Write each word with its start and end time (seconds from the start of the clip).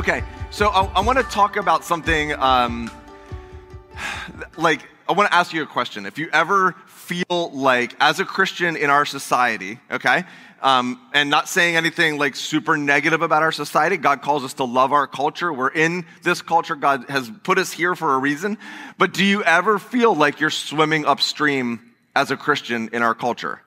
Okay, 0.00 0.24
so 0.50 0.68
I, 0.70 0.84
I 0.94 1.00
want 1.02 1.18
to 1.18 1.24
talk 1.24 1.56
about 1.56 1.84
something 1.84 2.32
um, 2.32 2.90
like, 4.56 4.80
I 5.06 5.12
want 5.12 5.28
to 5.28 5.34
ask 5.34 5.52
you 5.52 5.62
a 5.62 5.66
question. 5.66 6.06
If 6.06 6.16
you 6.16 6.30
ever 6.32 6.74
feel 6.86 7.50
like, 7.52 7.94
as 8.00 8.18
a 8.18 8.24
Christian 8.24 8.76
in 8.76 8.88
our 8.88 9.04
society, 9.04 9.78
okay, 9.90 10.24
um, 10.62 10.98
and 11.12 11.28
not 11.28 11.50
saying 11.50 11.76
anything 11.76 12.16
like 12.16 12.34
super 12.34 12.78
negative 12.78 13.20
about 13.20 13.42
our 13.42 13.52
society, 13.52 13.98
God 13.98 14.22
calls 14.22 14.42
us 14.42 14.54
to 14.54 14.64
love 14.64 14.94
our 14.94 15.06
culture. 15.06 15.52
We're 15.52 15.68
in 15.68 16.06
this 16.22 16.40
culture. 16.40 16.76
God 16.76 17.04
has 17.10 17.30
put 17.42 17.58
us 17.58 17.70
here 17.70 17.94
for 17.94 18.14
a 18.14 18.18
reason. 18.18 18.56
But 18.96 19.12
do 19.12 19.22
you 19.22 19.44
ever 19.44 19.78
feel 19.78 20.14
like 20.14 20.40
you're 20.40 20.48
swimming 20.48 21.04
upstream 21.04 21.92
as 22.16 22.30
a 22.30 22.38
Christian 22.38 22.88
in 22.94 23.02
our 23.02 23.14
culture? 23.14 23.60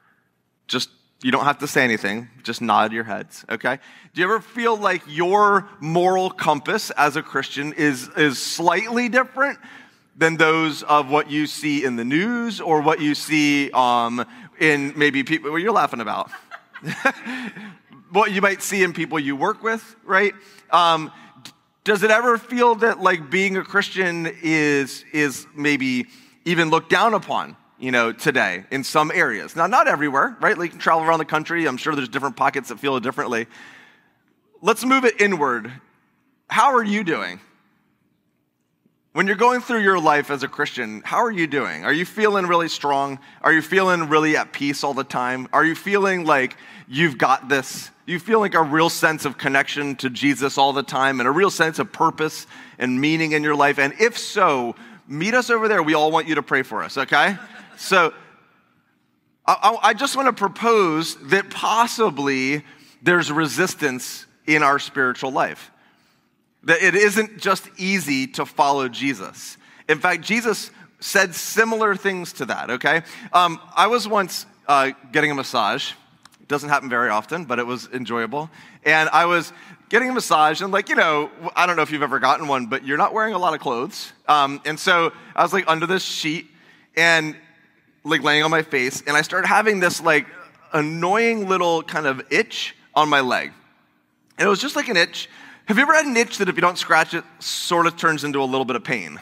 Just 0.68 0.90
you 1.24 1.32
don't 1.32 1.46
have 1.46 1.60
to 1.60 1.68
say 1.68 1.84
anything, 1.84 2.30
just 2.44 2.62
nod 2.62 2.92
your 2.92 3.06
heads, 3.06 3.46
okay? 3.50 3.80
Do 4.14 4.22
you 4.22 4.28
ever 4.28 4.40
feel 4.40 4.76
like 4.76 5.02
your 5.08 5.68
moral 5.80 6.30
compass 6.30 6.92
as 6.92 7.16
a 7.16 7.24
Christian 7.24 7.74
is, 7.74 8.10
is 8.18 8.42
slightly 8.42 9.10
different 9.10 9.58
than 10.18 10.38
those 10.38 10.84
of 10.84 11.10
what 11.10 11.32
you 11.32 11.48
see 11.48 11.84
in 11.84 11.96
the 11.96 12.06
news 12.06 12.62
or 12.62 12.82
what 12.82 13.02
you 13.02 13.16
see 13.16 13.72
um, 13.72 14.26
in 14.60 14.94
maybe 14.96 15.24
people, 15.24 15.52
what 15.52 15.62
you're 15.62 15.72
laughing 15.72 16.02
about? 16.02 16.30
what 18.12 18.32
you 18.32 18.42
might 18.42 18.62
see 18.62 18.84
in 18.84 18.94
people 18.94 19.18
you 19.18 19.36
work 19.36 19.64
with, 19.64 19.96
right? 20.04 20.34
Um, 20.72 21.12
does 21.84 22.04
it 22.04 22.12
ever 22.12 22.38
feel 22.38 22.76
that 22.76 23.00
like 23.00 23.30
being 23.30 23.58
a 23.58 23.64
Christian 23.64 24.32
is, 24.42 25.04
is 25.12 25.48
maybe 25.56 26.08
even 26.46 26.70
looked 26.70 26.90
down 26.90 27.14
upon? 27.14 27.56
You 27.84 27.92
know, 27.92 28.14
today 28.14 28.64
in 28.72 28.82
some 28.82 29.12
areas. 29.14 29.58
Now, 29.58 29.68
not 29.68 29.90
everywhere, 29.90 30.38
right? 30.40 30.58
Like 30.58 30.68
you 30.68 30.72
can 30.72 30.80
travel 30.80 31.04
around 31.04 31.20
the 31.20 31.26
country. 31.26 31.66
I'm 31.66 31.76
sure 31.76 31.94
there's 31.94 32.08
different 32.08 32.38
pockets 32.38 32.70
that 32.70 32.80
feel 32.80 32.96
it 32.96 33.04
differently. 33.04 33.46
Let's 34.62 34.86
move 34.86 35.04
it 35.04 35.20
inward. 35.20 35.70
How 36.48 36.76
are 36.76 36.84
you 36.84 37.04
doing? 37.04 37.42
When 39.12 39.28
you're 39.28 39.36
going 39.36 39.60
through 39.60 39.82
your 39.82 40.00
life 40.00 40.32
as 40.32 40.44
a 40.44 40.48
Christian, 40.48 41.02
how 41.04 41.18
are 41.18 41.32
you 41.32 41.46
doing? 41.46 41.84
Are 41.84 41.92
you 41.92 42.06
feeling 42.06 42.48
really 42.48 42.70
strong? 42.70 43.20
Are 43.42 43.52
you 43.52 43.62
feeling 43.62 44.08
really 44.08 44.38
at 44.38 44.54
peace 44.54 44.86
all 44.86 44.94
the 44.94 45.04
time? 45.04 45.50
Are 45.52 45.66
you 45.66 45.76
feeling 45.76 46.24
like 46.24 46.56
you've 46.88 47.18
got 47.18 47.50
this? 47.50 47.92
Do 48.08 48.14
you 48.14 48.20
feel 48.20 48.40
like 48.40 48.54
a 48.54 48.64
real 48.64 48.90
sense 48.90 49.26
of 49.26 49.38
connection 49.38 49.98
to 49.98 50.10
Jesus 50.10 50.58
all 50.58 50.72
the 50.72 50.84
time 50.84 51.20
and 51.20 51.28
a 51.28 51.32
real 51.32 51.52
sense 51.52 51.80
of 51.80 51.92
purpose 51.92 52.48
and 52.80 53.02
meaning 53.02 53.34
in 53.34 53.44
your 53.44 53.56
life? 53.56 53.78
And 53.78 53.94
if 54.00 54.18
so, 54.18 54.74
meet 55.06 55.34
us 55.34 55.50
over 55.50 55.68
there. 55.68 55.84
We 55.84 55.96
all 55.96 56.12
want 56.12 56.30
you 56.30 56.36
to 56.36 56.44
pray 56.44 56.64
for 56.64 56.82
us, 56.82 56.98
okay? 56.98 57.38
So 57.78 58.14
I, 59.46 59.78
I 59.82 59.94
just 59.94 60.16
want 60.16 60.28
to 60.28 60.34
propose 60.34 61.16
that 61.30 61.50
possibly 61.50 62.64
there's 63.02 63.32
resistance 63.32 64.26
in 64.48 64.64
our 64.64 64.80
spiritual 64.80 65.32
life. 65.32 65.72
That 66.64 66.82
it 66.82 66.96
isn't 66.96 67.40
just 67.40 67.70
easy 67.78 68.28
to 68.28 68.46
follow 68.46 68.88
Jesus. 68.88 69.58
In 69.90 70.00
fact, 70.00 70.22
Jesus 70.22 70.72
said 71.00 71.36
similar 71.36 71.96
things 71.96 72.32
to 72.34 72.46
that, 72.46 72.70
okay? 72.70 73.02
Um, 73.34 73.60
I 73.76 73.88
was 73.88 74.08
once 74.08 74.46
uh, 74.68 74.92
getting 75.12 75.32
a 75.32 75.36
massage. 75.36 75.92
It 76.42 76.48
doesn't 76.48 76.70
happen 76.70 76.90
very 76.90 77.10
often, 77.10 77.44
but 77.44 77.60
it 77.60 77.68
was 77.68 77.90
enjoyable. 77.92 78.50
And 78.86 79.10
I 79.10 79.26
was 79.26 79.52
getting 79.90 80.10
a 80.10 80.14
massage, 80.14 80.62
and 80.62 80.72
like, 80.72 80.88
you 80.88 80.96
know, 80.96 81.30
I 81.56 81.66
don't 81.66 81.76
know 81.76 81.82
if 81.82 81.92
you've 81.92 82.02
ever 82.02 82.20
gotten 82.20 82.48
one, 82.48 82.68
but 82.68 82.86
you're 82.86 82.98
not 82.98 83.14
wearing 83.14 83.34
a 83.34 83.38
lot 83.38 83.54
of 83.54 83.60
clothes. 83.60 84.14
Um, 84.30 84.62
and 84.66 84.80
so 84.80 85.12
I 85.36 85.44
was 85.44 85.52
like 85.52 85.66
under 85.68 85.86
this 85.86 86.04
sheet, 86.04 86.48
and 86.96 87.36
like 88.04 88.24
laying 88.24 88.44
on 88.44 88.52
my 88.52 88.62
face, 88.62 89.04
and 89.06 89.16
I 89.16 89.22
started 89.22 89.48
having 89.48 89.80
this 89.80 90.02
like 90.02 90.28
annoying 90.72 91.48
little 91.48 91.84
kind 91.84 92.06
of 92.06 92.22
itch 92.32 92.76
on 92.96 93.10
my 93.10 93.22
leg. 93.22 93.52
And 94.38 94.46
it 94.46 94.50
was 94.50 94.60
just 94.60 94.76
like 94.76 94.88
an 94.88 94.98
itch. 94.98 95.30
Have 95.66 95.78
you 95.78 95.84
ever 95.84 95.94
had 95.94 96.06
an 96.06 96.18
itch 96.18 96.40
that 96.40 96.50
if 96.50 96.56
you 96.56 96.62
don't 96.62 96.78
scratch 96.78 97.14
it, 97.14 97.24
sort 97.40 97.88
of 97.88 97.96
turns 97.96 98.24
into 98.24 98.42
a 98.42 98.46
little 98.46 98.66
bit 98.66 98.76
of 98.76 98.84
pain? 98.84 99.16
Have 99.16 99.22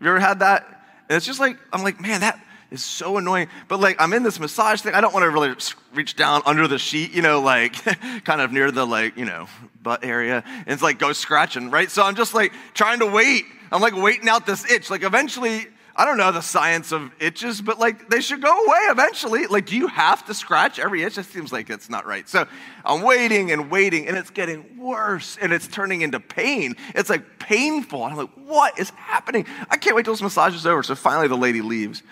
you 0.00 0.08
ever 0.08 0.20
had 0.20 0.38
that? 0.38 0.66
And 1.08 1.16
it's 1.16 1.26
just 1.26 1.40
like, 1.40 1.58
I'm 1.72 1.82
like, 1.82 2.00
man, 2.00 2.20
that 2.20 2.42
is 2.70 2.82
so 2.82 3.18
annoying. 3.18 3.48
But 3.68 3.80
like, 3.80 4.00
I'm 4.00 4.12
in 4.14 4.22
this 4.22 4.40
massage 4.40 4.80
thing. 4.80 4.94
I 4.94 5.00
don't 5.00 5.12
want 5.12 5.24
to 5.24 5.30
really 5.30 5.54
reach 5.92 6.16
down 6.16 6.42
under 6.46 6.66
the 6.66 6.78
sheet, 6.78 7.12
you 7.12 7.20
know, 7.20 7.40
like 7.42 7.74
kind 8.24 8.40
of 8.40 8.52
near 8.52 8.70
the 8.70 8.86
like, 8.86 9.16
you 9.18 9.26
know, 9.26 9.48
butt 9.82 10.04
area. 10.04 10.42
And 10.46 10.68
it's 10.68 10.82
like, 10.82 10.98
go 10.98 11.12
scratching, 11.12 11.70
right? 11.70 11.90
So 11.90 12.02
I'm 12.02 12.14
just 12.14 12.32
like 12.32 12.52
trying 12.72 13.00
to 13.00 13.06
wait. 13.06 13.44
I'm 13.70 13.82
like 13.82 13.94
waiting 13.94 14.28
out 14.28 14.46
this 14.46 14.70
itch. 14.70 14.88
Like 14.88 15.02
eventually 15.02 15.66
I 15.94 16.06
don't 16.06 16.16
know 16.16 16.32
the 16.32 16.40
science 16.40 16.90
of 16.90 17.12
itches, 17.20 17.60
but 17.60 17.78
like 17.78 18.08
they 18.08 18.20
should 18.20 18.40
go 18.40 18.64
away 18.64 18.78
eventually. 18.88 19.46
Like, 19.46 19.66
do 19.66 19.76
you 19.76 19.88
have 19.88 20.24
to 20.26 20.34
scratch 20.34 20.78
every 20.78 21.02
itch? 21.02 21.18
It 21.18 21.26
seems 21.26 21.52
like 21.52 21.68
it's 21.68 21.90
not 21.90 22.06
right. 22.06 22.26
So 22.28 22.46
I'm 22.84 23.02
waiting 23.02 23.52
and 23.52 23.70
waiting, 23.70 24.08
and 24.08 24.16
it's 24.16 24.30
getting 24.30 24.78
worse, 24.78 25.36
and 25.40 25.52
it's 25.52 25.68
turning 25.68 26.00
into 26.00 26.18
pain. 26.18 26.76
It's 26.94 27.10
like 27.10 27.38
painful. 27.38 28.04
And 28.04 28.12
I'm 28.12 28.18
like, 28.18 28.30
what 28.46 28.78
is 28.78 28.90
happening? 28.90 29.46
I 29.68 29.76
can't 29.76 29.94
wait 29.94 30.04
till 30.04 30.14
this 30.14 30.22
massage 30.22 30.54
is 30.54 30.66
over. 30.66 30.82
So 30.82 30.94
finally, 30.94 31.28
the 31.28 31.36
lady 31.36 31.60
leaves, 31.60 32.02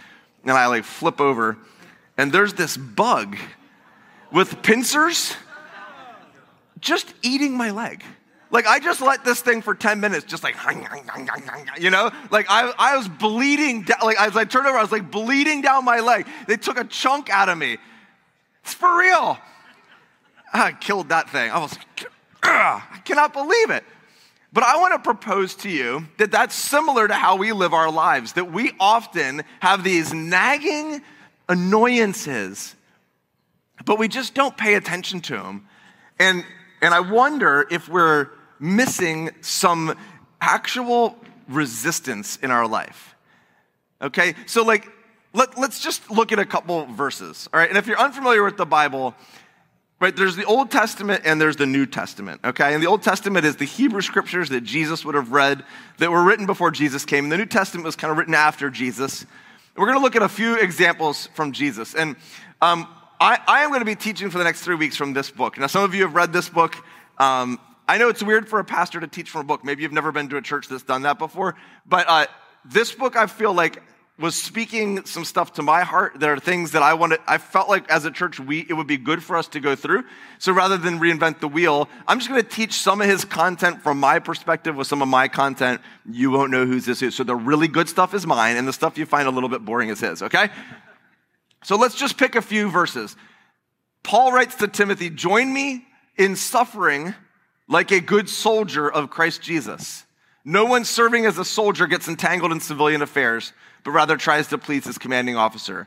and 0.42 0.52
I 0.52 0.66
like 0.66 0.84
flip 0.84 1.20
over, 1.20 1.56
and 2.18 2.32
there's 2.32 2.52
this 2.54 2.76
bug 2.76 3.36
with 4.30 4.62
pincers 4.62 5.34
just 6.80 7.14
eating 7.22 7.56
my 7.56 7.70
leg. 7.70 8.04
Like 8.50 8.66
I 8.66 8.80
just 8.80 9.00
let 9.00 9.24
this 9.24 9.40
thing 9.40 9.62
for 9.62 9.74
10 9.74 10.00
minutes, 10.00 10.24
just 10.24 10.42
like, 10.42 10.56
you 11.78 11.90
know, 11.90 12.10
like 12.30 12.46
I, 12.48 12.72
I 12.78 12.96
was 12.96 13.08
bleeding 13.08 13.82
down, 13.82 13.98
like 14.02 14.20
as 14.20 14.36
I 14.36 14.44
turned 14.44 14.66
over, 14.66 14.76
I 14.76 14.82
was 14.82 14.92
like 14.92 15.10
bleeding 15.10 15.62
down 15.62 15.84
my 15.84 16.00
leg. 16.00 16.26
They 16.48 16.56
took 16.56 16.78
a 16.78 16.84
chunk 16.84 17.30
out 17.30 17.48
of 17.48 17.56
me. 17.56 17.78
It's 18.64 18.74
for 18.74 18.98
real. 18.98 19.38
Ah, 20.52 20.66
I 20.66 20.72
killed 20.72 21.10
that 21.10 21.30
thing. 21.30 21.50
I 21.50 21.58
was, 21.60 21.76
like, 21.76 22.10
I 22.42 23.00
cannot 23.04 23.32
believe 23.32 23.70
it. 23.70 23.84
But 24.52 24.64
I 24.64 24.76
want 24.78 24.94
to 24.94 24.98
propose 24.98 25.54
to 25.56 25.70
you 25.70 26.08
that 26.18 26.32
that's 26.32 26.56
similar 26.56 27.06
to 27.06 27.14
how 27.14 27.36
we 27.36 27.52
live 27.52 27.72
our 27.72 27.90
lives, 27.90 28.32
that 28.32 28.50
we 28.50 28.72
often 28.80 29.44
have 29.60 29.84
these 29.84 30.12
nagging 30.12 31.02
annoyances, 31.48 32.74
but 33.84 33.98
we 33.98 34.08
just 34.08 34.34
don't 34.34 34.56
pay 34.56 34.74
attention 34.74 35.20
to 35.20 35.34
them. 35.34 35.68
And, 36.18 36.44
and 36.82 36.92
I 36.92 37.00
wonder 37.00 37.66
if 37.70 37.88
we're 37.88 38.30
missing 38.60 39.30
some 39.40 39.96
actual 40.40 41.16
resistance 41.48 42.36
in 42.36 42.50
our 42.50 42.66
life. 42.66 43.14
Okay? 44.02 44.34
So, 44.46 44.62
like, 44.64 44.88
let, 45.32 45.56
us 45.58 45.80
just 45.80 46.10
look 46.10 46.32
at 46.32 46.38
a 46.38 46.44
couple 46.44 46.86
verses. 46.86 47.48
All 47.52 47.60
right? 47.60 47.68
And 47.68 47.78
if 47.78 47.86
you're 47.86 47.98
unfamiliar 47.98 48.42
with 48.42 48.56
the 48.56 48.66
Bible, 48.66 49.14
right, 50.00 50.14
there's 50.14 50.36
the 50.36 50.44
Old 50.44 50.70
Testament 50.70 51.22
and 51.24 51.40
there's 51.40 51.56
the 51.56 51.66
New 51.66 51.86
Testament. 51.86 52.40
Okay? 52.44 52.74
And 52.74 52.82
the 52.82 52.86
Old 52.86 53.02
Testament 53.02 53.44
is 53.44 53.56
the 53.56 53.64
Hebrew 53.64 54.00
scriptures 54.00 54.48
that 54.50 54.62
Jesus 54.62 55.04
would 55.04 55.14
have 55.14 55.32
read 55.32 55.64
that 55.98 56.10
were 56.10 56.22
written 56.22 56.46
before 56.46 56.70
Jesus 56.70 57.04
came. 57.04 57.24
And 57.24 57.32
the 57.32 57.38
New 57.38 57.46
Testament 57.46 57.84
was 57.84 57.96
kind 57.96 58.10
of 58.10 58.18
written 58.18 58.34
after 58.34 58.70
Jesus. 58.70 59.26
We're 59.76 59.86
going 59.86 59.98
to 59.98 60.02
look 60.02 60.16
at 60.16 60.22
a 60.22 60.28
few 60.28 60.56
examples 60.56 61.28
from 61.34 61.52
Jesus. 61.52 61.94
And 61.94 62.16
um, 62.60 62.88
I, 63.20 63.38
I, 63.46 63.60
am 63.60 63.68
going 63.68 63.80
to 63.80 63.86
be 63.86 63.94
teaching 63.94 64.30
for 64.30 64.38
the 64.38 64.44
next 64.44 64.62
three 64.62 64.74
weeks 64.74 64.96
from 64.96 65.12
this 65.12 65.30
book. 65.30 65.58
Now, 65.58 65.66
some 65.68 65.84
of 65.84 65.94
you 65.94 66.02
have 66.02 66.14
read 66.14 66.32
this 66.32 66.48
book. 66.48 66.76
Um, 67.18 67.58
I 67.90 67.98
know 67.98 68.08
it's 68.08 68.22
weird 68.22 68.48
for 68.48 68.60
a 68.60 68.64
pastor 68.64 69.00
to 69.00 69.08
teach 69.08 69.30
from 69.30 69.40
a 69.40 69.44
book. 69.44 69.64
Maybe 69.64 69.82
you've 69.82 69.90
never 69.90 70.12
been 70.12 70.28
to 70.28 70.36
a 70.36 70.42
church 70.42 70.68
that's 70.68 70.84
done 70.84 71.02
that 71.02 71.18
before. 71.18 71.56
But 71.84 72.08
uh, 72.08 72.26
this 72.64 72.92
book, 72.92 73.16
I 73.16 73.26
feel 73.26 73.52
like, 73.52 73.82
was 74.16 74.36
speaking 74.36 75.04
some 75.06 75.24
stuff 75.24 75.54
to 75.54 75.62
my 75.62 75.82
heart. 75.82 76.20
There 76.20 76.32
are 76.32 76.38
things 76.38 76.70
that 76.70 76.84
I 76.84 76.94
wanted, 76.94 77.18
I 77.26 77.38
felt 77.38 77.68
like 77.68 77.90
as 77.90 78.04
a 78.04 78.12
church, 78.12 78.38
we, 78.38 78.60
it 78.60 78.74
would 78.74 78.86
be 78.86 78.96
good 78.96 79.24
for 79.24 79.36
us 79.36 79.48
to 79.48 79.58
go 79.58 79.74
through. 79.74 80.04
So 80.38 80.52
rather 80.52 80.76
than 80.76 81.00
reinvent 81.00 81.40
the 81.40 81.48
wheel, 81.48 81.88
I'm 82.06 82.20
just 82.20 82.30
going 82.30 82.40
to 82.40 82.48
teach 82.48 82.74
some 82.74 83.00
of 83.00 83.08
his 83.08 83.24
content 83.24 83.82
from 83.82 83.98
my 83.98 84.20
perspective 84.20 84.76
with 84.76 84.86
some 84.86 85.02
of 85.02 85.08
my 85.08 85.26
content. 85.26 85.80
You 86.08 86.30
won't 86.30 86.52
know 86.52 86.66
whose 86.66 86.84
this 86.84 87.02
is. 87.02 87.16
So 87.16 87.24
the 87.24 87.34
really 87.34 87.66
good 87.66 87.88
stuff 87.88 88.14
is 88.14 88.24
mine, 88.24 88.56
and 88.56 88.68
the 88.68 88.72
stuff 88.72 88.98
you 88.98 89.06
find 89.06 89.26
a 89.26 89.32
little 89.32 89.48
bit 89.48 89.64
boring 89.64 89.88
is 89.88 89.98
his, 89.98 90.22
okay? 90.22 90.50
So 91.64 91.74
let's 91.74 91.96
just 91.96 92.16
pick 92.16 92.36
a 92.36 92.42
few 92.42 92.70
verses. 92.70 93.16
Paul 94.04 94.30
writes 94.30 94.54
to 94.56 94.68
Timothy, 94.68 95.10
Join 95.10 95.52
me 95.52 95.88
in 96.16 96.36
suffering 96.36 97.16
like 97.70 97.92
a 97.92 98.00
good 98.00 98.28
soldier 98.28 98.90
of 98.90 99.08
Christ 99.08 99.40
Jesus. 99.40 100.04
No 100.44 100.64
one 100.64 100.84
serving 100.84 101.24
as 101.24 101.38
a 101.38 101.44
soldier 101.44 101.86
gets 101.86 102.08
entangled 102.08 102.50
in 102.52 102.60
civilian 102.60 103.00
affairs, 103.00 103.52
but 103.84 103.92
rather 103.92 104.16
tries 104.16 104.48
to 104.48 104.58
please 104.58 104.84
his 104.84 104.98
commanding 104.98 105.36
officer. 105.36 105.86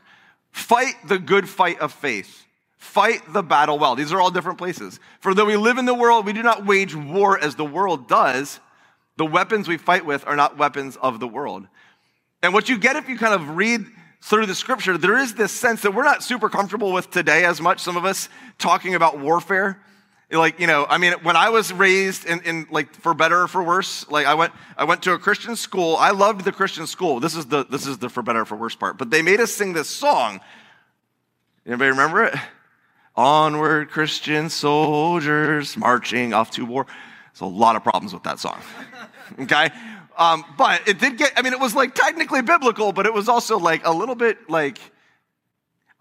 Fight 0.50 0.94
the 1.06 1.18
good 1.18 1.48
fight 1.48 1.78
of 1.80 1.92
faith. 1.92 2.46
Fight 2.78 3.20
the 3.32 3.42
battle 3.42 3.78
well. 3.78 3.96
These 3.96 4.12
are 4.12 4.20
all 4.20 4.30
different 4.30 4.58
places. 4.58 4.98
For 5.20 5.34
though 5.34 5.44
we 5.44 5.56
live 5.56 5.76
in 5.76 5.84
the 5.84 5.94
world, 5.94 6.24
we 6.24 6.32
do 6.32 6.42
not 6.42 6.64
wage 6.64 6.94
war 6.94 7.38
as 7.38 7.54
the 7.54 7.64
world 7.64 8.08
does. 8.08 8.60
The 9.16 9.26
weapons 9.26 9.68
we 9.68 9.76
fight 9.76 10.06
with 10.06 10.26
are 10.26 10.36
not 10.36 10.56
weapons 10.56 10.96
of 10.96 11.20
the 11.20 11.28
world. 11.28 11.66
And 12.42 12.54
what 12.54 12.68
you 12.68 12.78
get 12.78 12.96
if 12.96 13.08
you 13.08 13.18
kind 13.18 13.34
of 13.34 13.56
read 13.56 13.84
through 14.22 14.46
the 14.46 14.54
scripture, 14.54 14.96
there 14.96 15.18
is 15.18 15.34
this 15.34 15.52
sense 15.52 15.82
that 15.82 15.94
we're 15.94 16.04
not 16.04 16.22
super 16.22 16.48
comfortable 16.48 16.92
with 16.92 17.10
today 17.10 17.44
as 17.44 17.60
much, 17.60 17.80
some 17.80 17.96
of 17.96 18.06
us 18.06 18.30
talking 18.58 18.94
about 18.94 19.18
warfare 19.18 19.78
like 20.30 20.58
you 20.58 20.66
know 20.66 20.86
i 20.88 20.98
mean 20.98 21.12
when 21.22 21.36
i 21.36 21.48
was 21.48 21.72
raised 21.72 22.24
in, 22.26 22.40
in 22.42 22.66
like 22.70 22.92
for 22.96 23.14
better 23.14 23.42
or 23.42 23.48
for 23.48 23.62
worse 23.62 24.08
like 24.10 24.26
i 24.26 24.34
went 24.34 24.52
i 24.76 24.84
went 24.84 25.02
to 25.02 25.12
a 25.12 25.18
christian 25.18 25.54
school. 25.56 25.96
I 25.96 26.10
loved 26.10 26.44
the 26.44 26.52
christian 26.52 26.86
school. 26.86 27.20
This 27.20 27.36
is 27.36 27.46
the 27.46 27.64
this 27.64 27.86
is 27.86 27.98
the 27.98 28.08
for 28.08 28.22
better 28.22 28.40
or 28.40 28.44
for 28.44 28.56
worse 28.56 28.74
part. 28.74 28.98
But 28.98 29.10
they 29.10 29.22
made 29.22 29.40
us 29.40 29.52
sing 29.52 29.72
this 29.72 29.88
song. 29.88 30.40
Anybody 31.66 31.90
remember 31.90 32.24
it? 32.24 32.34
Onward 33.16 33.90
christian 33.90 34.50
soldiers 34.50 35.76
marching 35.76 36.32
off 36.32 36.50
to 36.52 36.64
war. 36.64 36.86
There's 37.32 37.40
a 37.40 37.46
lot 37.46 37.74
of 37.76 37.82
problems 37.82 38.12
with 38.12 38.22
that 38.22 38.38
song. 38.38 38.60
okay? 39.40 39.70
Um, 40.16 40.44
but 40.56 40.86
it 40.86 41.00
did 41.00 41.18
get, 41.18 41.32
I 41.36 41.42
mean, 41.42 41.52
it 41.52 41.58
was 41.58 41.74
like 41.74 41.94
technically 41.94 42.42
biblical, 42.42 42.92
but 42.92 43.06
it 43.06 43.12
was 43.12 43.28
also 43.28 43.58
like 43.58 43.84
a 43.84 43.90
little 43.90 44.14
bit 44.14 44.48
like, 44.48 44.78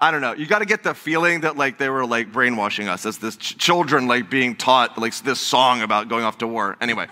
I 0.04 0.12
don't 0.12 0.20
know. 0.20 0.34
You 0.34 0.46
got 0.46 0.60
to 0.60 0.66
get 0.66 0.84
the 0.84 0.94
feeling 0.94 1.42
that 1.42 1.56
like 1.56 1.78
they 1.78 1.88
were 1.88 2.06
like 2.06 2.30
brainwashing 2.34 2.90
us 2.90 3.06
as 3.06 3.20
this 3.20 3.38
ch- 3.38 3.58
children 3.58 4.06
like 4.06 4.30
being 4.30 4.54
taught 4.54 4.98
like 4.98 5.16
this 5.20 5.40
song 5.40 5.82
about 5.82 6.10
going 6.10 6.26
off 6.26 6.40
to 6.40 6.48
war. 6.48 6.76
Anyway, 6.82 7.08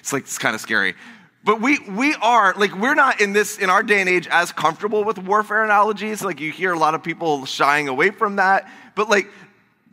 it's 0.00 0.12
like 0.12 0.24
it's 0.24 0.36
kind 0.36 0.54
of 0.54 0.60
scary. 0.60 0.94
But 1.42 1.62
we 1.62 1.78
we 1.88 2.14
are 2.16 2.52
like 2.58 2.76
we're 2.76 2.94
not 2.94 3.22
in 3.22 3.32
this 3.32 3.56
in 3.56 3.70
our 3.70 3.82
day 3.82 3.98
and 4.00 4.10
age 4.10 4.28
as 4.30 4.52
comfortable 4.52 5.04
with 5.04 5.16
warfare 5.16 5.64
analogies. 5.64 6.22
Like 6.22 6.38
you 6.38 6.52
hear 6.52 6.74
a 6.74 6.78
lot 6.78 6.94
of 6.94 7.02
people 7.02 7.46
shying 7.46 7.88
away 7.88 8.10
from 8.10 8.36
that. 8.36 8.70
But 8.94 9.08
like 9.08 9.30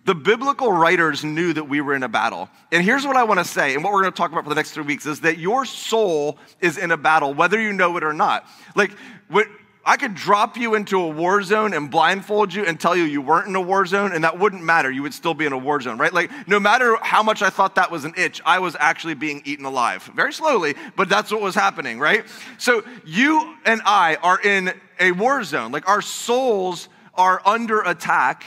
the 0.03 0.13
biblical 0.13 0.73
writers 0.73 1.23
knew 1.23 1.53
that 1.53 1.69
we 1.69 1.79
were 1.79 1.95
in 1.95 2.03
a 2.03 2.09
battle. 2.09 2.49
And 2.73 2.83
here's 2.83 3.07
what 3.07 3.15
I 3.15 3.23
want 3.23 3.39
to 3.39 3.45
say, 3.45 3.75
and 3.75 3.83
what 3.83 3.93
we're 3.93 4.01
going 4.01 4.11
to 4.11 4.17
talk 4.17 4.33
about 4.33 4.43
for 4.43 4.49
the 4.49 4.55
next 4.55 4.71
three 4.71 4.83
weeks 4.83 5.05
is 5.05 5.21
that 5.21 5.37
your 5.37 5.63
soul 5.63 6.37
is 6.59 6.77
in 6.77 6.91
a 6.91 6.97
battle, 6.97 7.33
whether 7.33 7.61
you 7.61 7.71
know 7.71 7.95
it 7.95 8.03
or 8.03 8.11
not. 8.11 8.45
Like, 8.75 8.91
what, 9.29 9.47
I 9.83 9.97
could 9.97 10.13
drop 10.13 10.57
you 10.57 10.75
into 10.75 11.01
a 11.01 11.07
war 11.07 11.41
zone 11.41 11.73
and 11.73 11.89
blindfold 11.89 12.53
you 12.53 12.65
and 12.65 12.79
tell 12.79 12.95
you 12.95 13.03
you 13.03 13.21
weren't 13.21 13.47
in 13.47 13.55
a 13.55 13.61
war 13.61 13.85
zone, 13.87 14.11
and 14.11 14.23
that 14.23 14.37
wouldn't 14.37 14.63
matter. 14.63 14.91
You 14.91 15.01
would 15.01 15.13
still 15.13 15.33
be 15.33 15.45
in 15.45 15.53
a 15.53 15.57
war 15.57 15.81
zone, 15.81 15.97
right? 15.97 16.13
Like, 16.13 16.29
no 16.47 16.59
matter 16.59 16.97
how 17.01 17.23
much 17.23 17.41
I 17.41 17.49
thought 17.49 17.75
that 17.75 17.89
was 17.89 18.05
an 18.05 18.13
itch, 18.15 18.41
I 18.45 18.59
was 18.59 18.75
actually 18.79 19.15
being 19.15 19.41
eaten 19.43 19.65
alive. 19.65 20.03
Very 20.15 20.33
slowly, 20.33 20.75
but 20.95 21.09
that's 21.09 21.31
what 21.31 21.41
was 21.41 21.55
happening, 21.55 21.99
right? 21.99 22.25
So, 22.59 22.83
you 23.05 23.55
and 23.65 23.81
I 23.83 24.17
are 24.21 24.39
in 24.39 24.73
a 24.99 25.13
war 25.13 25.43
zone. 25.43 25.71
Like, 25.71 25.89
our 25.89 26.01
souls 26.01 26.87
are 27.15 27.41
under 27.43 27.81
attack 27.81 28.45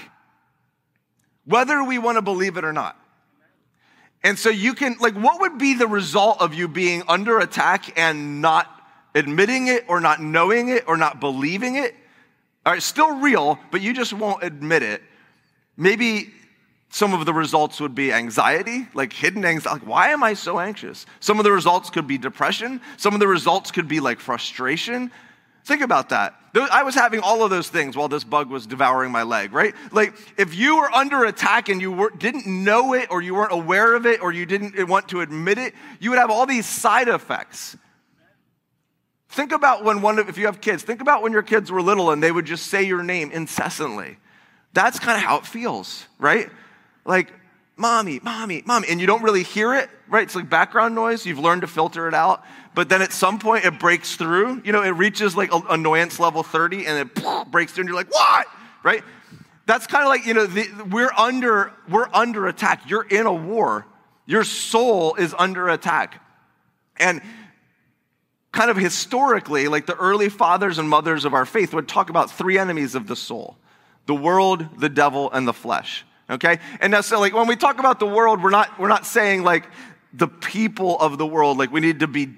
whether 1.47 1.83
we 1.83 1.99
want 1.99 2.17
to 2.17 2.23
believe 2.23 2.57
it 2.57 2.65
or 2.65 2.73
not. 2.73 2.97
And 4.23 4.39
so 4.39 4.49
you 4.49 4.73
can, 4.73 4.97
like, 5.01 5.15
what 5.15 5.41
would 5.41 5.59
be 5.59 5.75
the 5.75 5.87
result 5.87 6.41
of 6.41 6.55
you 6.55 6.67
being 6.69 7.03
under 7.09 7.41
attack 7.41 7.99
and 7.99 8.41
not 8.41 8.74
admitting 9.15 9.69
it 9.69 9.85
or 9.89 10.01
not 10.01 10.21
knowing 10.21 10.69
it 10.69 10.85
or 10.87 10.97
not 10.97 11.21
believing 11.21 11.77
it? 11.77 11.95
All 12.67 12.73
right, 12.73 12.83
still 12.83 13.21
real, 13.21 13.59
but 13.71 13.81
you 13.81 13.93
just 13.93 14.13
won't 14.13 14.43
admit 14.43 14.83
it. 14.83 15.03
Maybe 15.77 16.33
some 16.89 17.13
of 17.13 17.27
the 17.27 17.35
results 17.35 17.81
would 17.81 17.95
be 17.95 18.13
anxiety, 18.13 18.87
like 18.95 19.13
hidden 19.13 19.45
anxiety. 19.45 19.81
Like, 19.81 19.89
why 19.89 20.09
am 20.11 20.23
I 20.23 20.35
so 20.35 20.61
anxious? 20.61 21.07
Some 21.21 21.39
of 21.39 21.45
the 21.45 21.53
results 21.53 21.91
could 21.91 22.07
be 22.07 22.19
depression. 22.19 22.81
Some 22.97 23.15
of 23.15 23.21
the 23.21 23.27
results 23.27 23.71
could 23.71 23.89
be 23.89 24.01
like 24.01 24.21
frustration. 24.21 25.11
Think 25.65 25.83
about 25.83 26.11
that. 26.11 26.35
I 26.55 26.85
was 26.85 26.95
having 26.95 27.21
all 27.21 27.43
of 27.43 27.51
those 27.51 27.69
things 27.69 27.97
while 27.97 28.07
this 28.07 28.23
bug 28.23 28.49
was 28.49 28.67
devouring 28.67 29.11
my 29.11 29.25
leg, 29.25 29.53
right? 29.53 29.75
Like, 29.91 30.15
if 30.39 30.55
you 30.55 30.77
were 30.77 30.91
under 30.93 31.25
attack 31.25 31.69
and 31.69 31.81
you 31.81 31.91
were, 31.91 32.11
didn't 32.11 32.47
know 32.47 32.93
it, 32.93 33.11
or 33.11 33.21
you 33.21 33.35
weren't 33.35 33.53
aware 33.53 33.95
of 33.97 34.07
it, 34.07 34.23
or 34.23 34.31
you 34.31 34.47
didn't 34.47 34.87
want 34.87 35.09
to 35.09 35.21
admit 35.21 35.59
it, 35.59 35.75
you 35.99 36.11
would 36.11 36.19
have 36.19 36.31
all 36.31 36.47
these 36.47 36.67
side 36.67 37.09
effects. 37.09 37.77
Think 39.35 39.51
about 39.51 39.83
when 39.83 40.01
one 40.01 40.21
of, 40.21 40.29
if 40.29 40.39
you 40.39 40.47
have 40.47 40.61
kids, 40.61 40.85
think 40.85 41.01
about 41.01 41.21
when 41.21 41.33
your 41.33 41.43
kids 41.43 41.73
were 41.73 41.83
little 41.83 42.13
and 42.13 42.23
they 42.23 42.31
would 42.31 42.45
just 42.45 42.69
say 42.69 42.85
your 42.85 43.03
name 43.03 43.33
incessantly. 43.33 44.17
That's 44.75 45.01
kind 45.01 45.19
of 45.19 45.25
how 45.25 45.39
it 45.39 45.45
feels, 45.45 46.07
right? 46.21 46.49
Like, 47.05 47.33
mommy, 47.77 48.21
mommy, 48.23 48.63
mommy, 48.65 48.87
and 48.89 49.01
you 49.01 49.09
don't 49.09 49.25
really 49.25 49.43
hear 49.43 49.75
it, 49.75 49.91
right? 50.09 50.23
It's 50.23 50.37
like 50.37 50.49
background 50.49 50.95
noise. 50.95 51.27
You've 51.27 51.41
learned 51.41 51.63
to 51.63 51.67
filter 51.67 52.07
it 52.07 52.15
out. 52.15 52.45
But 52.77 52.89
then 52.89 53.03
at 53.03 53.13
some 53.13 53.41
point 53.41 53.65
it 53.65 53.81
breaks 53.81 54.15
through. 54.15 54.63
You 54.65 54.71
know, 54.71 54.85
it 54.85 54.91
reaches 54.91 55.37
like 55.37 55.51
annoyance 55.69 56.21
level 56.21 56.45
30 56.45 56.87
and 56.87 57.11
it 57.11 57.25
breaks 57.51 57.73
through 57.73 57.83
and 57.83 57.89
you're 57.89 57.97
like, 57.97 58.15
what? 58.15 58.47
Right? 58.85 59.03
That's 59.67 59.89
kind 59.89 60.05
of 60.05 60.11
like, 60.11 60.27
you 60.27 60.35
know, 60.35 60.47
the, 60.47 60.69
we're 60.93 61.13
under, 61.13 61.73
we're 61.89 62.09
under 62.15 62.47
attack. 62.47 62.89
You're 62.89 63.03
in 63.03 63.27
a 63.27 63.35
war. 63.35 63.85
Your 64.27 64.45
soul 64.45 65.17
is 65.17 65.35
under 65.37 65.69
attack. 65.69 66.21
And 66.99 67.21
kind 68.55 68.71
of 68.71 68.77
historically, 68.77 69.69
like 69.69 69.85
the 69.85 69.97
early 69.97 70.29
fathers 70.29 70.79
and 70.79 70.89
mothers 70.89 71.25
of 71.25 71.35
our 71.35 71.45
faith 71.45 71.75
would 71.75 71.89
talk 71.89 72.09
about 72.09 72.31
three 72.31 72.57
enemies 72.57 72.95
of 72.95 73.07
the 73.07 73.17
soul 73.17 73.59
the 74.07 74.15
world, 74.15 74.67
the 74.79 74.91
devil, 74.91 75.33
and 75.33 75.49
the 75.49 75.53
flesh. 75.53 76.05
Okay? 76.29 76.59
And 76.81 76.91
now, 76.91 77.01
so 77.01 77.19
like 77.19 77.33
when 77.33 77.47
we 77.47 77.57
talk 77.57 77.79
about 77.79 77.99
the 77.99 78.07
world, 78.07 78.43
we're 78.43 78.51
not, 78.51 78.79
we're 78.79 78.89
not 78.89 79.07
saying 79.07 79.45
like 79.45 79.67
the 80.13 80.29
people 80.29 80.99
of 81.01 81.17
the 81.17 81.27
world, 81.27 81.57
like 81.57 81.73
we 81.73 81.81
need 81.81 82.01
to 82.01 82.07
be, 82.07 82.29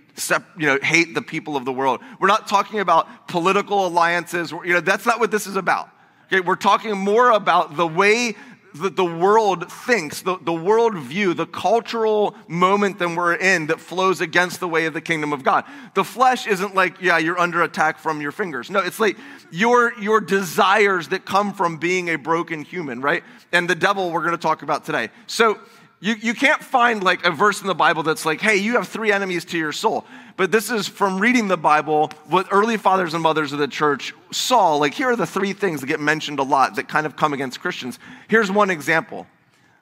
you 0.57 0.67
know, 0.67 0.79
hate 0.81 1.15
the 1.15 1.23
people 1.23 1.57
of 1.57 1.65
the 1.65 1.73
world. 1.73 2.01
We're 2.21 2.29
not 2.29 2.47
talking 2.47 2.79
about 2.79 3.27
political 3.27 3.85
alliances. 3.85 4.53
You 4.53 4.75
know, 4.75 4.81
that's 4.81 5.07
not 5.07 5.19
what 5.19 5.33
this 5.33 5.49
is 5.49 5.57
about. 5.57 5.91
Okay? 6.27 6.39
We're 6.39 6.55
talking 6.55 6.97
more 6.97 7.31
about 7.31 7.77
the 7.77 7.87
way 7.87 8.37
that 8.81 8.97
the 8.97 9.05
world 9.05 9.71
thinks, 9.71 10.23
the, 10.23 10.39
the 10.39 10.53
world 10.53 10.97
view, 10.97 11.35
the 11.35 11.47
cultural 11.47 12.35
moment 12.49 12.99
that 12.99 13.15
we're 13.15 13.35
in 13.35 13.67
that 13.67 13.81
flows 13.81 14.21
against 14.21 14.61
the 14.61 14.69
way 14.69 14.87
of 14.87 14.95
the 14.95 15.01
kingdom 15.01 15.33
of 15.33 15.43
God. 15.43 15.65
The 15.95 16.05
flesh 16.05 16.47
isn't 16.47 16.75
like, 16.75 17.01
yeah, 17.01 17.19
you're 17.19 17.39
under 17.39 17.63
attack 17.63 17.99
from 17.99 18.21
your 18.21 18.33
fingers. 18.33 18.71
No, 18.71 18.81
it's 18.81 19.01
like 19.01 19.17
your, 19.51 19.99
your 20.01 20.21
desires 20.21 21.09
that 21.09 21.25
come 21.25 21.53
from 21.53 21.79
being 21.79 22.11
a 22.11 22.17
broken 22.17 22.63
human, 22.63 23.01
right? 23.01 23.23
And 23.53 23.69
the 23.69 23.75
devil 23.75 24.11
we're 24.11 24.23
going 24.23 24.33
to 24.33 24.39
talk 24.39 24.63
about 24.63 24.85
today. 24.85 25.11
So 25.27 25.59
you, 26.01 26.15
you 26.15 26.35
can't 26.35 26.63
find 26.63 27.03
like 27.03 27.25
a 27.25 27.31
verse 27.31 27.61
in 27.61 27.67
the 27.67 27.75
Bible 27.75 28.03
that's 28.03 28.27
like, 28.27 28.41
hey, 28.41 28.57
you 28.57 28.75
have 28.75 28.89
three 28.89 29.13
enemies 29.13 29.45
to 29.47 29.59
your 29.59 29.73
soul. 29.73 30.05
But 30.37 30.53
this 30.53 30.71
is 30.71 30.87
from 30.87 31.19
reading 31.19 31.49
the 31.49 31.57
Bible, 31.57 32.11
what 32.27 32.49
early 32.51 32.77
fathers 32.77 33.15
and 33.15 33.23
mothers 33.23 33.53
of 33.53 33.59
the 33.59 33.69
church 33.69 34.15
saw. 34.31 34.77
Like, 34.77 34.93
here 34.93 35.09
are 35.09 35.17
the 35.17 35.27
three 35.27 35.55
things 35.55 35.81
that 35.81 35.87
get 35.87 36.01
mentioned 36.01 36.39
a 36.39 36.43
lot 36.43 36.77
that 36.77 36.89
kind 36.89 37.07
of 37.07 37.17
come 37.17 37.33
against 37.33 37.61
Christians. 37.61 37.99
Here's 38.29 38.51
one 38.51 38.69
example 38.71 39.27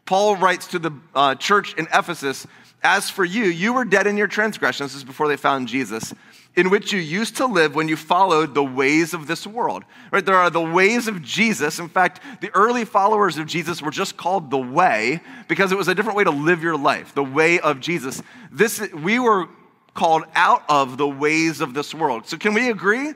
Paul 0.07 0.37
writes 0.37 0.69
to 0.69 0.79
the 0.79 0.93
uh, 1.15 1.35
church 1.35 1.75
in 1.75 1.87
Ephesus 1.93 2.47
As 2.83 3.11
for 3.11 3.25
you, 3.25 3.45
you 3.45 3.73
were 3.73 3.85
dead 3.85 4.07
in 4.07 4.17
your 4.17 4.27
transgressions. 4.27 4.93
This 4.93 4.99
is 4.99 5.05
before 5.05 5.29
they 5.29 5.37
found 5.37 5.69
Jesus 5.69 6.13
in 6.57 6.71
which 6.71 6.93
you 6.93 7.01
used 7.01 7.37
to 7.37 7.47
live 7.47 7.75
when 7.75 7.89
you 7.89 7.97
followed 7.97 8.55
the 8.55 8.63
ways 8.63 9.13
of 9.13 9.27
this 9.27 9.47
world. 9.47 9.85
Right? 10.11 10.25
There 10.25 10.37
are 10.37 10.51
the 10.51 10.61
ways 10.61 11.09
of 11.09 11.21
Jesus. 11.23 11.79
In 11.79 11.89
fact, 11.89 12.21
the 12.41 12.51
early 12.55 12.85
followers 12.85 13.39
of 13.39 13.47
Jesus 13.47 13.83
were 13.83 13.91
just 13.91 14.17
called 14.17 14.51
the 14.51 14.59
way 14.59 15.21
because 15.49 15.73
it 15.73 15.79
was 15.79 15.89
a 15.89 15.95
different 15.95 16.17
way 16.17 16.25
to 16.25 16.31
live 16.31 16.63
your 16.63 16.77
life, 16.77 17.15
the 17.15 17.25
way 17.25 17.59
of 17.61 17.81
Jesus. 17.81 18.23
This 18.53 18.81
we 18.93 19.19
were 19.19 19.49
called 19.95 20.25
out 20.35 20.63
of 20.69 20.97
the 20.97 21.09
ways 21.09 21.61
of 21.61 21.75
this 21.75 21.95
world. 21.95 22.27
So 22.27 22.37
can 22.37 22.55
we 22.55 22.71
agree 22.71 23.15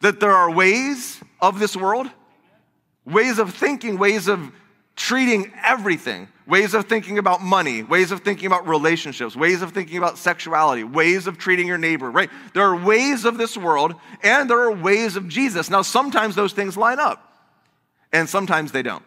that 0.00 0.20
there 0.20 0.32
are 0.32 0.50
ways 0.50 1.20
of 1.40 1.58
this 1.58 1.76
world? 1.76 2.08
Ways 3.04 3.38
of 3.38 3.54
thinking, 3.54 3.98
ways 3.98 4.28
of 4.28 4.52
treating 4.96 5.52
everything 5.64 6.28
ways 6.46 6.74
of 6.74 6.86
thinking 6.86 7.18
about 7.18 7.40
money, 7.40 7.82
ways 7.82 8.10
of 8.10 8.20
thinking 8.20 8.46
about 8.46 8.66
relationships, 8.66 9.36
ways 9.36 9.62
of 9.62 9.72
thinking 9.72 9.98
about 9.98 10.18
sexuality, 10.18 10.84
ways 10.84 11.26
of 11.26 11.38
treating 11.38 11.66
your 11.66 11.78
neighbor, 11.78 12.10
right? 12.10 12.30
There 12.52 12.64
are 12.64 12.76
ways 12.76 13.24
of 13.24 13.38
this 13.38 13.56
world 13.56 13.94
and 14.22 14.50
there 14.50 14.60
are 14.60 14.72
ways 14.72 15.16
of 15.16 15.28
Jesus. 15.28 15.70
Now, 15.70 15.82
sometimes 15.82 16.34
those 16.34 16.52
things 16.52 16.76
line 16.76 16.98
up 16.98 17.48
and 18.12 18.28
sometimes 18.28 18.72
they 18.72 18.82
don't. 18.82 19.04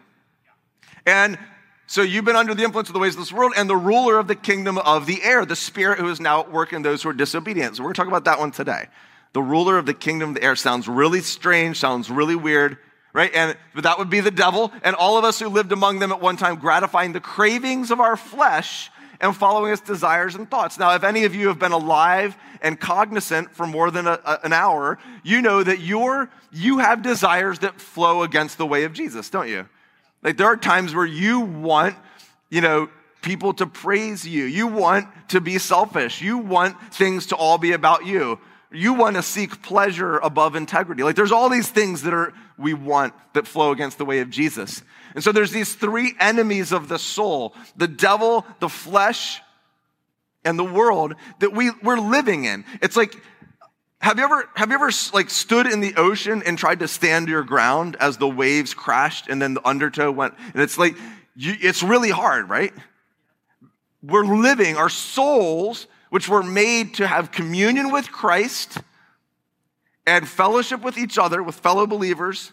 And 1.04 1.38
so 1.86 2.02
you've 2.02 2.24
been 2.24 2.36
under 2.36 2.54
the 2.54 2.64
influence 2.64 2.88
of 2.88 2.94
the 2.94 2.98
ways 2.98 3.14
of 3.14 3.20
this 3.20 3.32
world 3.32 3.52
and 3.56 3.70
the 3.70 3.76
ruler 3.76 4.18
of 4.18 4.26
the 4.26 4.34
kingdom 4.34 4.78
of 4.78 5.06
the 5.06 5.22
air, 5.22 5.44
the 5.44 5.54
spirit 5.54 5.98
who 5.98 6.08
is 6.08 6.20
now 6.20 6.40
at 6.40 6.50
work 6.50 6.72
in 6.72 6.82
those 6.82 7.02
who 7.02 7.10
are 7.10 7.14
disobedient. 7.14 7.76
So 7.76 7.82
we're 7.82 7.88
going 7.88 7.94
to 7.94 7.98
talk 8.00 8.08
about 8.08 8.24
that 8.24 8.40
one 8.40 8.50
today. 8.50 8.86
The 9.34 9.42
ruler 9.42 9.78
of 9.78 9.86
the 9.86 9.94
kingdom 9.94 10.30
of 10.30 10.34
the 10.34 10.42
air 10.42 10.56
sounds 10.56 10.88
really 10.88 11.20
strange, 11.20 11.76
sounds 11.76 12.10
really 12.10 12.34
weird 12.34 12.78
right? 13.16 13.32
And 13.34 13.56
that 13.76 13.96
would 13.96 14.10
be 14.10 14.20
the 14.20 14.30
devil 14.30 14.70
and 14.82 14.94
all 14.94 15.16
of 15.16 15.24
us 15.24 15.40
who 15.40 15.48
lived 15.48 15.72
among 15.72 16.00
them 16.00 16.12
at 16.12 16.20
one 16.20 16.36
time, 16.36 16.56
gratifying 16.56 17.14
the 17.14 17.20
cravings 17.20 17.90
of 17.90 17.98
our 17.98 18.14
flesh 18.14 18.90
and 19.22 19.34
following 19.34 19.72
its 19.72 19.80
desires 19.80 20.34
and 20.34 20.50
thoughts. 20.50 20.78
Now, 20.78 20.94
if 20.94 21.02
any 21.02 21.24
of 21.24 21.34
you 21.34 21.48
have 21.48 21.58
been 21.58 21.72
alive 21.72 22.36
and 22.60 22.78
cognizant 22.78 23.52
for 23.52 23.66
more 23.66 23.90
than 23.90 24.06
a, 24.06 24.20
a, 24.22 24.40
an 24.44 24.52
hour, 24.52 24.98
you 25.22 25.40
know 25.40 25.62
that 25.62 25.80
you're, 25.80 26.28
you 26.52 26.76
have 26.76 27.00
desires 27.00 27.60
that 27.60 27.80
flow 27.80 28.22
against 28.22 28.58
the 28.58 28.66
way 28.66 28.84
of 28.84 28.92
Jesus, 28.92 29.30
don't 29.30 29.48
you? 29.48 29.66
Like 30.22 30.36
there 30.36 30.48
are 30.48 30.56
times 30.58 30.94
where 30.94 31.06
you 31.06 31.40
want, 31.40 31.96
you 32.50 32.60
know, 32.60 32.90
people 33.22 33.54
to 33.54 33.66
praise 33.66 34.26
you. 34.26 34.44
You 34.44 34.66
want 34.66 35.08
to 35.28 35.40
be 35.40 35.56
selfish. 35.56 36.20
You 36.20 36.36
want 36.36 36.78
things 36.92 37.28
to 37.28 37.36
all 37.36 37.56
be 37.56 37.72
about 37.72 38.04
you 38.04 38.38
you 38.76 38.94
want 38.94 39.16
to 39.16 39.22
seek 39.22 39.62
pleasure 39.62 40.18
above 40.18 40.54
integrity. 40.54 41.02
Like 41.02 41.16
there's 41.16 41.32
all 41.32 41.48
these 41.48 41.68
things 41.68 42.02
that 42.02 42.12
are 42.12 42.32
we 42.58 42.74
want 42.74 43.14
that 43.34 43.46
flow 43.46 43.70
against 43.70 43.98
the 43.98 44.04
way 44.04 44.20
of 44.20 44.30
Jesus. 44.30 44.82
And 45.14 45.24
so 45.24 45.32
there's 45.32 45.50
these 45.50 45.74
three 45.74 46.14
enemies 46.20 46.72
of 46.72 46.88
the 46.88 46.98
soul, 46.98 47.54
the 47.76 47.88
devil, 47.88 48.44
the 48.60 48.68
flesh, 48.68 49.40
and 50.44 50.58
the 50.58 50.64
world 50.64 51.14
that 51.40 51.52
we, 51.52 51.70
we're 51.82 51.98
living 51.98 52.44
in. 52.44 52.64
It's 52.82 52.96
like 52.96 53.16
have 54.00 54.18
you 54.18 54.24
ever 54.24 54.48
have 54.54 54.68
you 54.68 54.74
ever 54.74 54.90
like 55.14 55.30
stood 55.30 55.66
in 55.66 55.80
the 55.80 55.94
ocean 55.96 56.42
and 56.44 56.58
tried 56.58 56.80
to 56.80 56.88
stand 56.88 57.28
your 57.28 57.42
ground 57.42 57.96
as 57.98 58.18
the 58.18 58.28
waves 58.28 58.74
crashed 58.74 59.28
and 59.28 59.40
then 59.40 59.54
the 59.54 59.66
undertow 59.66 60.10
went 60.10 60.34
and 60.52 60.62
it's 60.62 60.76
like 60.76 60.96
you, 61.34 61.54
it's 61.60 61.82
really 61.82 62.10
hard, 62.10 62.48
right? 62.48 62.72
We're 64.02 64.26
living 64.26 64.76
our 64.76 64.90
souls 64.90 65.86
which 66.16 66.30
were 66.30 66.42
made 66.42 66.94
to 66.94 67.06
have 67.06 67.30
communion 67.30 67.92
with 67.92 68.10
Christ 68.10 68.78
and 70.06 70.26
fellowship 70.26 70.80
with 70.80 70.96
each 70.96 71.18
other, 71.18 71.42
with 71.42 71.56
fellow 71.56 71.86
believers, 71.86 72.52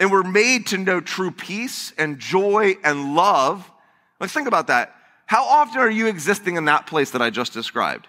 and 0.00 0.10
were 0.10 0.24
made 0.24 0.66
to 0.66 0.78
know 0.78 1.00
true 1.00 1.30
peace 1.30 1.92
and 1.96 2.18
joy 2.18 2.74
and 2.82 3.14
love. 3.14 3.70
Let's 4.18 4.32
think 4.32 4.48
about 4.48 4.66
that. 4.66 4.96
how 5.26 5.44
often 5.44 5.80
are 5.80 5.88
you 5.88 6.08
existing 6.08 6.56
in 6.56 6.64
that 6.64 6.88
place 6.88 7.12
that 7.12 7.22
I 7.22 7.30
just 7.30 7.52
described? 7.52 8.08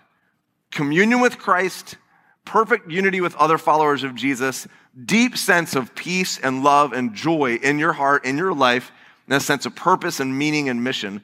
Communion 0.72 1.20
with 1.20 1.38
Christ, 1.38 1.98
perfect 2.44 2.90
unity 2.90 3.22
with 3.22 3.36
other 3.36 3.60
followers 3.60 4.04
of 4.04 4.16
Jesus, 4.16 4.68
deep 5.06 5.38
sense 5.38 5.76
of 5.76 5.94
peace 5.94 6.40
and 6.40 6.64
love 6.64 6.94
and 6.94 7.14
joy 7.14 7.60
in 7.62 7.78
your 7.78 7.94
heart, 7.94 8.26
in 8.26 8.40
your 8.40 8.56
life, 8.56 8.92
and 9.28 9.36
a 9.36 9.40
sense 9.40 9.68
of 9.68 9.76
purpose 9.76 10.20
and 10.20 10.36
meaning 10.36 10.68
and 10.68 10.84
mission. 10.84 11.22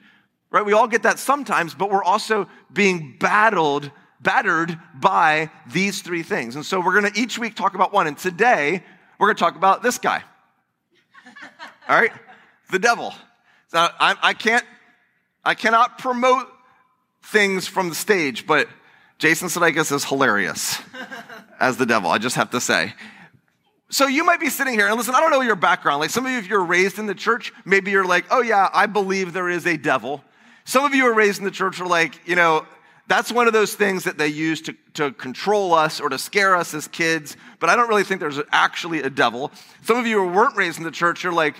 Right? 0.52 0.64
We 0.64 0.74
all 0.74 0.86
get 0.86 1.02
that 1.04 1.18
sometimes, 1.18 1.74
but 1.74 1.90
we're 1.90 2.04
also 2.04 2.46
being 2.72 3.16
battled, 3.18 3.90
battered 4.20 4.78
by 4.94 5.50
these 5.66 6.02
three 6.02 6.22
things. 6.22 6.54
And 6.54 6.64
so 6.64 6.78
we're 6.78 7.00
going 7.00 7.10
to 7.10 7.18
each 7.18 7.38
week 7.38 7.56
talk 7.56 7.74
about 7.74 7.92
one. 7.92 8.06
And 8.06 8.16
today, 8.16 8.84
we're 9.18 9.28
going 9.28 9.36
to 9.36 9.40
talk 9.40 9.56
about 9.56 9.82
this 9.82 9.96
guy. 9.96 10.22
All 11.88 11.98
right? 11.98 12.12
The 12.70 12.78
devil. 12.78 13.14
So 13.68 13.78
I, 13.78 14.14
I 14.22 14.34
can't, 14.34 14.64
I 15.42 15.54
cannot 15.54 15.96
promote 15.98 16.46
things 17.24 17.66
from 17.66 17.88
the 17.88 17.94
stage, 17.94 18.46
but 18.46 18.68
Jason 19.18 19.48
Sudeikis 19.48 19.90
is 19.90 20.04
hilarious 20.04 20.78
as 21.60 21.78
the 21.78 21.86
devil. 21.86 22.10
I 22.10 22.18
just 22.18 22.36
have 22.36 22.50
to 22.50 22.60
say. 22.60 22.92
So 23.88 24.06
you 24.06 24.24
might 24.24 24.40
be 24.40 24.50
sitting 24.50 24.74
here 24.74 24.88
and 24.88 24.96
listen, 24.96 25.14
I 25.14 25.20
don't 25.20 25.30
know 25.30 25.40
your 25.40 25.56
background. 25.56 26.00
Like 26.00 26.10
some 26.10 26.26
of 26.26 26.32
you, 26.32 26.38
if 26.38 26.46
you're 26.46 26.64
raised 26.64 26.98
in 26.98 27.06
the 27.06 27.14
church, 27.14 27.52
maybe 27.64 27.90
you're 27.90 28.04
like, 28.04 28.26
oh 28.30 28.42
yeah, 28.42 28.68
I 28.72 28.86
believe 28.86 29.32
there 29.32 29.48
is 29.48 29.66
a 29.66 29.76
devil. 29.76 30.22
Some 30.64 30.84
of 30.84 30.94
you 30.94 31.06
are 31.06 31.14
raised 31.14 31.38
in 31.38 31.44
the 31.44 31.50
church 31.50 31.80
are 31.80 31.86
like, 31.86 32.26
you 32.26 32.36
know, 32.36 32.66
that's 33.08 33.32
one 33.32 33.46
of 33.46 33.52
those 33.52 33.74
things 33.74 34.04
that 34.04 34.16
they 34.16 34.28
use 34.28 34.62
to, 34.62 34.74
to 34.94 35.12
control 35.12 35.74
us 35.74 36.00
or 36.00 36.08
to 36.08 36.18
scare 36.18 36.56
us 36.56 36.72
as 36.72 36.88
kids, 36.88 37.36
but 37.58 37.68
I 37.68 37.76
don't 37.76 37.88
really 37.88 38.04
think 38.04 38.20
there's 38.20 38.40
actually 38.52 39.02
a 39.02 39.10
devil. 39.10 39.50
Some 39.82 39.98
of 39.98 40.06
you 40.06 40.18
who 40.18 40.28
weren't 40.28 40.56
raised 40.56 40.78
in 40.78 40.84
the 40.84 40.90
church, 40.90 41.24
you're 41.24 41.32
like, 41.32 41.56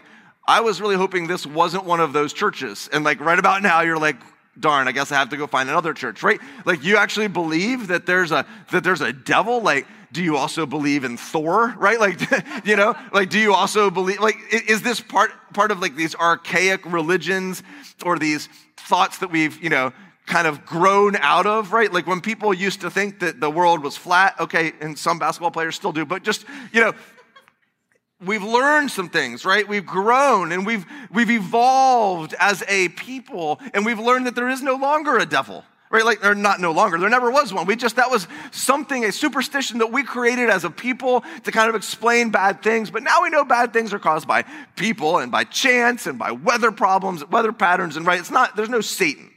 I 0.47 0.61
was 0.61 0.81
really 0.81 0.97
hoping 0.97 1.27
this 1.27 1.47
wasn't 1.47 1.85
one 1.85 2.01
of 2.01 2.13
those 2.13 2.33
churches. 2.33 2.89
And 2.93 3.05
like 3.05 3.21
right 3.21 3.39
about 3.39 3.63
now, 3.63 3.81
you're 3.81 3.99
like, 3.99 4.17
darn, 4.59 4.89
I 4.89 4.93
guess 4.93 5.11
I 5.13 5.17
have 5.17 5.31
to 5.31 5.37
go 5.37 5.47
find 5.47 5.69
another 5.69 5.95
church, 5.95 6.23
right? 6.23 6.41
Like 6.65 6.85
you 6.85 6.97
actually 6.97 7.29
believe 7.29 7.89
that 7.89 8.07
there's 8.07 8.33
a 8.33 8.47
that 8.71 8.85
there's 8.85 9.01
a 9.01 9.13
devil, 9.13 9.61
like 9.61 9.87
do 10.13 10.23
you 10.23 10.37
also 10.37 10.67
believe 10.67 11.05
in 11.05 11.17
Thor, 11.17 11.75
right? 11.79 11.99
Like, 11.99 12.21
you 12.65 12.77
know, 12.77 12.95
like, 13.13 13.31
do 13.31 13.39
you 13.39 13.55
also 13.55 13.91
believe, 13.91 14.21
like, 14.21 14.37
is 14.51 14.83
this 14.83 15.01
part, 15.01 15.31
part 15.55 15.71
of 15.71 15.81
like 15.81 15.97
these 15.97 16.15
archaic 16.15 16.85
religions 16.85 17.63
or 18.05 18.19
these 18.19 18.49
thoughts 18.77 19.19
that 19.19 19.31
we've, 19.31 19.63
you 19.63 19.71
know, 19.71 19.93
kind 20.27 20.47
of 20.47 20.65
grown 20.65 21.17
out 21.17 21.47
of, 21.47 21.73
right? 21.73 21.93
Like 21.93 22.07
when 22.07 22.21
people 22.21 22.53
used 22.55 22.83
to 22.83 22.91
think 22.91 23.21
that 23.21 23.41
the 23.41 23.51
world 23.51 23.83
was 23.83 23.97
flat, 23.97 24.39
okay, 24.39 24.73
and 24.81 24.99
some 24.99 25.19
basketball 25.19 25.51
players 25.51 25.75
still 25.75 25.93
do, 25.93 26.05
but 26.05 26.23
just, 26.23 26.45
you 26.73 26.81
know, 26.81 26.93
we've 28.25 28.43
learned 28.43 28.91
some 28.91 29.09
things, 29.09 29.45
right? 29.45 29.67
We've 29.67 29.87
grown 29.87 30.53
and 30.53 30.67
we've, 30.67 30.87
we've 31.11 31.31
evolved 31.31 32.35
as 32.39 32.63
a 32.69 32.89
people 32.91 33.61
and 33.75 33.85
we've 33.85 33.99
learned 33.99 34.27
that 34.27 34.35
there 34.35 34.49
is 34.49 34.63
no 34.63 34.77
longer 34.77 35.19
a 35.19 35.27
devil 35.27 35.65
right? 35.93 36.07
Like, 36.07 36.25
or 36.25 36.35
not 36.35 36.59
no 36.59 36.73
longer. 36.73 36.99
There 36.99 37.11
never 37.11 37.31
was 37.31 37.53
one. 37.53 37.67
We 37.67 37.77
just, 37.77 37.97
that 37.97 38.11
was 38.11 38.27
something, 38.51 39.05
a 39.05 39.13
superstition 39.13 39.79
that 39.79 39.93
we 39.93 40.03
created 40.03 40.49
as 40.49 40.65
a 40.65 40.71
people 40.71 41.23
to 41.45 41.53
kind 41.53 41.69
of 41.69 41.75
explain 41.75 42.31
bad 42.31 42.63
things. 42.63 42.91
But 42.91 43.03
now 43.03 43.23
we 43.23 43.29
know 43.29 43.45
bad 43.45 43.75
things 43.75 43.93
are 43.93 43.99
caused 43.99 44.27
by 44.27 44.45
people 44.75 45.19
and 45.19 45.31
by 45.31 45.45
chance 45.45 46.07
and 46.07 46.19
by 46.19 46.33
weather 46.33 46.73
problems, 46.73 47.29
weather 47.29 47.53
patterns, 47.53 47.99
and 47.99 48.07
right, 48.07 48.19
it's 48.19 48.31
not, 48.31 48.57
there's 48.57 48.71
no 48.71 48.81
Satan. 48.81 49.31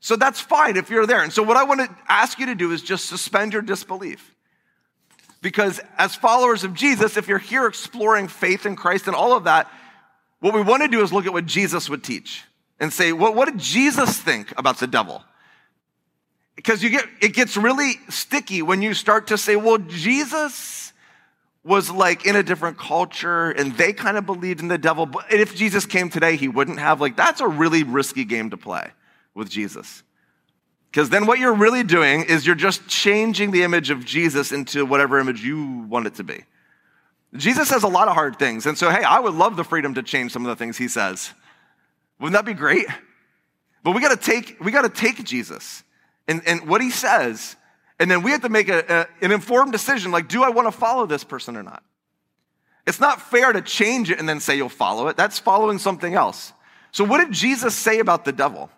So 0.00 0.16
that's 0.16 0.40
fine 0.40 0.78
if 0.78 0.88
you're 0.88 1.06
there. 1.06 1.22
And 1.22 1.32
so 1.32 1.42
what 1.42 1.58
I 1.58 1.64
want 1.64 1.80
to 1.80 1.96
ask 2.08 2.38
you 2.38 2.46
to 2.46 2.54
do 2.54 2.72
is 2.72 2.80
just 2.80 3.06
suspend 3.06 3.52
your 3.52 3.62
disbelief. 3.62 4.35
Because 5.42 5.80
as 5.98 6.14
followers 6.14 6.64
of 6.64 6.74
Jesus, 6.74 7.16
if 7.16 7.28
you're 7.28 7.38
here 7.38 7.66
exploring 7.66 8.28
faith 8.28 8.66
in 8.66 8.76
Christ 8.76 9.06
and 9.06 9.14
all 9.14 9.36
of 9.36 9.44
that, 9.44 9.70
what 10.40 10.54
we 10.54 10.62
want 10.62 10.82
to 10.82 10.88
do 10.88 11.02
is 11.02 11.12
look 11.12 11.26
at 11.26 11.32
what 11.32 11.46
Jesus 11.46 11.88
would 11.88 12.02
teach 12.02 12.44
and 12.78 12.92
say, 12.92 13.12
well, 13.12 13.34
what 13.34 13.46
did 13.46 13.58
Jesus 13.58 14.18
think 14.18 14.52
about 14.58 14.78
the 14.78 14.86
devil? 14.86 15.22
Because 16.56 16.82
you 16.82 16.90
get, 16.90 17.06
it 17.20 17.34
gets 17.34 17.56
really 17.56 17.94
sticky 18.08 18.62
when 18.62 18.82
you 18.82 18.94
start 18.94 19.28
to 19.28 19.38
say, 19.38 19.56
well, 19.56 19.78
Jesus 19.78 20.92
was 21.64 21.90
like 21.90 22.26
in 22.26 22.36
a 22.36 22.42
different 22.42 22.78
culture 22.78 23.50
and 23.50 23.76
they 23.76 23.92
kind 23.92 24.16
of 24.16 24.24
believed 24.24 24.60
in 24.60 24.68
the 24.68 24.78
devil. 24.78 25.04
But 25.04 25.32
if 25.32 25.54
Jesus 25.54 25.84
came 25.84 26.08
today, 26.08 26.36
he 26.36 26.48
wouldn't 26.48 26.78
have. 26.78 27.00
Like, 27.00 27.16
that's 27.16 27.40
a 27.40 27.48
really 27.48 27.82
risky 27.82 28.24
game 28.24 28.50
to 28.50 28.56
play 28.56 28.90
with 29.34 29.50
Jesus. 29.50 30.02
Because 30.90 31.10
then 31.10 31.26
what 31.26 31.38
you're 31.38 31.54
really 31.54 31.82
doing 31.82 32.24
is 32.24 32.46
you're 32.46 32.54
just 32.54 32.86
changing 32.88 33.50
the 33.50 33.62
image 33.62 33.90
of 33.90 34.04
Jesus 34.04 34.52
into 34.52 34.86
whatever 34.86 35.18
image 35.18 35.42
you 35.42 35.86
want 35.88 36.06
it 36.06 36.14
to 36.14 36.24
be. 36.24 36.44
Jesus 37.34 37.68
says 37.68 37.82
a 37.82 37.88
lot 37.88 38.08
of 38.08 38.14
hard 38.14 38.38
things. 38.38 38.66
And 38.66 38.78
so, 38.78 38.90
hey, 38.90 39.02
I 39.02 39.18
would 39.20 39.34
love 39.34 39.56
the 39.56 39.64
freedom 39.64 39.94
to 39.94 40.02
change 40.02 40.32
some 40.32 40.46
of 40.46 40.48
the 40.48 40.56
things 40.56 40.78
he 40.78 40.88
says. 40.88 41.32
Wouldn't 42.18 42.32
that 42.32 42.46
be 42.46 42.54
great? 42.54 42.86
But 43.82 43.94
we 43.94 44.00
gotta 44.00 44.16
take, 44.16 44.56
we 44.60 44.72
gotta 44.72 44.88
take 44.88 45.22
Jesus 45.24 45.82
and, 46.26 46.42
and 46.46 46.66
what 46.66 46.80
he 46.80 46.90
says, 46.90 47.56
and 47.98 48.10
then 48.10 48.22
we 48.22 48.30
have 48.30 48.42
to 48.42 48.48
make 48.48 48.68
a, 48.68 49.06
a, 49.20 49.24
an 49.24 49.32
informed 49.32 49.72
decision 49.72 50.10
like, 50.12 50.28
do 50.28 50.42
I 50.42 50.48
wanna 50.48 50.72
follow 50.72 51.06
this 51.06 51.24
person 51.24 51.56
or 51.56 51.62
not? 51.62 51.82
It's 52.86 53.00
not 53.00 53.20
fair 53.20 53.52
to 53.52 53.60
change 53.60 54.10
it 54.10 54.18
and 54.18 54.28
then 54.28 54.40
say 54.40 54.56
you'll 54.56 54.68
follow 54.68 55.08
it. 55.08 55.16
That's 55.16 55.38
following 55.38 55.78
something 55.78 56.14
else. 56.14 56.52
So, 56.92 57.04
what 57.04 57.18
did 57.18 57.32
Jesus 57.32 57.74
say 57.74 57.98
about 57.98 58.24
the 58.24 58.32
devil? 58.32 58.70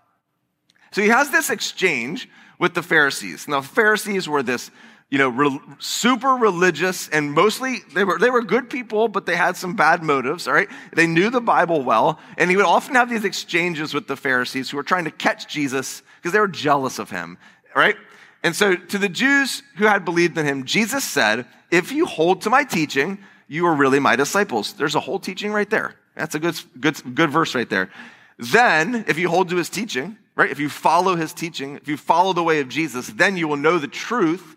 So, 0.91 1.03
he 1.03 1.09
has 1.09 1.31
this 1.31 1.51
exchange 1.51 2.29
with 2.59 2.75
the 2.75 2.83
Pharisees. 2.83 3.47
Now, 3.49 3.61
Pharisees 3.61 4.29
were 4.29 4.43
this 4.43 4.71
you 5.11 5.17
know, 5.17 5.31
re- 5.31 5.61
super 5.79 6.33
religious 6.35 7.09
and 7.09 7.33
mostly 7.33 7.79
they 7.95 8.05
were, 8.05 8.19
they 8.19 8.31
were 8.31 8.43
good 8.43 8.69
people, 8.69 9.09
but 9.09 9.25
they 9.25 9.37
had 9.37 9.57
some 9.57 9.75
bad 9.75 10.03
motives, 10.03 10.47
all 10.47 10.53
right? 10.53 10.69
They 10.93 11.07
knew 11.07 11.31
the 11.31 11.41
Bible 11.41 11.83
well, 11.83 12.19
and 12.37 12.51
he 12.51 12.57
would 12.57 12.67
often 12.67 12.95
have 12.95 13.09
these 13.09 13.25
exchanges 13.25 13.95
with 13.95 14.07
the 14.07 14.17
Pharisees 14.17 14.71
who 14.71 14.77
were 14.77 14.83
trying 14.83 15.05
to 15.05 15.11
catch 15.11 15.49
Jesus 15.49 16.03
because 16.17 16.33
they 16.33 16.41
were 16.41 16.49
jealous 16.49 16.99
of 16.99 17.11
him, 17.11 17.39
right? 17.75 17.97
And 18.43 18.55
so 18.55 18.77
to 18.77 18.99
the 18.99 19.09
Jews 19.09 19.63
who 19.77 19.87
had 19.87 20.05
believed 20.05 20.37
in 20.37 20.45
him, 20.45 20.65
Jesus 20.65 21.05
said, 21.05 21.47
if 21.71 21.91
you 21.91 22.05
hold 22.05 22.43
to 22.43 22.51
my 22.51 22.65
teaching, 22.65 23.19
you 23.47 23.67
are 23.67 23.75
really 23.75 24.01
my 24.01 24.15
disciples. 24.15 24.75
There's 24.75 24.95
a 24.95 25.01
whole 25.01 25.19
teaching 25.19 25.53
right 25.53 25.69
there. 25.69 25.95
That's 26.17 26.35
a 26.35 26.39
good, 26.39 26.61
good, 26.79 27.15
good 27.15 27.31
verse 27.31 27.55
right 27.55 27.69
there. 27.69 27.91
Then, 28.39 29.07
if 29.09 29.19
you 29.19 29.29
hold 29.29 29.49
to 29.49 29.57
his 29.57 29.69
teaching, 29.69 30.17
right? 30.39 30.51
If 30.51 30.61
you 30.61 30.69
follow 30.71 31.17
his 31.17 31.35
teaching, 31.35 31.77
if 31.77 31.89
you 31.89 31.97
follow 31.97 32.33
the 32.33 32.45
way 32.45 32.61
of 32.61 32.69
Jesus, 32.69 33.09
then 33.09 33.37
you 33.37 33.49
will 33.49 33.57
know 33.57 33.79
the 33.79 33.89
truth 33.89 34.57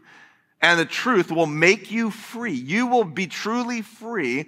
and 0.61 0.79
the 0.79 0.85
truth 0.85 1.31
will 1.31 1.47
make 1.47 1.91
you 1.91 2.11
free. 2.11 2.53
You 2.53 2.85
will 2.85 3.03
be 3.03 3.25
truly 3.25 3.81
free. 3.81 4.47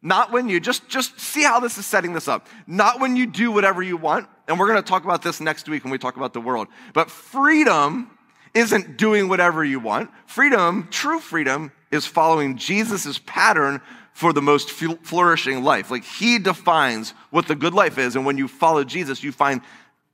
Not 0.00 0.30
when 0.30 0.48
you 0.48 0.60
just 0.60 0.88
just 0.88 1.18
see 1.18 1.42
how 1.42 1.58
this 1.58 1.76
is 1.76 1.84
setting 1.84 2.12
this 2.12 2.28
up. 2.28 2.46
Not 2.68 3.00
when 3.00 3.16
you 3.16 3.26
do 3.26 3.50
whatever 3.50 3.82
you 3.82 3.96
want. 3.96 4.28
And 4.46 4.58
we're 4.58 4.68
going 4.68 4.80
to 4.80 4.88
talk 4.88 5.04
about 5.04 5.22
this 5.22 5.40
next 5.40 5.68
week 5.68 5.82
when 5.82 5.90
we 5.90 5.98
talk 5.98 6.16
about 6.16 6.32
the 6.32 6.40
world. 6.40 6.68
But 6.94 7.10
freedom 7.10 8.16
isn't 8.54 8.96
doing 8.96 9.28
whatever 9.28 9.64
you 9.64 9.80
want. 9.80 10.10
Freedom, 10.26 10.86
true 10.92 11.18
freedom 11.18 11.72
is 11.90 12.06
following 12.06 12.56
Jesus' 12.56 13.18
pattern 13.26 13.80
for 14.12 14.32
the 14.32 14.42
most 14.42 14.70
flourishing 14.70 15.64
life. 15.64 15.90
Like 15.90 16.04
he 16.04 16.38
defines 16.38 17.10
what 17.30 17.48
the 17.48 17.56
good 17.56 17.74
life 17.74 17.98
is 17.98 18.14
and 18.14 18.24
when 18.24 18.38
you 18.38 18.46
follow 18.46 18.84
Jesus, 18.84 19.24
you 19.24 19.32
find 19.32 19.60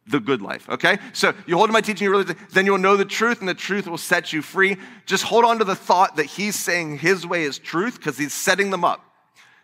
the 0.07 0.21
good 0.21 0.43
life, 0.43 0.69
okay? 0.69 0.99
So 1.13 1.33
you 1.47 1.57
hold 1.57 1.71
to 1.71 1.73
my 1.73 1.81
teaching, 1.81 2.05
you 2.05 2.11
really, 2.11 2.35
then 2.53 2.67
you'll 2.67 2.79
know 2.79 2.97
the 2.97 3.05
truth, 3.05 3.41
and 3.41 3.49
the 3.49 3.55
truth 3.55 3.87
will 3.87 3.99
set 3.99 4.33
you 4.33 4.43
free. 4.43 4.77
Just 5.07 5.25
hold 5.25 5.45
on 5.45 5.59
to 5.59 5.65
the 5.65 5.75
thought 5.75 6.17
that 6.17 6.27
he's 6.27 6.57
saying 6.57 6.99
his 6.99 7.27
way 7.27 7.45
is 7.45 7.59
truth 7.59 7.97
because 7.97 8.19
he's 8.19 8.35
setting 8.35 8.71
them 8.71 8.85
up. 8.85 9.03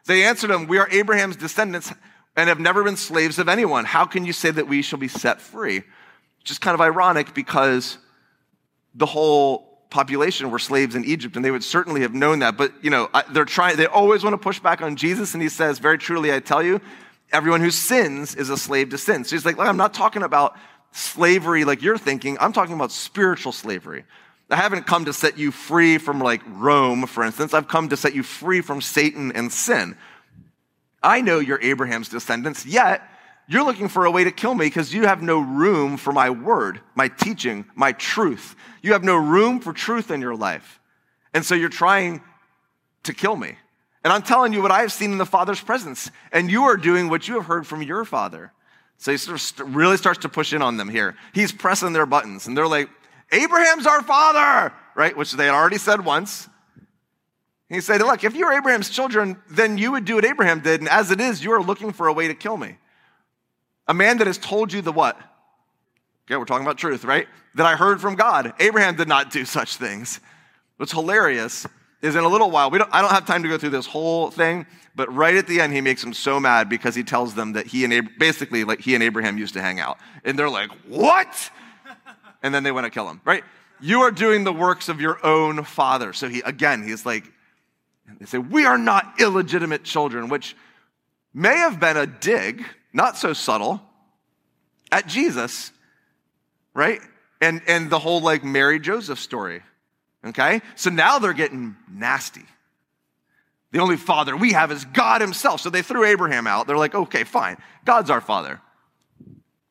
They 0.07 0.25
answered 0.25 0.51
him, 0.51 0.67
We 0.67 0.79
are 0.79 0.89
Abraham's 0.91 1.37
descendants 1.37 1.93
and 2.37 2.49
have 2.49 2.59
never 2.59 2.83
been 2.83 2.97
slaves 2.97 3.39
of 3.39 3.49
anyone. 3.49 3.85
How 3.85 4.07
can 4.07 4.25
you 4.25 4.33
say 4.33 4.51
that 4.51 4.67
we 4.67 4.83
shall 4.83 4.99
be 4.99 5.09
set 5.09 5.41
free? 5.41 5.83
Which 6.39 6.51
is 6.51 6.59
kind 6.59 6.75
of 6.75 6.81
ironic 6.81 7.35
because 7.35 7.99
the 8.95 9.07
whole 9.07 9.71
population 9.91 10.51
were 10.51 10.59
slaves 10.59 10.95
in 10.95 11.05
Egypt, 11.05 11.37
and 11.37 11.45
they 11.45 11.51
would 11.51 11.65
certainly 11.65 12.01
have 12.01 12.15
known 12.15 12.39
that. 12.39 12.57
But, 12.57 12.73
you 12.83 12.91
know, 12.91 13.11
they're 13.33 13.45
trying, 13.45 13.77
they 13.77 13.87
always 13.87 14.23
want 14.25 14.35
to 14.35 14.39
push 14.39 14.59
back 14.59 14.81
on 14.81 14.97
Jesus, 14.97 15.35
and 15.35 15.43
he 15.43 15.49
says, 15.49 15.79
Very 15.79 15.99
truly, 15.99 16.33
I 16.33 16.41
tell 16.41 16.63
you, 16.63 16.81
everyone 17.33 17.61
who 17.61 17.71
sins 17.71 18.35
is 18.35 18.51
a 18.51 18.57
slave 18.57 18.91
to 18.91 18.99
sin. 18.99 19.25
So 19.25 19.37
he's 19.37 19.45
like, 19.45 19.59
I'm 19.59 19.77
not 19.77 19.95
talking 19.95 20.23
about 20.23 20.57
slavery 20.93 21.65
like 21.65 21.83
you're 21.83 21.99
thinking. 21.99 22.37
I'm 22.41 22.53
talking 22.53 22.75
about 22.75 22.93
spiritual 22.93 23.53
slavery. 23.53 24.05
I 24.51 24.57
haven't 24.57 24.87
come 24.87 25.05
to 25.05 25.13
set 25.13 25.39
you 25.39 25.53
free 25.53 25.99
from 25.99 26.21
like 26.21 26.43
Rome, 26.47 27.07
for 27.07 27.23
instance. 27.23 27.55
I've 27.55 27.69
come 27.69 27.89
to 27.91 27.97
set 27.97 28.15
you 28.15 28.23
free 28.23 28.61
from 28.61 28.81
Satan 28.81 29.31
and 29.33 29.53
sin. 29.53 29.97
I 31.03 31.21
know 31.21 31.39
you're 31.39 31.61
Abraham's 31.63 32.09
descendants, 32.09 32.67
yet 32.67 33.03
you're 33.47 33.65
looking 33.65 33.89
for 33.89 34.05
a 34.05 34.11
way 34.11 34.25
to 34.25 34.31
kill 34.31 34.55
me 34.55 34.67
because 34.67 34.93
you 34.93 35.07
have 35.07 35.23
no 35.23 35.41
room 35.41 35.97
for 35.97 36.13
my 36.13 36.31
word, 36.31 36.81
my 36.95 37.09
teaching, 37.09 37.65
my 37.75 37.93
truth. 37.93 38.57
You 38.83 38.93
have 38.93 39.05
no 39.05 39.17
room 39.17 39.61
for 39.61 39.73
truth 39.73 40.11
in 40.11 40.21
your 40.21 40.37
life. 40.37 40.81
And 41.33 41.45
so 41.45 41.55
you're 41.55 41.69
trying 41.69 42.23
to 43.05 43.15
kill 43.15 43.37
me. 43.37 43.57
And 44.03 44.13
I'm 44.13 44.23
telling 44.23 44.53
you 44.53 44.63
what 44.63 44.71
I 44.71 44.81
have 44.81 44.93
seen 44.93 45.13
in 45.13 45.19
the 45.19 45.27
Father's 45.27 45.61
presence, 45.61 46.11
and 46.33 46.51
you 46.51 46.65
are 46.65 46.77
doing 46.77 47.09
what 47.09 47.29
you 47.29 47.35
have 47.35 47.47
heard 47.47 47.67
from 47.67 47.83
your 47.83 48.05
Father. 48.05 48.53
So 48.97 49.13
he 49.13 49.19
sort 49.19 49.41
of 49.61 49.75
really 49.75 49.97
starts 49.97 50.21
to 50.21 50.29
push 50.29 50.53
in 50.53 50.63
on 50.63 50.77
them 50.77 50.89
here. 50.89 51.17
He's 51.33 51.53
pressing 51.53 51.93
their 51.93 52.07
buttons, 52.07 52.47
and 52.47 52.57
they're 52.57 52.67
like, 52.67 52.89
Abraham's 53.33 53.87
our 53.87 54.03
father, 54.03 54.75
right? 54.95 55.17
Which 55.17 55.33
they 55.33 55.47
had 55.47 55.55
already 55.55 55.79
said 55.79 56.05
once. 56.05 56.49
He 57.69 57.81
said, 57.81 58.01
Look, 58.01 58.25
if 58.25 58.35
you're 58.35 58.53
Abraham's 58.53 58.91
children, 58.91 59.41
then 59.49 59.79
you 59.79 59.93
would 59.93 60.05
do 60.05 60.17
what 60.17 60.25
Abraham 60.25 60.61
did, 60.61 60.81
and 60.81 60.89
as 60.89 61.11
it 61.11 61.21
is, 61.21 61.43
you 61.45 61.53
are 61.53 61.63
looking 61.63 61.93
for 61.93 62.09
a 62.09 62.13
way 62.13 62.29
to 62.29 62.35
kill 62.35 62.57
me. 62.57 62.77
A 63.87 63.95
man 63.95 64.19
that 64.19 64.27
has 64.27 64.39
told 64.39 64.73
you 64.73 64.83
the 64.83 64.93
what? 64.93 65.17
Okay, 66.27 66.37
we're 66.37 66.45
talking 66.45 66.67
about 66.67 66.79
truth, 66.79 67.05
right? 67.05 67.29
That 67.55 67.67
I 67.67 67.77
heard 67.77 68.01
from 68.01 68.17
God. 68.17 68.55
Abraham 68.61 68.97
did 68.97 69.09
not 69.09 69.31
do 69.31 69.45
such 69.45 69.77
things. 69.77 70.21
What's 70.77 70.93
hilarious 70.93 71.67
is 72.03 72.17
in 72.17 72.25
a 72.25 72.29
little 72.29 72.51
while, 72.51 72.71
we 72.71 72.79
don't, 72.79 72.93
I 72.93 73.01
don't 73.03 73.11
have 73.11 73.27
time 73.27 73.43
to 73.43 73.49
go 73.49 73.59
through 73.59 73.71
this 73.71 73.87
whole 73.87 74.31
thing, 74.31 74.67
but 74.95 75.13
right 75.15 75.35
at 75.35 75.47
the 75.47 75.61
end, 75.61 75.73
he 75.73 75.81
makes 75.81 76.03
them 76.03 76.15
so 76.15 76.41
mad 76.41 76.69
because 76.69 76.95
he 76.95 77.05
tells 77.05 77.35
them 77.35 77.53
that 77.53 77.67
he 77.67 77.85
and 77.85 77.93
Ab- 77.93 78.19
basically 78.19 78.65
like 78.65 78.81
he 78.81 78.95
and 78.95 79.03
Abraham 79.03 79.39
used 79.39 79.55
to 79.55 79.63
hang 79.63 79.81
out. 79.81 79.99
And 80.25 80.39
they're 80.39 80.51
like, 80.51 80.71
what? 80.89 81.51
And 82.43 82.55
then 82.55 82.63
they 82.63 82.73
want 82.73 82.87
to 82.87 82.91
kill 82.91 83.07
him, 83.07 83.21
right? 83.27 83.45
You 83.83 84.01
are 84.01 84.11
doing 84.11 84.45
the 84.45 84.53
works 84.53 84.89
of 84.89 84.99
your 84.99 85.23
own 85.23 85.63
father. 85.65 86.15
So 86.15 86.27
he, 86.27 86.41
again, 86.41 86.83
he's 86.83 87.05
like, 87.05 87.31
they 88.19 88.25
say, 88.25 88.39
we 88.39 88.65
are 88.65 88.79
not 88.79 89.21
illegitimate 89.21 89.85
children, 89.85 90.31
which 90.31 90.57
may 91.35 91.57
have 91.59 91.79
been 91.79 91.99
a 91.99 92.07
dig, 92.07 92.65
not 92.95 93.19
so 93.19 93.35
subtle, 93.35 93.83
at 94.91 95.07
Jesus, 95.07 95.71
right? 96.75 97.01
And, 97.41 97.61
and 97.67 97.91
the 97.91 97.99
whole 97.99 98.21
like 98.21 98.43
Mary 98.43 98.81
Joseph 98.81 99.19
story. 99.19 99.63
Okay? 100.25 100.61
So 100.77 100.91
now 100.91 101.19
they're 101.19 101.33
getting 101.33 101.77
nasty. 101.91 102.45
The 103.73 103.79
only 103.79 103.97
father 103.97 104.37
we 104.37 104.53
have 104.53 104.73
is 104.73 104.85
God 104.85 105.21
himself. 105.21 105.61
So 105.61 105.71
they 105.71 105.83
threw 105.83 106.05
Abraham 106.05 106.47
out. 106.47 106.67
They're 106.67 106.77
like, 106.77 106.95
okay, 106.95 107.25
fine. 107.25 107.57
God's 107.85 108.11
our 108.11 108.21
father. 108.21 108.61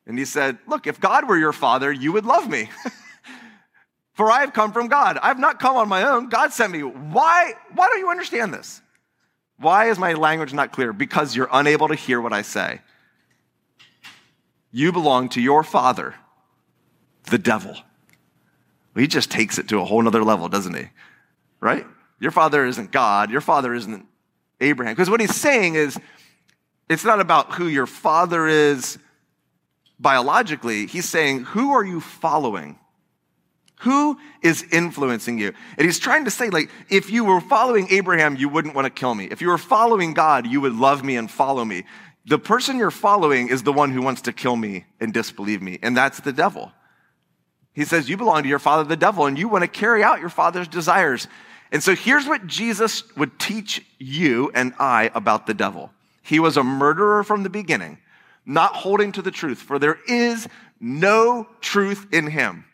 And 0.06 0.18
he 0.18 0.24
said, 0.24 0.58
Look, 0.66 0.86
if 0.86 1.00
God 1.00 1.28
were 1.28 1.38
your 1.38 1.52
father, 1.52 1.92
you 1.92 2.12
would 2.12 2.24
love 2.24 2.48
me. 2.48 2.68
For 4.14 4.30
I 4.30 4.40
have 4.40 4.52
come 4.52 4.72
from 4.72 4.88
God. 4.88 5.18
I 5.22 5.28
have 5.28 5.38
not 5.38 5.60
come 5.60 5.76
on 5.76 5.88
my 5.88 6.02
own. 6.02 6.28
God 6.28 6.52
sent 6.52 6.72
me. 6.72 6.82
Why, 6.82 7.54
why 7.74 7.88
don't 7.88 8.00
you 8.00 8.10
understand 8.10 8.52
this? 8.52 8.82
Why 9.58 9.88
is 9.88 9.98
my 9.98 10.14
language 10.14 10.52
not 10.52 10.72
clear? 10.72 10.92
Because 10.92 11.36
you're 11.36 11.48
unable 11.52 11.88
to 11.88 11.94
hear 11.94 12.20
what 12.20 12.32
I 12.32 12.42
say. 12.42 12.80
You 14.72 14.90
belong 14.90 15.28
to 15.30 15.40
your 15.40 15.62
father, 15.62 16.14
the 17.30 17.38
devil. 17.38 17.76
He 18.96 19.06
just 19.06 19.30
takes 19.30 19.58
it 19.58 19.68
to 19.68 19.80
a 19.80 19.84
whole 19.84 20.02
nother 20.02 20.24
level, 20.24 20.48
doesn't 20.48 20.74
he? 20.74 20.88
Right? 21.60 21.86
Your 22.18 22.32
father 22.32 22.66
isn't 22.66 22.90
God. 22.90 23.30
Your 23.30 23.40
father 23.40 23.72
isn't 23.74 24.06
Abraham. 24.60 24.94
Because 24.94 25.08
what 25.08 25.20
he's 25.20 25.34
saying 25.34 25.74
is, 25.74 25.98
it's 26.88 27.04
not 27.04 27.20
about 27.20 27.52
who 27.52 27.68
your 27.68 27.86
father 27.86 28.46
is 28.48 28.98
biologically. 29.98 30.86
He's 30.86 31.08
saying, 31.08 31.44
who 31.44 31.72
are 31.72 31.84
you 31.84 32.00
following? 32.00 32.78
Who 33.82 34.18
is 34.42 34.64
influencing 34.72 35.38
you? 35.38 35.52
And 35.78 35.86
he's 35.86 35.98
trying 35.98 36.24
to 36.24 36.30
say, 36.30 36.50
like, 36.50 36.68
if 36.90 37.10
you 37.10 37.24
were 37.24 37.40
following 37.40 37.86
Abraham, 37.90 38.36
you 38.36 38.48
wouldn't 38.48 38.74
want 38.74 38.86
to 38.86 38.90
kill 38.90 39.14
me. 39.14 39.26
If 39.26 39.40
you 39.40 39.48
were 39.48 39.56
following 39.56 40.12
God, 40.12 40.46
you 40.46 40.60
would 40.60 40.74
love 40.74 41.04
me 41.04 41.16
and 41.16 41.30
follow 41.30 41.64
me. 41.64 41.84
The 42.26 42.38
person 42.38 42.76
you're 42.76 42.90
following 42.90 43.48
is 43.48 43.62
the 43.62 43.72
one 43.72 43.90
who 43.90 44.02
wants 44.02 44.22
to 44.22 44.32
kill 44.32 44.56
me 44.56 44.84
and 45.00 45.14
disbelieve 45.14 45.62
me, 45.62 45.78
and 45.80 45.96
that's 45.96 46.20
the 46.20 46.32
devil. 46.32 46.72
He 47.72 47.84
says, 47.84 48.08
You 48.08 48.16
belong 48.16 48.42
to 48.42 48.48
your 48.48 48.58
father, 48.58 48.84
the 48.84 48.96
devil, 48.96 49.26
and 49.26 49.38
you 49.38 49.48
want 49.48 49.62
to 49.62 49.68
carry 49.68 50.02
out 50.02 50.20
your 50.20 50.28
father's 50.28 50.68
desires. 50.68 51.28
And 51.72 51.82
so 51.82 51.94
here's 51.94 52.26
what 52.26 52.46
Jesus 52.46 53.04
would 53.16 53.38
teach 53.38 53.84
you 53.98 54.50
and 54.54 54.74
I 54.78 55.10
about 55.14 55.46
the 55.46 55.54
devil. 55.54 55.90
He 56.22 56.40
was 56.40 56.56
a 56.56 56.64
murderer 56.64 57.22
from 57.22 57.42
the 57.42 57.50
beginning, 57.50 57.98
not 58.44 58.74
holding 58.74 59.12
to 59.12 59.22
the 59.22 59.30
truth, 59.30 59.58
for 59.58 59.78
there 59.78 59.98
is 60.08 60.48
no 60.80 61.46
truth 61.60 62.06
in 62.12 62.26
him. 62.26 62.64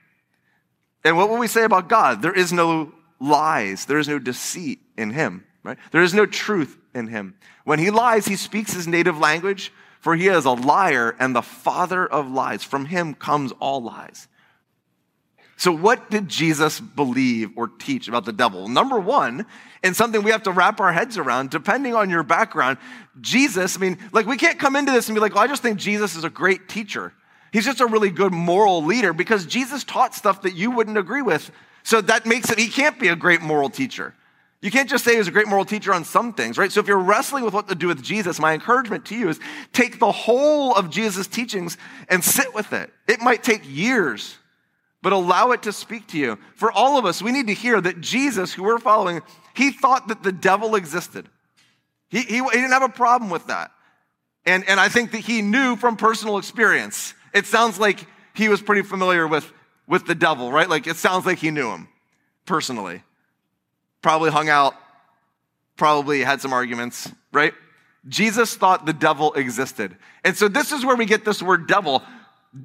And 1.05 1.17
what 1.17 1.29
will 1.29 1.39
we 1.39 1.47
say 1.47 1.65
about 1.65 1.89
God? 1.89 2.23
There 2.23 2.33
is 2.33 2.53
no 2.53 2.93
lies, 3.21 3.87
there 3.87 3.99
is 3.99 4.09
no 4.09 4.19
deceit 4.19 4.81
in 4.97 5.11
him, 5.11 5.45
right? 5.63 5.79
There 5.93 6.03
is 6.03 6.15
no 6.15 6.27
truth 6.27 6.77
in 6.95 7.09
him. 7.09 7.35
When 7.65 7.79
he 7.79 7.91
lies, 7.91 8.27
he 8.27 8.37
speaks 8.37 8.73
his 8.73 8.89
native 8.89 9.19
language, 9.19 9.73
for 10.01 10.17
he 10.17 10.29
is 10.29 10.45
a 10.45 10.51
liar 10.51 11.15
and 11.19 11.35
the 11.35 11.43
father 11.43 12.07
of 12.07 12.31
lies. 12.31 12.65
From 12.65 12.87
him 12.87 13.15
comes 13.15 13.53
all 13.61 13.83
lies. 13.83 14.29
So, 15.59 15.73
what 15.73 16.11
did 16.11 16.29
Jesus 16.29 16.81
believe 16.81 17.51
or 17.57 17.69
teach 17.69 18.09
about 18.09 18.27
the 18.27 18.33
devil? 18.33 18.69
Number 18.69 19.01
one, 19.01 19.47
and 19.83 19.97
something 19.97 20.23
we 20.23 20.31
have 20.31 20.43
to 20.43 20.51
wrap 20.51 20.81
our 20.81 20.93
heads 20.93 21.17
around, 21.17 21.51
depending 21.51 21.95
on 21.95 22.11
your 22.11 22.23
background, 22.23 22.77
Jesus, 23.21 23.77
I 23.77 23.81
mean, 23.81 23.99
like 24.13 24.27
we 24.27 24.37
can't 24.37 24.59
come 24.59 24.77
into 24.77 24.93
this 24.93 25.09
and 25.09 25.17
be 25.17 25.21
like, 25.21 25.35
well, 25.35 25.45
I 25.45 25.47
just 25.47 25.63
think 25.63 25.79
Jesus 25.79 26.15
is 26.15 26.25
a 26.25 26.31
great 26.31 26.69
teacher. 26.69 27.13
He's 27.53 27.65
just 27.65 27.81
a 27.81 27.87
really 27.87 28.11
good 28.11 28.33
moral 28.33 28.85
leader 28.85 29.15
because 29.15 29.47
Jesus 29.47 29.83
taught 29.83 30.15
stuff 30.15 30.43
that 30.43 30.55
you 30.55 30.71
wouldn't 30.71 30.99
agree 30.99 31.23
with. 31.23 31.51
So 31.85 32.03
that 32.03 32.27
makes 32.27 32.51
it, 32.51 32.59
he 32.59 32.69
can't 32.69 32.99
be 32.99 33.09
a 33.09 33.17
great 33.17 33.41
moral 33.41 33.71
teacher. 33.71 34.15
You 34.61 34.71
can't 34.71 34.91
just 34.91 35.05
say 35.05 35.13
he 35.13 35.19
was 35.19 35.29
a 35.29 35.33
great 35.33 35.49
moral 35.49 35.65
teacher 35.65 35.95
on 35.95 36.05
some 36.05 36.35
things, 36.35 36.59
right? 36.59 36.73
So 36.73 36.81
if 36.81 36.89
you're 36.89 36.99
wrestling 36.99 37.45
with 37.45 37.55
what 37.55 37.69
to 37.69 37.75
do 37.75 37.87
with 37.87 38.03
Jesus, 38.03 38.39
my 38.39 38.53
encouragement 38.53 39.07
to 39.07 39.15
you 39.15 39.29
is 39.29 39.41
take 39.73 40.01
the 40.01 40.13
whole 40.13 40.75
of 40.75 40.91
Jesus' 40.91 41.27
teachings 41.27 41.79
and 42.09 42.23
sit 42.23 42.53
with 42.53 42.73
it. 42.73 42.93
It 43.07 43.21
might 43.21 43.43
take 43.43 43.63
years 43.65 44.37
but 45.07 45.13
allow 45.13 45.53
it 45.53 45.63
to 45.63 45.73
speak 45.73 46.09
to 46.09 46.19
you. 46.19 46.37
For 46.57 46.73
all 46.73 46.99
of 46.99 47.05
us, 47.05 47.23
we 47.23 47.31
need 47.31 47.47
to 47.47 47.55
hear 47.55 47.81
that 47.81 48.01
Jesus, 48.01 48.53
who 48.53 48.65
we're 48.65 48.81
following, 48.81 49.23
he 49.55 49.71
thought 49.71 50.09
that 50.09 50.25
the 50.25 50.33
devil 50.33 50.75
existed. 50.75 51.29
He, 52.09 52.23
he, 52.23 52.39
he, 52.39 52.51
didn't 52.51 52.73
have 52.73 52.83
a 52.83 52.89
problem 52.89 53.31
with 53.31 53.47
that. 53.47 53.71
And, 54.47 54.69
and 54.69 54.81
I 54.81 54.89
think 54.89 55.13
that 55.13 55.21
he 55.21 55.43
knew 55.43 55.77
from 55.77 55.97
personal 55.97 56.39
experience. 56.39 57.15
It 57.33 57.47
sounds 57.47 57.79
like 57.79 58.05
he 58.35 58.49
was 58.49 58.61
pretty 58.61 58.83
familiar 58.83 59.29
with, 59.29 59.49
with 59.87 60.07
the 60.07 60.15
devil, 60.17 60.51
right? 60.51 60.69
Like 60.69 60.89
it 60.89 60.97
sounds 60.97 61.25
like 61.25 61.39
he 61.39 61.53
knew 61.53 61.71
him 61.71 61.87
personally. 62.45 63.05
Probably 64.03 64.33
hung 64.33 64.49
out, 64.49 64.75
probably 65.77 66.25
had 66.25 66.41
some 66.41 66.53
arguments, 66.53 67.09
right? 67.31 67.55
Jesus 68.09 68.57
thought 68.57 68.87
the 68.87 68.93
devil 68.93 69.35
existed. 69.35 69.97
And 70.25 70.37
so 70.37 70.49
this 70.49 70.73
is 70.73 70.85
where 70.85 70.97
we 70.97 71.07
get 71.07 71.25
this 71.25 71.41
word 71.41 71.69
devil 71.69 72.03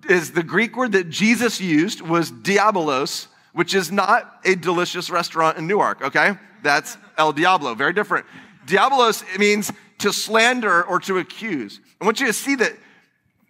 is 0.09 0.31
the 0.31 0.43
Greek 0.43 0.75
word 0.75 0.93
that 0.93 1.09
Jesus 1.09 1.59
used 1.59 2.01
was 2.01 2.31
diabolos, 2.31 3.27
which 3.53 3.73
is 3.73 3.91
not 3.91 4.39
a 4.45 4.55
delicious 4.55 5.09
restaurant 5.09 5.57
in 5.57 5.67
Newark, 5.67 6.01
okay? 6.01 6.37
That's 6.63 6.97
El 7.17 7.33
Diablo, 7.33 7.75
very 7.75 7.93
different. 7.93 8.25
Diabolos 8.65 9.23
means 9.37 9.71
to 9.99 10.13
slander 10.13 10.83
or 10.83 10.99
to 11.01 11.17
accuse. 11.17 11.79
I 11.99 12.05
want 12.05 12.19
you 12.19 12.27
to 12.27 12.33
see 12.33 12.55
that, 12.55 12.73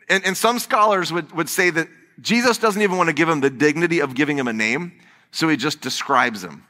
and, 0.10 0.26
and 0.26 0.36
some 0.36 0.60
scholars 0.60 1.12
would, 1.12 1.32
would 1.34 1.50
say 1.50 1.70
that 1.70 1.88
Jesus 2.20 2.58
doesn't 2.58 2.82
even 2.82 2.98
want 2.98 3.08
to 3.08 3.14
give 3.14 3.30
him 3.30 3.42
the 3.42 3.50
dignity 3.50 4.00
of 4.00 4.16
giving 4.16 4.38
him 4.38 4.48
a 4.48 4.54
name, 4.54 4.94
so 5.32 5.48
he 5.48 5.58
just 5.58 5.82
describes 5.82 6.44
him, 6.44 6.66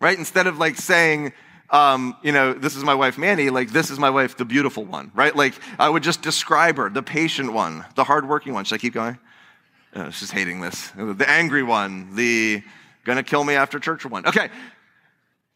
right? 0.00 0.18
Instead 0.18 0.46
of 0.46 0.58
like 0.58 0.76
saying, 0.76 1.32
um, 1.70 2.16
you 2.22 2.32
know, 2.32 2.52
this 2.52 2.76
is 2.76 2.84
my 2.84 2.94
wife 2.94 3.16
Manny, 3.16 3.50
like 3.50 3.70
this 3.70 3.90
is 3.90 3.98
my 3.98 4.10
wife, 4.10 4.36
the 4.36 4.44
beautiful 4.44 4.84
one, 4.84 5.10
right? 5.14 5.34
Like 5.34 5.54
I 5.78 5.88
would 5.88 6.02
just 6.02 6.22
describe 6.22 6.76
her, 6.76 6.90
the 6.90 7.02
patient 7.02 7.52
one, 7.52 7.84
the 7.94 8.04
hardworking 8.04 8.54
one. 8.54 8.64
Should 8.64 8.76
I 8.76 8.78
keep 8.78 8.94
going? 8.94 9.18
Uh, 9.94 10.10
she's 10.10 10.30
hating 10.30 10.60
this. 10.60 10.90
The 10.96 11.28
angry 11.28 11.62
one, 11.62 12.14
the 12.14 12.62
gonna 13.04 13.22
kill 13.22 13.44
me 13.44 13.54
after 13.54 13.78
church 13.78 14.04
one. 14.04 14.26
Okay. 14.26 14.50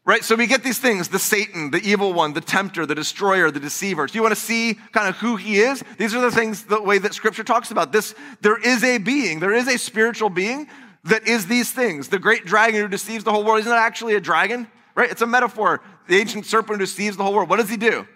Right, 0.06 0.22
so 0.22 0.36
we 0.36 0.46
get 0.46 0.62
these 0.62 0.78
things 0.78 1.08
the 1.08 1.18
Satan, 1.18 1.70
the 1.70 1.80
evil 1.80 2.12
one, 2.12 2.34
the 2.34 2.42
tempter, 2.42 2.84
the 2.84 2.94
destroyer, 2.94 3.50
the 3.50 3.60
deceiver. 3.60 4.06
Do 4.06 4.12
you 4.14 4.22
want 4.22 4.34
to 4.34 4.40
see 4.40 4.74
kind 4.92 5.08
of 5.08 5.16
who 5.16 5.36
he 5.36 5.60
is? 5.60 5.82
These 5.96 6.14
are 6.14 6.20
the 6.20 6.30
things, 6.30 6.64
the 6.64 6.82
way 6.82 6.98
that 6.98 7.14
scripture 7.14 7.42
talks 7.42 7.70
about 7.70 7.90
this. 7.90 8.14
There 8.42 8.58
is 8.58 8.84
a 8.84 8.98
being, 8.98 9.40
there 9.40 9.54
is 9.54 9.66
a 9.66 9.78
spiritual 9.78 10.28
being 10.28 10.68
that 11.04 11.26
is 11.26 11.46
these 11.46 11.72
things. 11.72 12.08
The 12.08 12.18
great 12.18 12.44
dragon 12.44 12.82
who 12.82 12.88
deceives 12.88 13.24
the 13.24 13.32
whole 13.32 13.44
world. 13.44 13.58
He's 13.58 13.66
not 13.66 13.78
actually 13.78 14.14
a 14.14 14.20
dragon, 14.20 14.68
right? 14.94 15.10
It's 15.10 15.22
a 15.22 15.26
metaphor 15.26 15.80
the 16.08 16.18
ancient 16.18 16.46
serpent 16.46 16.78
who 16.78 16.86
deceives 16.86 17.16
the 17.16 17.22
whole 17.22 17.34
world, 17.34 17.48
what 17.48 17.58
does 17.58 17.70
he 17.70 17.76
do? 17.76 18.06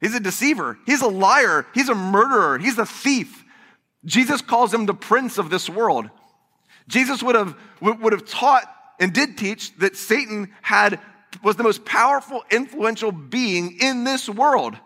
He's 0.00 0.14
a 0.14 0.20
deceiver. 0.20 0.78
He's 0.86 1.02
a 1.02 1.08
liar. 1.08 1.66
He's 1.74 1.88
a 1.88 1.94
murderer. 1.94 2.58
He's 2.58 2.78
a 2.78 2.86
thief. 2.86 3.44
Jesus 4.04 4.40
calls 4.40 4.72
him 4.72 4.86
the 4.86 4.94
prince 4.94 5.36
of 5.38 5.50
this 5.50 5.68
world. 5.68 6.08
Jesus 6.88 7.22
would 7.22 7.34
have, 7.34 7.56
would 7.80 8.12
have 8.12 8.24
taught 8.24 8.64
and 8.98 9.12
did 9.12 9.36
teach 9.36 9.76
that 9.78 9.96
Satan 9.96 10.52
had, 10.62 10.98
was 11.42 11.56
the 11.56 11.62
most 11.62 11.84
powerful, 11.84 12.42
influential 12.50 13.12
being 13.12 13.78
in 13.80 14.04
this 14.04 14.28
world. 14.28 14.76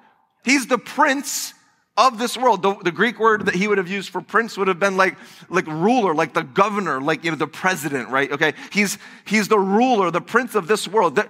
He's 0.45 0.67
the 0.67 0.79
prince 0.79 1.55
of 1.97 2.19
this 2.19 2.37
world. 2.37 2.63
The, 2.63 2.75
the, 2.83 2.93
Greek 2.93 3.19
word 3.21 3.47
that 3.47 3.55
he 3.55 3.69
would 3.69 3.79
have 3.79 3.89
used 3.89 4.11
for 4.11 4.21
prince 4.21 4.59
would 4.59 4.69
have 4.69 4.81
been 4.81 4.97
like, 4.97 5.17
like 5.49 5.67
ruler, 5.67 6.15
like 6.15 6.35
the 6.35 6.43
governor, 6.43 7.01
like, 7.01 7.25
you 7.25 7.31
know, 7.31 7.37
the 7.37 7.47
president, 7.47 8.09
right? 8.09 8.31
Okay. 8.31 8.55
He's, 8.73 8.99
he's 9.25 9.49
the 9.49 9.59
ruler, 9.59 10.11
the 10.11 10.21
prince 10.21 10.55
of 10.55 10.67
this 10.67 10.89
world. 10.89 11.21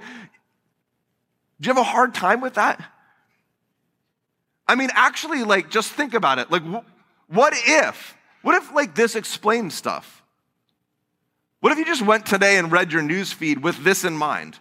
Do 1.64 1.70
you 1.70 1.74
have 1.76 1.80
a 1.80 1.90
hard 1.90 2.12
time 2.12 2.42
with 2.42 2.54
that? 2.54 2.78
I 4.68 4.74
mean, 4.74 4.90
actually, 4.92 5.44
like, 5.44 5.70
just 5.70 5.90
think 5.92 6.12
about 6.12 6.38
it. 6.38 6.50
Like, 6.50 6.62
what 7.28 7.54
if? 7.56 8.18
What 8.42 8.54
if, 8.56 8.70
like, 8.74 8.94
this 8.94 9.16
explains 9.16 9.72
stuff? 9.72 10.22
What 11.60 11.72
if 11.72 11.78
you 11.78 11.86
just 11.86 12.02
went 12.02 12.26
today 12.26 12.58
and 12.58 12.70
read 12.70 12.92
your 12.92 13.00
news 13.00 13.32
feed 13.32 13.62
with 13.62 13.82
this 13.82 14.04
in 14.04 14.14
mind? 14.14 14.58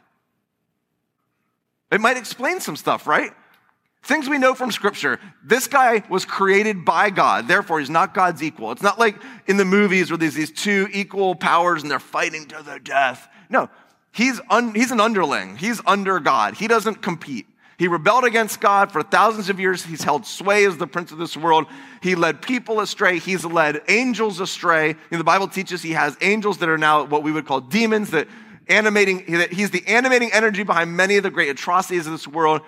It 1.92 2.00
might 2.00 2.16
explain 2.16 2.62
some 2.62 2.78
stuff, 2.78 3.06
right? 3.06 3.32
Things 4.04 4.30
we 4.30 4.38
know 4.38 4.54
from 4.54 4.72
scripture. 4.72 5.20
This 5.44 5.68
guy 5.68 6.04
was 6.10 6.24
created 6.24 6.86
by 6.86 7.10
God, 7.10 7.50
therefore 7.50 7.82
he's 7.82 7.90
not 7.90 8.14
God's 8.14 8.42
equal. 8.42 8.72
It's 8.72 8.82
not 8.82 8.98
like 8.98 9.18
in 9.46 9.58
the 9.58 9.66
movies 9.66 10.10
where 10.10 10.18
there's 10.18 10.36
these 10.36 10.54
two 10.54 10.88
equal 10.94 11.36
powers 11.36 11.82
and 11.82 11.92
they're 11.92 12.00
fighting 12.00 12.46
to 12.48 12.64
their 12.64 12.80
death. 12.80 13.28
No, 13.50 13.70
He's, 14.14 14.40
un, 14.50 14.76
he's 14.76 14.92
an 14.92 15.02
underling. 15.02 15.58
He's 15.58 15.82
under 15.88 16.20
God. 16.20 16.54
He 16.54 16.68
doesn't 16.68 17.02
compete. 17.02 17.48
He 17.80 17.88
rebelled 17.88 18.24
against 18.24 18.62
God 18.62 18.92
for 18.92 19.02
thousands 19.02 19.50
of 19.50 19.60
years. 19.60 19.84
He's 19.84 20.04
held 20.04 20.28
sway 20.28 20.66
as 20.66 20.78
the 20.78 20.86
prince 20.86 21.12
of 21.12 21.18
this 21.18 21.36
world. 21.36 21.66
He 22.02 22.14
led 22.14 22.42
people 22.42 22.80
astray. 22.80 23.18
He's 23.18 23.44
led 23.44 23.82
angels 23.88 24.40
astray. 24.40 24.96
And 25.10 25.20
the 25.20 25.26
Bible 25.26 25.48
teaches 25.48 25.82
he 25.82 25.94
has 25.94 26.16
angels 26.22 26.60
that 26.60 26.70
are 26.70 26.78
now 26.78 27.06
what 27.06 27.24
we 27.24 27.32
would 27.32 27.48
call 27.48 27.60
demons 27.60 28.12
that 28.12 28.28
animating, 28.68 29.26
that 29.32 29.52
he's 29.52 29.72
the 29.72 29.86
animating 29.88 30.32
energy 30.32 30.62
behind 30.62 30.96
many 30.96 31.18
of 31.18 31.24
the 31.24 31.32
great 31.32 31.50
atrocities 31.50 32.06
of 32.06 32.12
this 32.12 32.28
world. 32.28 32.62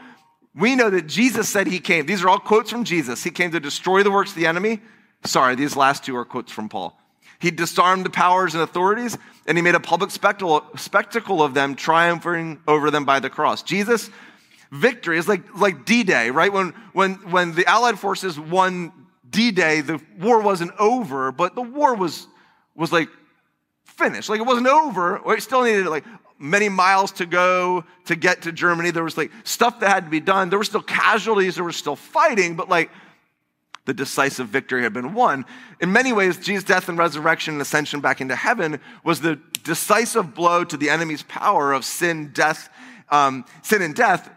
We 0.56 0.76
know 0.76 0.90
that 0.90 1.06
Jesus 1.06 1.48
said 1.48 1.68
he 1.68 1.80
came. 1.80 2.08
These 2.08 2.24
are 2.24 2.30
all 2.30 2.40
quotes 2.40 2.72
from 2.72 2.86
Jesus. 2.86 3.24
He 3.24 3.30
came 3.30 3.52
to 3.52 3.60
destroy 3.60 4.02
the 4.02 4.12
works 4.12 4.32
of 4.32 4.38
the 4.38 4.48
enemy. 4.48 4.82
Sorry, 5.26 5.54
these 5.56 5.76
last 5.76 6.04
two 6.04 6.16
are 6.16 6.26
quotes 6.26 6.52
from 6.52 6.70
Paul. 6.70 7.00
He 7.40 7.52
disarmed 7.52 8.06
the 8.06 8.10
powers 8.10 8.54
and 8.54 8.64
authorities, 8.64 9.18
and 9.46 9.58
he 9.58 9.62
made 9.62 9.76
a 9.76 9.80
public 9.80 10.12
spectacle 10.12 11.42
of 11.42 11.54
them, 11.54 11.76
triumphing 11.76 12.62
over 12.68 12.92
them 12.92 13.06
by 13.06 13.20
the 13.20 13.30
cross. 13.30 13.62
Jesus' 13.62 14.10
victory 14.72 15.18
is 15.18 15.28
like, 15.28 15.56
like 15.58 15.86
D 15.86 16.04
Day, 16.04 16.32
right? 16.32 16.52
When, 16.52 16.74
when, 16.94 17.16
when 17.32 17.54
the 17.54 17.66
Allied 17.66 18.00
forces 18.00 18.40
won 18.40 18.92
D 19.30 19.52
Day, 19.52 19.82
the 19.82 20.02
war 20.20 20.42
wasn't 20.42 20.72
over, 20.80 21.32
but 21.32 21.56
the 21.56 21.62
war 21.62 21.96
was, 21.96 22.28
was 22.76 22.92
like 22.92 23.10
finished. 23.84 24.30
Like 24.30 24.40
it 24.40 24.46
wasn't 24.46 24.68
over. 24.68 25.22
It 25.34 25.42
still 25.42 25.64
needed 25.64 25.88
like 25.88 26.06
many 26.38 26.70
miles 26.70 27.12
to 27.14 27.26
go 27.26 27.86
to 28.06 28.16
get 28.16 28.44
to 28.44 28.52
Germany. 28.52 28.92
There 28.92 29.04
was 29.04 29.18
like 29.18 29.32
stuff 29.44 29.80
that 29.80 29.90
had 29.90 30.06
to 30.06 30.10
be 30.10 30.20
done. 30.20 30.50
There 30.50 30.60
were 30.60 30.66
still 30.66 30.82
casualties. 30.82 31.56
There 31.56 31.64
was 31.64 31.78
still 31.78 31.96
fighting, 31.96 32.56
but 32.56 32.70
like 32.70 32.92
the 33.86 33.94
decisive 33.94 34.48
victory 34.48 34.84
had 34.84 34.94
been 34.94 35.14
won. 35.14 35.46
In 35.80 35.92
many 35.92 36.12
ways, 36.12 36.38
Jesus' 36.38 36.64
death 36.64 36.90
and 36.90 36.98
resurrection 36.98 37.56
and 37.56 37.62
ascension 37.62 38.02
back 38.02 38.22
into 38.22 38.36
heaven 38.36 38.80
was 39.04 39.22
the 39.22 39.40
decisive 39.64 40.34
blow 40.34 40.64
to 40.64 40.78
the 40.78 40.90
enemy's 40.90 41.24
power 41.24 41.72
of 41.72 41.86
sin, 41.86 42.32
death, 42.34 42.70
um, 43.10 43.46
sin 43.62 43.82
and 43.82 43.96
death. 43.96 44.30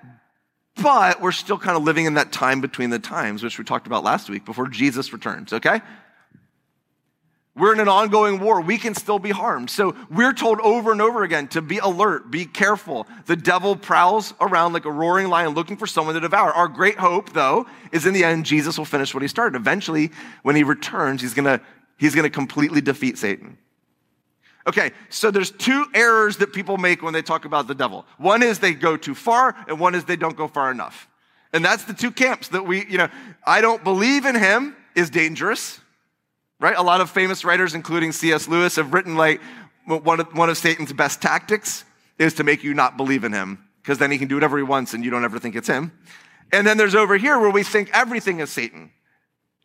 But 0.81 1.21
we're 1.21 1.33
still 1.33 1.59
kind 1.59 1.77
of 1.77 1.83
living 1.83 2.05
in 2.05 2.15
that 2.15 2.31
time 2.31 2.61
between 2.61 2.91
the 2.91 2.99
times, 2.99 3.43
which 3.43 3.59
we 3.59 3.65
talked 3.65 3.87
about 3.87 4.05
last 4.05 4.31
week 4.31 4.45
before 4.45 4.69
Jesus 4.69 5.13
returns, 5.13 5.53
okay? 5.53 5.81
We're 7.59 7.73
in 7.73 7.81
an 7.81 7.89
ongoing 7.89 8.39
war. 8.39 8.61
We 8.61 8.79
can 8.79 8.95
still 8.95 9.19
be 9.19 9.31
harmed. 9.31 9.69
So 9.69 9.97
we're 10.09 10.33
told 10.33 10.61
over 10.61 10.93
and 10.93 11.03
over 11.03 11.25
again 11.25 11.49
to 11.49 11.61
be 11.61 11.79
alert, 11.79 12.31
be 12.31 12.45
careful. 12.45 13.07
The 13.27 13.37
devil 13.37 13.75
prowls 13.75 14.33
around 14.41 14.75
like 14.75 14.85
a 14.85 14.93
roaring 14.93 15.29
lion 15.29 15.55
looking 15.55 15.77
for 15.77 15.87
someone 15.87 16.15
to 16.15 16.21
devour. 16.21 16.53
Our 16.53 16.69
great 16.69 16.99
hope, 16.99 17.33
though, 17.33 17.67
is 17.91 18.07
in 18.07 18.15
the 18.15 18.25
end, 18.25 18.47
Jesus 18.47 18.79
will 18.79 18.85
finish 18.85 19.13
what 19.13 19.23
he 19.23 19.29
started. 19.29 19.57
Eventually, 19.57 20.13
when 20.43 20.55
he 20.55 20.63
returns, 20.63 21.21
he's 21.21 21.35
gonna, 21.35 21.61
he's 21.97 22.15
gonna 22.15 22.31
completely 22.31 22.81
defeat 22.81 23.19
Satan. 23.19 23.59
Okay, 24.69 24.93
so 25.09 25.31
there's 25.31 25.51
two 25.51 25.87
errors 25.95 26.37
that 26.37 26.53
people 26.53 26.77
make 26.77 27.03
when 27.03 27.15
they 27.15 27.23
talk 27.23 27.45
about 27.45 27.67
the 27.67 27.75
devil. 27.75 28.05
One 28.19 28.43
is 28.43 28.59
they 28.59 28.75
go 28.75 28.97
too 28.97 29.15
far, 29.15 29.57
and 29.67 29.81
one 29.81 29.95
is 29.95 30.05
they 30.05 30.17
don't 30.17 30.37
go 30.37 30.47
far 30.47 30.71
enough. 30.71 31.09
And 31.53 31.65
that's 31.65 31.85
the 31.85 31.95
two 31.95 32.11
camps 32.11 32.49
that 32.49 32.67
we, 32.67 32.87
you 32.87 32.99
know, 32.99 33.09
I 33.47 33.63
don't 33.63 33.83
believe 33.83 34.27
in 34.27 34.35
him 34.35 34.77
is 34.95 35.11
dangerous 35.11 35.81
right? 36.61 36.77
A 36.77 36.83
lot 36.83 37.01
of 37.01 37.11
famous 37.11 37.45
writers, 37.45 37.75
including 37.75 38.13
C.S. 38.13 38.49
Lewis, 38.49 38.77
have 38.77 38.93
written 38.93 39.17
like 39.17 39.41
one 39.87 40.21
of, 40.21 40.37
one 40.37 40.51
of 40.51 40.59
Satan's 40.59 40.93
best 40.93 41.23
tactics 41.23 41.85
is 42.19 42.35
to 42.35 42.45
make 42.45 42.65
you 42.65 42.75
not 42.75 42.97
believe 42.97 43.25
in 43.25 43.33
him, 43.33 43.65
because 43.83 43.99
then 43.99 44.11
he 44.11 44.19
can 44.19 44.29
do 44.29 44.35
whatever 44.35 44.57
he 44.57 44.65
wants 44.65 44.93
and 44.93 45.05
you 45.05 45.11
don't 45.11 45.25
ever 45.25 45.39
think 45.39 45.55
it's 45.55 45.69
him. 45.69 45.93
And 46.53 46.67
then 46.67 46.77
there's 46.79 46.95
over 46.95 47.17
here 47.17 47.39
where 47.39 47.51
we 47.51 47.63
think 47.63 47.91
everything 47.93 48.41
is 48.41 48.51
Satan. 48.51 48.91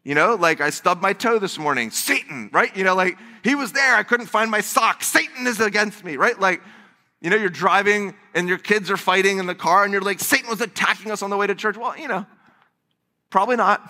You 0.03 0.15
know, 0.15 0.35
like 0.35 0.59
I 0.59 0.69
stubbed 0.69 1.01
my 1.01 1.13
toe 1.13 1.39
this 1.39 1.57
morning, 1.57 1.89
Satan, 1.89 2.49
right? 2.51 2.75
You 2.75 2.83
know, 2.83 2.93
like 2.93 3.17
he 3.43 3.55
was 3.55 3.71
there, 3.71 3.95
I 3.95 4.03
couldn't 4.03 4.25
find 4.25 4.51
my 4.51 4.59
sock, 4.59 5.01
Satan 5.01 5.47
is 5.47 5.61
against 5.61 6.03
me, 6.03 6.17
right? 6.17 6.37
Like, 6.37 6.61
you 7.21 7.29
know, 7.29 7.37
you're 7.37 7.49
driving 7.49 8.13
and 8.35 8.49
your 8.49 8.57
kids 8.57 8.91
are 8.91 8.97
fighting 8.97 9.37
in 9.37 9.45
the 9.45 9.55
car 9.55 9.85
and 9.85 9.93
you're 9.93 10.01
like, 10.01 10.19
Satan 10.19 10.49
was 10.49 10.59
attacking 10.59 11.09
us 11.09 11.21
on 11.21 11.29
the 11.29 11.37
way 11.37 11.47
to 11.47 11.55
church. 11.55 11.77
Well, 11.77 11.97
you 11.97 12.09
know, 12.09 12.25
probably 13.29 13.55
not. 13.55 13.81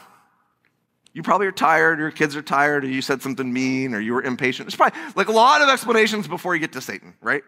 You 1.13 1.21
probably 1.21 1.47
are 1.47 1.51
tired, 1.51 1.99
your 1.99 2.11
kids 2.11 2.35
are 2.35 2.41
tired, 2.41 2.83
or 2.83 2.87
you 2.87 3.01
said 3.01 3.21
something 3.21 3.51
mean, 3.51 3.93
or 3.93 3.99
you 3.99 4.13
were 4.13 4.23
impatient. 4.23 4.67
There's 4.67 4.75
probably 4.75 4.99
like 5.15 5.27
a 5.27 5.31
lot 5.31 5.61
of 5.61 5.69
explanations 5.69 6.27
before 6.27 6.55
you 6.55 6.61
get 6.61 6.73
to 6.73 6.81
Satan, 6.81 7.13
right? 7.21 7.43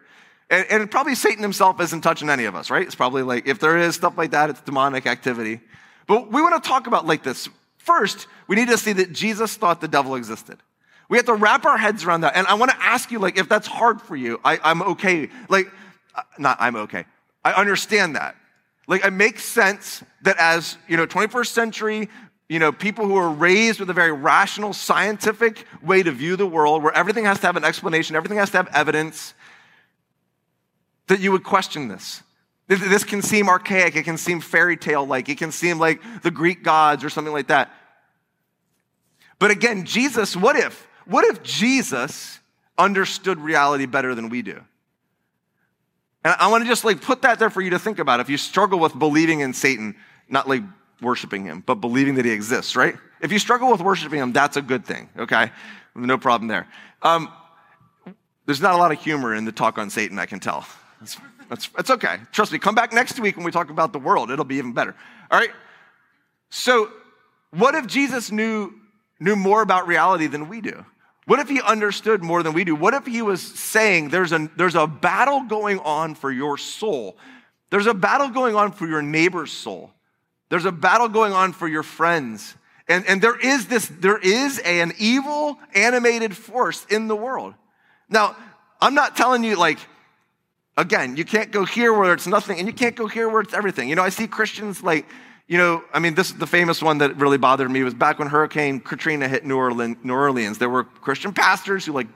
And, 0.48 0.66
and 0.70 0.90
probably 0.90 1.16
Satan 1.16 1.42
himself 1.42 1.80
isn't 1.80 2.02
touching 2.02 2.30
any 2.30 2.44
of 2.44 2.54
us, 2.54 2.70
right? 2.70 2.86
It's 2.86 2.94
probably 2.94 3.22
like, 3.22 3.48
if 3.48 3.58
there 3.58 3.76
is 3.76 3.96
stuff 3.96 4.16
like 4.16 4.30
that, 4.30 4.50
it's 4.50 4.60
demonic 4.60 5.06
activity. 5.06 5.60
But 6.06 6.30
we 6.30 6.40
want 6.40 6.62
to 6.62 6.68
talk 6.68 6.86
about 6.86 7.06
like 7.06 7.24
this. 7.24 7.48
First, 7.78 8.28
we 8.46 8.54
need 8.54 8.68
to 8.68 8.78
see 8.78 8.92
that 8.94 9.12
Jesus 9.12 9.56
thought 9.56 9.80
the 9.80 9.88
devil 9.88 10.14
existed. 10.14 10.58
We 11.08 11.18
have 11.18 11.26
to 11.26 11.34
wrap 11.34 11.64
our 11.64 11.78
heads 11.78 12.04
around 12.04 12.22
that. 12.22 12.36
And 12.36 12.46
I 12.46 12.54
want 12.54 12.70
to 12.72 12.76
ask 12.80 13.10
you, 13.10 13.18
like, 13.18 13.38
if 13.38 13.48
that's 13.48 13.66
hard 13.66 14.00
for 14.00 14.16
you, 14.16 14.40
I, 14.44 14.58
I'm 14.62 14.82
okay. 14.82 15.28
Like, 15.48 15.70
uh, 16.14 16.22
not 16.38 16.56
I'm 16.60 16.76
okay. 16.76 17.04
I 17.44 17.52
understand 17.52 18.16
that. 18.16 18.36
Like, 18.88 19.04
it 19.04 19.12
makes 19.12 19.44
sense 19.44 20.02
that 20.22 20.36
as, 20.38 20.76
you 20.88 20.96
know, 20.96 21.06
21st 21.06 21.46
century 21.46 22.08
you 22.48 22.58
know, 22.58 22.70
people 22.70 23.06
who 23.06 23.16
are 23.16 23.28
raised 23.28 23.80
with 23.80 23.90
a 23.90 23.92
very 23.92 24.12
rational, 24.12 24.72
scientific 24.72 25.64
way 25.82 26.02
to 26.02 26.12
view 26.12 26.36
the 26.36 26.46
world, 26.46 26.82
where 26.82 26.96
everything 26.96 27.24
has 27.24 27.40
to 27.40 27.46
have 27.46 27.56
an 27.56 27.64
explanation, 27.64 28.14
everything 28.14 28.38
has 28.38 28.50
to 28.50 28.56
have 28.58 28.68
evidence, 28.68 29.34
that 31.08 31.20
you 31.20 31.32
would 31.32 31.44
question 31.44 31.88
this. 31.88 32.22
This 32.68 33.04
can 33.04 33.22
seem 33.22 33.48
archaic, 33.48 33.94
it 33.96 34.04
can 34.04 34.16
seem 34.16 34.40
fairy 34.40 34.76
tale 34.76 35.06
like, 35.06 35.28
it 35.28 35.38
can 35.38 35.52
seem 35.52 35.78
like 35.78 36.00
the 36.22 36.30
Greek 36.30 36.62
gods 36.62 37.04
or 37.04 37.10
something 37.10 37.32
like 37.32 37.48
that. 37.48 37.70
But 39.38 39.50
again, 39.50 39.84
Jesus, 39.84 40.36
what 40.36 40.56
if? 40.56 40.88
What 41.04 41.24
if 41.24 41.42
Jesus 41.42 42.40
understood 42.78 43.38
reality 43.38 43.86
better 43.86 44.14
than 44.14 44.28
we 44.28 44.42
do? 44.42 44.60
And 46.24 46.34
I 46.40 46.48
want 46.48 46.64
to 46.64 46.68
just 46.68 46.84
like 46.84 47.00
put 47.00 47.22
that 47.22 47.38
there 47.38 47.50
for 47.50 47.60
you 47.60 47.70
to 47.70 47.78
think 47.78 48.00
about. 48.00 48.18
If 48.18 48.28
you 48.28 48.36
struggle 48.36 48.80
with 48.80 48.98
believing 48.98 49.40
in 49.40 49.52
Satan, 49.52 49.94
not 50.28 50.48
like 50.48 50.62
worshiping 51.00 51.44
him, 51.44 51.62
but 51.64 51.76
believing 51.76 52.14
that 52.14 52.24
he 52.24 52.30
exists, 52.30 52.76
right? 52.76 52.96
If 53.20 53.32
you 53.32 53.38
struggle 53.38 53.70
with 53.70 53.80
worshiping 53.80 54.18
him, 54.18 54.32
that's 54.32 54.56
a 54.56 54.62
good 54.62 54.84
thing, 54.84 55.08
okay? 55.18 55.50
No 55.94 56.18
problem 56.18 56.48
there. 56.48 56.66
Um, 57.02 57.32
there's 58.46 58.60
not 58.60 58.74
a 58.74 58.76
lot 58.76 58.92
of 58.92 59.00
humor 59.00 59.34
in 59.34 59.44
the 59.44 59.52
talk 59.52 59.78
on 59.78 59.90
Satan, 59.90 60.18
I 60.18 60.26
can 60.26 60.40
tell. 60.40 60.66
That's, 61.00 61.16
it's, 61.50 61.70
it's 61.78 61.90
okay. 61.90 62.18
Trust 62.32 62.52
me, 62.52 62.58
come 62.58 62.74
back 62.74 62.92
next 62.92 63.18
week 63.20 63.36
when 63.36 63.44
we 63.44 63.52
talk 63.52 63.70
about 63.70 63.92
the 63.92 63.98
world. 63.98 64.30
It'll 64.30 64.44
be 64.44 64.56
even 64.56 64.72
better. 64.72 64.94
All 65.30 65.38
right? 65.38 65.50
So, 66.50 66.90
what 67.50 67.74
if 67.74 67.86
Jesus 67.86 68.30
knew, 68.30 68.72
knew 69.20 69.36
more 69.36 69.62
about 69.62 69.86
reality 69.86 70.26
than 70.26 70.48
we 70.48 70.60
do? 70.60 70.84
What 71.26 71.40
if 71.40 71.48
he 71.48 71.60
understood 71.60 72.22
more 72.22 72.42
than 72.42 72.52
we 72.52 72.64
do? 72.64 72.76
What 72.76 72.94
if 72.94 73.06
he 73.06 73.20
was 73.20 73.42
saying 73.42 74.10
there's 74.10 74.32
a, 74.32 74.48
there's 74.56 74.76
a 74.76 74.86
battle 74.86 75.42
going 75.42 75.80
on 75.80 76.14
for 76.14 76.30
your 76.30 76.56
soul? 76.56 77.18
There's 77.70 77.86
a 77.86 77.94
battle 77.94 78.28
going 78.28 78.54
on 78.54 78.70
for 78.72 78.86
your 78.86 79.02
neighbor's 79.02 79.52
soul. 79.52 79.92
There's 80.48 80.64
a 80.64 80.72
battle 80.72 81.08
going 81.08 81.32
on 81.32 81.52
for 81.52 81.68
your 81.68 81.82
friends. 81.82 82.54
And, 82.88 83.04
and 83.06 83.20
there 83.20 83.38
is 83.38 83.66
this, 83.66 83.86
there 83.86 84.18
is 84.18 84.58
an 84.60 84.92
evil 84.98 85.58
animated 85.74 86.36
force 86.36 86.84
in 86.86 87.08
the 87.08 87.16
world. 87.16 87.54
Now, 88.08 88.36
I'm 88.80 88.94
not 88.94 89.16
telling 89.16 89.42
you 89.42 89.56
like, 89.56 89.78
again, 90.76 91.16
you 91.16 91.24
can't 91.24 91.50
go 91.50 91.64
here 91.64 91.92
where 91.92 92.12
it's 92.12 92.26
nothing 92.26 92.58
and 92.58 92.68
you 92.68 92.74
can't 92.74 92.94
go 92.94 93.08
here 93.08 93.28
where 93.28 93.40
it's 93.40 93.54
everything. 93.54 93.88
You 93.88 93.96
know, 93.96 94.02
I 94.02 94.10
see 94.10 94.28
Christians 94.28 94.82
like, 94.82 95.06
you 95.48 95.58
know, 95.58 95.82
I 95.92 96.00
mean, 96.00 96.14
this 96.14 96.28
is 96.30 96.36
the 96.36 96.46
famous 96.46 96.82
one 96.82 96.98
that 96.98 97.16
really 97.16 97.38
bothered 97.38 97.70
me 97.70 97.82
was 97.82 97.94
back 97.94 98.18
when 98.18 98.28
Hurricane 98.28 98.80
Katrina 98.80 99.28
hit 99.28 99.44
New 99.44 99.56
Orleans, 99.56 99.96
New 100.02 100.14
Orleans. 100.14 100.58
There 100.58 100.68
were 100.68 100.84
Christian 100.84 101.32
pastors 101.32 101.86
who 101.86 101.92
like 101.92 102.08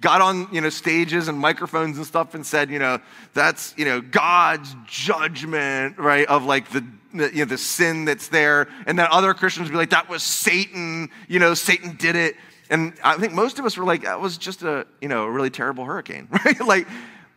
got 0.00 0.20
on, 0.20 0.48
you 0.52 0.60
know, 0.60 0.70
stages 0.70 1.28
and 1.28 1.38
microphones 1.38 1.96
and 1.96 2.06
stuff 2.06 2.34
and 2.34 2.44
said, 2.44 2.70
you 2.70 2.78
know, 2.78 2.98
that's, 3.34 3.74
you 3.76 3.84
know, 3.84 4.00
God's 4.00 4.74
judgment, 4.86 5.98
right, 5.98 6.26
of 6.26 6.44
like 6.44 6.70
the, 6.70 6.84
you 7.12 7.40
know, 7.40 7.44
the 7.44 7.58
sin 7.58 8.04
that's 8.04 8.28
there. 8.28 8.68
And 8.86 8.98
then 8.98 9.08
other 9.10 9.34
Christians 9.34 9.68
would 9.68 9.72
be 9.72 9.78
like, 9.78 9.90
that 9.90 10.08
was 10.08 10.22
Satan, 10.22 11.10
you 11.28 11.38
know, 11.38 11.54
Satan 11.54 11.96
did 11.96 12.16
it. 12.16 12.36
And 12.70 12.94
I 13.02 13.16
think 13.16 13.32
most 13.32 13.58
of 13.58 13.64
us 13.64 13.76
were 13.76 13.84
like, 13.84 14.02
that 14.02 14.20
was 14.20 14.38
just 14.38 14.62
a, 14.62 14.86
you 15.00 15.08
know, 15.08 15.24
a 15.24 15.30
really 15.30 15.50
terrible 15.50 15.84
hurricane, 15.84 16.28
right? 16.44 16.60
like, 16.60 16.86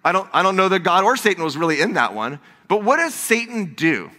I 0.06 0.12
don't, 0.12 0.30
I 0.32 0.44
don't 0.44 0.56
know 0.56 0.70
that 0.70 0.80
God 0.80 1.04
or 1.04 1.18
Satan 1.18 1.44
was 1.44 1.58
really 1.58 1.82
in 1.82 1.94
that 1.94 2.14
one. 2.14 2.40
But 2.68 2.84
what 2.84 2.98
does 2.98 3.14
Satan 3.14 3.74
do? 3.74 4.10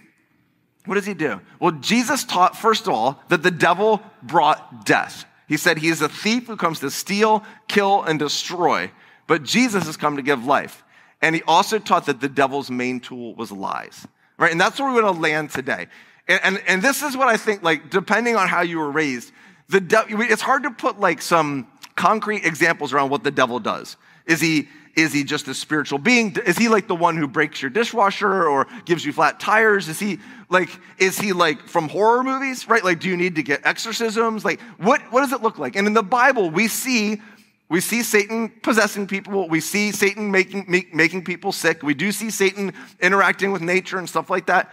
What 0.87 0.97
does 0.97 1.07
he 1.07 1.15
do? 1.15 1.41
Well, 1.61 1.73
Jesus 1.73 2.25
taught, 2.25 2.57
first 2.57 2.87
of 2.87 2.93
all, 2.93 3.23
that 3.29 3.43
the 3.43 3.51
devil 3.51 4.03
brought 4.23 4.85
death. 4.85 5.25
He 5.47 5.57
said 5.57 5.79
he 5.79 5.89
is 5.89 6.01
a 6.01 6.09
thief 6.09 6.47
who 6.47 6.57
comes 6.57 6.81
to 6.81 6.91
steal, 6.91 7.45
kill, 7.69 8.03
and 8.03 8.19
destroy. 8.19 8.91
But 9.27 9.43
Jesus 9.43 9.87
has 9.87 9.97
come 9.97 10.17
to 10.17 10.23
give 10.23 10.45
life. 10.45 10.83
And 11.23 11.35
he 11.35 11.43
also 11.43 11.79
taught 11.79 12.07
that 12.07 12.21
the 12.21 12.29
devil's 12.29 12.71
main 12.71 13.01
tool 13.01 13.35
was 13.35 13.51
lies. 13.51 14.07
Right? 14.39 14.51
And 14.51 14.61
that's 14.61 14.79
where 14.79 14.93
we 14.93 15.01
want 15.01 15.15
to 15.15 15.23
land 15.23 15.51
today. 15.51 15.87
And, 16.29 16.41
and, 16.43 16.63
and 16.67 16.83
this 16.83 17.03
is 17.03 17.17
what 17.17 17.29
I 17.29 17.37
think, 17.37 17.63
like, 17.63 17.91
depending 17.91 18.37
on 18.37 18.49
how 18.49 18.63
you 18.63 18.79
were 18.79 18.91
raised, 18.91 19.33
the 19.69 19.81
de- 19.81 20.07
it's 20.09 20.43
hard 20.43 20.63
to 20.65 20.71
put 20.71 21.01
like 21.01 21.23
some 21.23 21.67
concrete 21.97 22.45
examples 22.45 22.93
around 22.93 23.11
what 23.11 23.25
the 23.25 23.31
devil 23.31 23.61
does. 23.61 23.97
Is 24.27 24.41
he 24.41 24.69
is 24.97 25.13
he 25.13 25.25
just 25.25 25.49
a 25.49 25.55
spiritual 25.55 25.99
being? 25.99 26.37
Is 26.47 26.57
he 26.57 26.69
like 26.69 26.87
the 26.87 26.95
one 26.95 27.17
who 27.17 27.27
breaks 27.27 27.61
your 27.61 27.71
dishwasher 27.71 28.47
or 28.47 28.67
gives 28.85 29.05
you 29.05 29.13
flat 29.13 29.41
tires? 29.41 29.89
Is 29.89 29.99
he 29.99 30.21
like, 30.49 30.69
is 30.99 31.19
he 31.19 31.33
like 31.33 31.69
from 31.69 31.89
horror 31.89 32.23
movies, 32.23 32.69
right? 32.69 32.85
Like, 32.85 33.01
do 33.01 33.09
you 33.09 33.17
need 33.17 33.37
to 33.37 33.43
get 33.43 33.65
exorcisms? 33.65 34.45
Like, 34.45 34.61
what, 34.79 35.01
what 35.13 35.21
does 35.21 35.33
it 35.33 35.43
look 35.43 35.59
like? 35.59 35.77
And 35.77 35.87
in 35.87 35.95
the 35.95 36.03
Bible, 36.03 36.51
we 36.51 36.69
see, 36.69 37.21
we 37.69 37.81
see 37.81 38.03
Satan 38.03 38.53
possessing 38.63 39.07
people. 39.07 39.49
We 39.49 39.61
see 39.61 39.91
Satan 39.91 40.31
making, 40.31 40.67
make, 40.69 40.95
making 40.95 41.25
people 41.25 41.51
sick. 41.51 41.83
We 41.83 41.95
do 41.95 42.13
see 42.13 42.31
Satan 42.31 42.73
interacting 43.01 43.53
with 43.53 43.63
nature 43.63 43.99
and 43.99 44.09
stuff 44.09 44.31
like 44.31 44.47
that. 44.47 44.73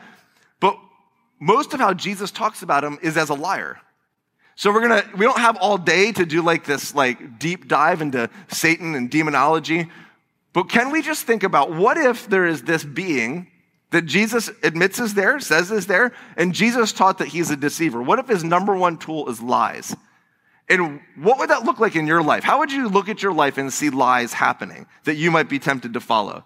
But 0.60 0.78
most 1.40 1.74
of 1.74 1.80
how 1.80 1.94
Jesus 1.94 2.30
talks 2.30 2.62
about 2.62 2.84
him 2.84 3.00
is 3.02 3.18
as 3.18 3.30
a 3.30 3.36
liar. 3.36 3.80
So 4.56 4.72
we're 4.72 4.82
gonna, 4.82 5.04
we 5.18 5.26
don't 5.26 5.40
have 5.40 5.58
all 5.58 5.80
day 5.80 6.12
to 6.12 6.24
do 6.24 6.44
like 6.44 6.66
this 6.66 6.94
like 6.94 7.40
deep 7.40 7.68
dive 7.68 8.02
into 8.02 8.30
Satan 8.50 8.94
and 8.94 9.10
demonology, 9.10 9.90
but 10.54 10.64
can 10.64 10.92
we 10.92 11.02
just 11.02 11.26
think 11.26 11.44
about 11.44 11.72
what 11.72 11.98
if 11.98 12.28
there 12.28 12.46
is 12.46 12.64
this 12.64 12.84
being 12.84 13.48
that 13.92 14.06
Jesus 14.06 14.50
admits 14.64 15.00
is 15.00 15.14
there, 15.14 15.40
says 15.40 15.72
is 15.72 15.88
there, 15.88 16.14
and 16.38 16.54
Jesus 16.54 16.92
taught 16.92 17.18
that 17.20 17.28
he's 17.28 17.52
a 17.52 17.58
deceiver? 17.58 18.02
What 18.02 18.20
if 18.20 18.28
his 18.28 18.44
number 18.44 18.76
one 18.76 18.98
tool 18.98 19.30
is 19.30 19.42
lies? 19.42 19.96
And 20.70 21.02
what 21.18 21.38
would 21.40 21.50
that 21.50 21.66
look 21.66 21.80
like 21.80 21.96
in 21.96 22.08
your 22.08 22.24
life? 22.24 22.44
How 22.44 22.60
would 22.60 22.72
you 22.72 22.88
look 22.88 23.10
at 23.10 23.22
your 23.22 23.34
life 23.34 23.58
and 23.58 23.72
see 23.72 23.90
lies 23.90 24.32
happening 24.32 24.88
that 25.04 25.16
you 25.16 25.30
might 25.30 25.50
be 25.50 25.60
tempted 25.60 25.94
to 25.94 26.00
follow? 26.00 26.46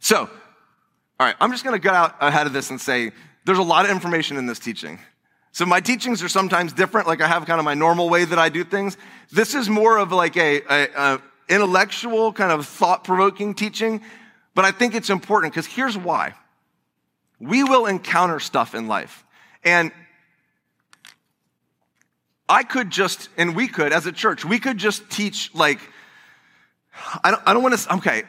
So, 0.00 0.18
all 0.18 1.26
right, 1.26 1.34
I'm 1.40 1.50
just 1.50 1.64
going 1.64 1.74
to 1.74 1.82
get 1.82 1.94
out 1.94 2.16
ahead 2.20 2.46
of 2.46 2.52
this 2.52 2.68
and 2.68 2.78
say 2.78 3.12
there's 3.46 3.58
a 3.58 3.62
lot 3.62 3.86
of 3.86 3.90
information 3.90 4.36
in 4.36 4.46
this 4.46 4.58
teaching. 4.58 4.98
So 5.52 5.64
my 5.64 5.80
teachings 5.80 6.22
are 6.22 6.28
sometimes 6.28 6.72
different. 6.72 7.06
Like 7.06 7.20
I 7.20 7.28
have 7.28 7.46
kind 7.46 7.58
of 7.58 7.64
my 7.64 7.74
normal 7.74 8.10
way 8.10 8.24
that 8.24 8.38
I 8.38 8.48
do 8.48 8.64
things. 8.64 8.98
This 9.30 9.54
is 9.54 9.70
more 9.70 9.98
of 9.98 10.12
like 10.12 10.36
a, 10.36 10.60
a, 10.68 10.88
a 10.96 11.22
intellectual 11.48 12.32
kind 12.32 12.52
of 12.52 12.66
thought 12.66 13.04
provoking 13.04 13.54
teaching, 13.54 14.00
but 14.54 14.64
I 14.64 14.70
think 14.70 14.94
it's 14.94 15.10
important 15.10 15.52
because 15.52 15.66
here's 15.66 15.96
why. 15.96 16.34
We 17.40 17.64
will 17.64 17.86
encounter 17.86 18.40
stuff 18.40 18.74
in 18.74 18.86
life. 18.86 19.24
And 19.64 19.92
I 22.48 22.62
could 22.62 22.90
just, 22.90 23.28
and 23.36 23.56
we 23.56 23.68
could 23.68 23.92
as 23.92 24.06
a 24.06 24.12
church, 24.12 24.44
we 24.44 24.58
could 24.58 24.78
just 24.78 25.10
teach 25.10 25.54
like, 25.54 25.80
I 27.22 27.30
don't, 27.30 27.42
I 27.46 27.52
don't 27.54 27.62
want 27.62 27.78
to, 27.78 27.94
okay. 27.96 28.22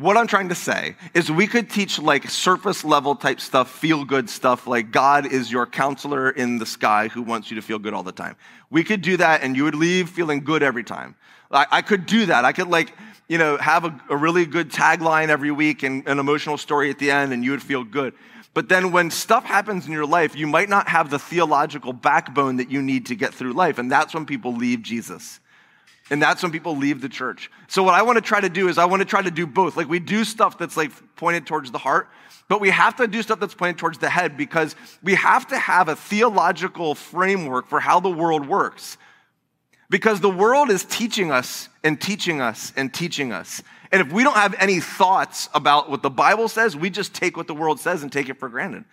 What 0.00 0.16
I'm 0.16 0.26
trying 0.26 0.48
to 0.48 0.54
say 0.54 0.96
is 1.12 1.30
we 1.30 1.46
could 1.46 1.68
teach 1.68 1.98
like 1.98 2.30
surface 2.30 2.84
level 2.84 3.14
type 3.14 3.38
stuff, 3.38 3.70
feel 3.70 4.06
good 4.06 4.30
stuff, 4.30 4.66
like 4.66 4.92
God 4.92 5.30
is 5.30 5.52
your 5.52 5.66
counselor 5.66 6.30
in 6.30 6.56
the 6.56 6.64
sky 6.64 7.08
who 7.08 7.20
wants 7.20 7.50
you 7.50 7.56
to 7.56 7.60
feel 7.60 7.78
good 7.78 7.92
all 7.92 8.02
the 8.02 8.10
time. 8.10 8.36
We 8.70 8.82
could 8.82 9.02
do 9.02 9.18
that 9.18 9.42
and 9.42 9.54
you 9.54 9.64
would 9.64 9.74
leave 9.74 10.08
feeling 10.08 10.40
good 10.40 10.62
every 10.62 10.84
time. 10.84 11.16
I, 11.50 11.66
I 11.70 11.82
could 11.82 12.06
do 12.06 12.24
that. 12.26 12.46
I 12.46 12.52
could 12.52 12.68
like, 12.68 12.94
you 13.28 13.36
know, 13.36 13.58
have 13.58 13.84
a, 13.84 14.00
a 14.08 14.16
really 14.16 14.46
good 14.46 14.70
tagline 14.70 15.28
every 15.28 15.50
week 15.50 15.82
and 15.82 16.08
an 16.08 16.18
emotional 16.18 16.56
story 16.56 16.88
at 16.88 16.98
the 16.98 17.10
end 17.10 17.34
and 17.34 17.44
you 17.44 17.50
would 17.50 17.62
feel 17.62 17.84
good. 17.84 18.14
But 18.54 18.70
then 18.70 18.92
when 18.92 19.10
stuff 19.10 19.44
happens 19.44 19.84
in 19.84 19.92
your 19.92 20.06
life, 20.06 20.34
you 20.34 20.46
might 20.46 20.70
not 20.70 20.88
have 20.88 21.10
the 21.10 21.18
theological 21.18 21.92
backbone 21.92 22.56
that 22.56 22.70
you 22.70 22.80
need 22.80 23.04
to 23.06 23.14
get 23.14 23.34
through 23.34 23.52
life. 23.52 23.76
And 23.76 23.92
that's 23.92 24.14
when 24.14 24.24
people 24.24 24.54
leave 24.54 24.80
Jesus. 24.80 25.40
And 26.10 26.20
that's 26.20 26.42
when 26.42 26.50
people 26.50 26.76
leave 26.76 27.00
the 27.00 27.08
church. 27.08 27.50
So 27.68 27.84
what 27.84 27.94
I 27.94 28.02
want 28.02 28.16
to 28.16 28.22
try 28.22 28.40
to 28.40 28.48
do 28.48 28.68
is 28.68 28.78
I 28.78 28.84
want 28.84 29.00
to 29.00 29.06
try 29.06 29.22
to 29.22 29.30
do 29.30 29.46
both. 29.46 29.76
Like 29.76 29.88
we 29.88 30.00
do 30.00 30.24
stuff 30.24 30.58
that's 30.58 30.76
like 30.76 30.90
pointed 31.14 31.46
towards 31.46 31.70
the 31.70 31.78
heart, 31.78 32.08
but 32.48 32.60
we 32.60 32.70
have 32.70 32.96
to 32.96 33.06
do 33.06 33.22
stuff 33.22 33.38
that's 33.38 33.54
pointed 33.54 33.78
towards 33.78 33.98
the 33.98 34.10
head 34.10 34.36
because 34.36 34.74
we 35.04 35.14
have 35.14 35.46
to 35.48 35.58
have 35.58 35.88
a 35.88 35.94
theological 35.94 36.96
framework 36.96 37.68
for 37.68 37.78
how 37.78 38.00
the 38.00 38.10
world 38.10 38.48
works. 38.48 38.98
Because 39.88 40.20
the 40.20 40.30
world 40.30 40.70
is 40.70 40.84
teaching 40.84 41.30
us 41.30 41.68
and 41.84 42.00
teaching 42.00 42.40
us 42.40 42.72
and 42.76 42.92
teaching 42.92 43.32
us. 43.32 43.62
And 43.92 44.00
if 44.00 44.12
we 44.12 44.22
don't 44.22 44.36
have 44.36 44.54
any 44.58 44.80
thoughts 44.80 45.48
about 45.54 45.90
what 45.90 46.02
the 46.02 46.10
Bible 46.10 46.48
says, 46.48 46.76
we 46.76 46.90
just 46.90 47.14
take 47.14 47.36
what 47.36 47.46
the 47.46 47.54
world 47.54 47.80
says 47.80 48.02
and 48.02 48.10
take 48.10 48.28
it 48.28 48.38
for 48.38 48.48
granted. 48.48 48.84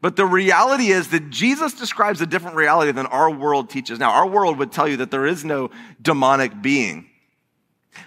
But 0.00 0.16
the 0.16 0.26
reality 0.26 0.88
is 0.88 1.08
that 1.08 1.30
Jesus 1.30 1.72
describes 1.72 2.20
a 2.20 2.26
different 2.26 2.56
reality 2.56 2.92
than 2.92 3.06
our 3.06 3.30
world 3.30 3.70
teaches. 3.70 3.98
Now, 3.98 4.10
our 4.10 4.26
world 4.26 4.58
would 4.58 4.70
tell 4.70 4.86
you 4.86 4.98
that 4.98 5.10
there 5.10 5.26
is 5.26 5.44
no 5.44 5.70
demonic 6.00 6.60
being, 6.62 7.08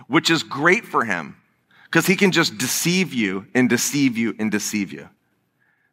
which 0.08 0.30
is 0.30 0.44
great 0.44 0.86
for 0.86 1.04
him 1.04 1.36
because 1.86 2.06
he 2.06 2.16
can 2.16 2.32
just 2.32 2.58
deceive 2.58 3.14
you 3.14 3.48
and 3.56 3.68
deceive 3.68 4.18
you 4.18 4.36
and 4.38 4.52
deceive 4.52 4.94
you. 4.94 5.10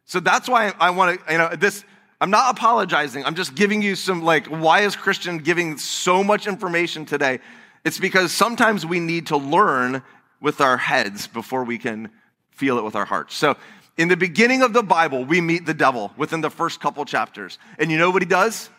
So 0.05 0.19
that's 0.19 0.47
why 0.47 0.71
I 0.79 0.91
want 0.91 1.19
to, 1.19 1.31
you 1.31 1.37
know, 1.39 1.49
this, 1.55 1.83
I'm 2.21 2.29
not 2.29 2.55
apologizing. 2.55 3.25
I'm 3.25 3.35
just 3.35 3.55
giving 3.55 3.81
you 3.81 3.95
some, 3.95 4.23
like, 4.23 4.47
why 4.47 4.81
is 4.81 4.95
Christian 4.95 5.39
giving 5.39 5.77
so 5.77 6.23
much 6.23 6.47
information 6.47 7.05
today? 7.05 7.39
It's 7.83 7.99
because 7.99 8.31
sometimes 8.31 8.85
we 8.85 8.99
need 8.99 9.27
to 9.27 9.37
learn 9.37 10.03
with 10.39 10.61
our 10.61 10.77
heads 10.77 11.27
before 11.27 11.63
we 11.63 11.77
can 11.77 12.11
feel 12.51 12.77
it 12.77 12.83
with 12.83 12.95
our 12.95 13.05
hearts. 13.05 13.35
So 13.35 13.55
in 13.97 14.07
the 14.07 14.17
beginning 14.17 14.61
of 14.61 14.73
the 14.73 14.83
Bible, 14.83 15.25
we 15.25 15.41
meet 15.41 15.65
the 15.65 15.73
devil 15.73 16.11
within 16.17 16.41
the 16.41 16.51
first 16.51 16.79
couple 16.79 17.03
chapters. 17.05 17.57
And 17.79 17.91
you 17.91 17.97
know 17.97 18.11
what 18.11 18.21
he 18.21 18.27
does? 18.27 18.69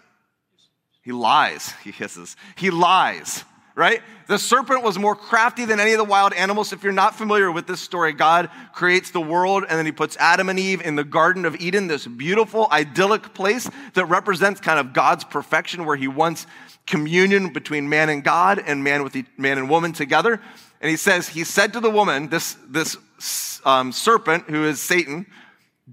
He 1.02 1.12
lies. 1.12 1.72
He 1.85 1.90
hisses. 1.90 2.37
He 2.57 2.70
lies, 2.70 3.44
right? 3.74 4.00
The 4.28 4.38
serpent 4.38 4.85
was 4.85 4.98
more 4.98 5.16
crafty 5.16 5.64
than 5.64 5.81
any 5.81 5.92
of 5.92 5.98
the 5.98 6.04
wild 6.04 6.35
animals. 6.35 6.72
If 6.72 6.85
you're 6.85 6.92
not 6.92 7.16
familiar 7.16 7.50
with 7.50 7.66
this 7.66 7.81
story, 7.81 8.12
God 8.12 8.50
creates 8.72 9.11
the 9.11 9.20
world 9.20 9.64
and 9.68 9.78
then 9.78 9.87
he 9.87 9.92
puts 9.92 10.16
Adam 10.18 10.48
and 10.48 10.59
Eve 10.59 10.83
in 10.83 10.94
the 10.96 11.04
Garden 11.04 11.44
of 11.44 11.57
Eden, 11.57 11.88
this 11.88 12.07
beautiful, 12.07 12.68
idyllic 12.70 13.35
place 13.35 13.68
that 13.94 14.04
represents 14.07 14.61
kind 14.61 14.78
of 14.78 14.92
God's 14.92 15.24
perfection 15.24 15.85
where 15.85 15.96
he 15.96 16.09
wants 16.09 16.46
communion 16.87 17.52
between 17.52 17.88
man 17.88 18.09
and 18.09 18.22
God 18.22 18.62
and 18.64 18.85
man 18.85 19.02
with 19.02 19.16
man 19.37 19.59
and 19.59 19.68
woman 19.68 19.92
together. 19.92 20.40
And 20.81 20.90
he 20.90 20.96
says, 20.96 21.28
he 21.28 21.42
said 21.42 21.72
to 21.72 21.81
the 21.81 21.90
woman, 21.90 22.28
this, 22.28 22.57
this 22.68 22.96
um, 23.64 23.92
serpent, 23.92 24.44
who 24.48 24.64
is 24.64 24.81
Satan, 24.81 25.26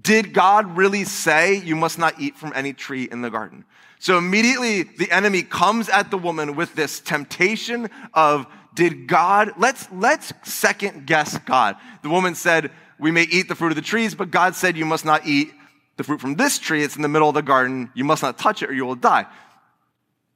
did 0.00 0.32
God 0.32 0.76
really 0.76 1.04
say 1.04 1.56
you 1.56 1.76
must 1.76 1.98
not 1.98 2.20
eat 2.20 2.36
from 2.36 2.52
any 2.54 2.72
tree 2.72 3.08
in 3.10 3.22
the 3.22 3.30
garden? 3.30 3.64
So 3.98 4.18
immediately 4.18 4.82
the 4.82 5.10
enemy 5.10 5.42
comes 5.42 5.88
at 5.88 6.10
the 6.10 6.18
woman 6.18 6.54
with 6.54 6.74
this 6.74 7.00
temptation 7.00 7.88
of, 8.12 8.46
did 8.74 9.06
God, 9.06 9.52
let's, 9.56 9.88
let's 9.90 10.32
second 10.42 11.06
guess 11.06 11.38
God. 11.38 11.76
The 12.02 12.10
woman 12.10 12.34
said, 12.34 12.70
we 12.98 13.10
may 13.10 13.22
eat 13.22 13.48
the 13.48 13.54
fruit 13.54 13.72
of 13.72 13.76
the 13.76 13.82
trees, 13.82 14.14
but 14.14 14.30
God 14.30 14.54
said 14.54 14.76
you 14.76 14.84
must 14.84 15.04
not 15.04 15.26
eat 15.26 15.50
the 15.96 16.04
fruit 16.04 16.20
from 16.20 16.34
this 16.34 16.58
tree. 16.58 16.82
It's 16.82 16.96
in 16.96 17.02
the 17.02 17.08
middle 17.08 17.28
of 17.28 17.34
the 17.34 17.42
garden. 17.42 17.90
You 17.94 18.04
must 18.04 18.22
not 18.22 18.38
touch 18.38 18.62
it 18.62 18.70
or 18.70 18.74
you 18.74 18.84
will 18.84 18.96
die. 18.96 19.26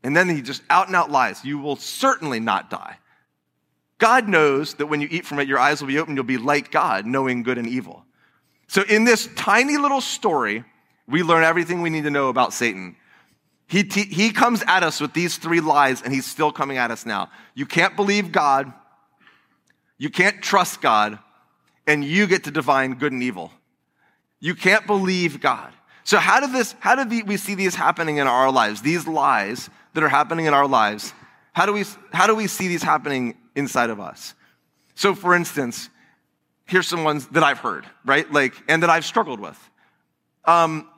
And 0.03 0.17
then 0.17 0.29
he 0.29 0.41
just 0.41 0.63
out 0.71 0.87
and 0.87 0.97
out 0.97 1.11
lies. 1.11 1.45
You 1.45 1.59
will 1.59 1.77
certainly 1.77 2.41
not 2.41 2.71
die. 2.71 2.97
God 4.01 4.29
knows 4.29 4.75
that 4.75 4.87
when 4.87 5.01
you 5.01 5.09
eat 5.11 5.25
from 5.25 5.39
it, 5.39 5.47
your 5.47 5.59
eyes 5.59 5.81
will 5.81 5.89
be 5.89 5.99
open. 5.99 6.17
You'll 6.17 6.25
be 6.25 6.39
like 6.39 6.73
God, 6.73 7.07
knowing 7.07 7.45
good 7.45 7.59
and 7.59 7.69
evil. 7.69 8.05
So, 8.67 8.83
in 8.83 9.05
this 9.05 9.29
tiny 9.37 9.77
little 9.77 10.01
story, 10.01 10.65
we 11.07 11.23
learn 11.23 11.45
everything 11.45 11.83
we 11.83 11.91
need 11.91 12.05
to 12.05 12.11
know 12.11 12.29
about 12.29 12.53
Satan. 12.53 12.97
He, 13.67 13.83
he 13.83 14.33
comes 14.33 14.65
at 14.67 14.83
us 14.83 15.01
with 15.01 15.13
these 15.13 15.37
three 15.37 15.61
lies, 15.61 16.03
and 16.03 16.13
he's 16.13 16.27
still 16.27 16.51
coming 16.51 16.77
at 16.77 16.91
us 16.91 17.07
now. 17.07 17.31
You 17.55 17.67
can't 17.67 17.95
believe 17.95 18.33
God, 18.33 18.73
you 19.99 20.11
can't 20.11 20.43
trust 20.43 20.81
God, 20.81 21.19
and 21.87 22.05
you 22.05 22.27
get 22.27 22.45
to 22.45 22.51
divine 22.51 22.95
good 22.95 23.13
and 23.13 23.23
evil. 23.23 23.53
You 24.41 24.55
can't 24.55 24.87
believe 24.87 25.41
God. 25.41 25.73
So, 26.05 26.19
how 26.19 26.41
did 26.41 26.53
this, 26.53 26.75
how 26.81 26.95
did 26.95 27.29
we 27.29 27.37
see 27.37 27.55
these 27.55 27.75
happening 27.75 28.17
in 28.17 28.27
our 28.27 28.51
lives? 28.51 28.81
These 28.81 29.07
lies 29.07 29.69
that 29.93 30.03
are 30.03 30.09
happening 30.09 30.47
in 30.47 30.55
our 30.55 30.67
lives, 30.67 31.13
how 31.53 31.67
do 31.67 31.73
we, 31.73 31.85
how 32.13 32.27
do 32.27 32.35
we 32.35 32.47
see 32.47 32.67
these 32.67 32.83
happening 32.83 33.37
inside 33.61 33.91
of 33.91 34.01
us. 34.01 34.35
So, 34.97 35.15
for 35.15 35.35
instance, 35.35 35.89
here's 36.67 36.89
some 36.89 37.05
ones 37.05 37.29
that 37.29 37.45
I've 37.45 37.59
heard, 37.59 37.87
right? 38.05 38.31
Like, 38.33 38.55
and 38.69 38.83
that 38.83 38.91
I've 38.91 39.05
struggled 39.05 39.39
with. 39.39 39.59
Um, 40.45 40.89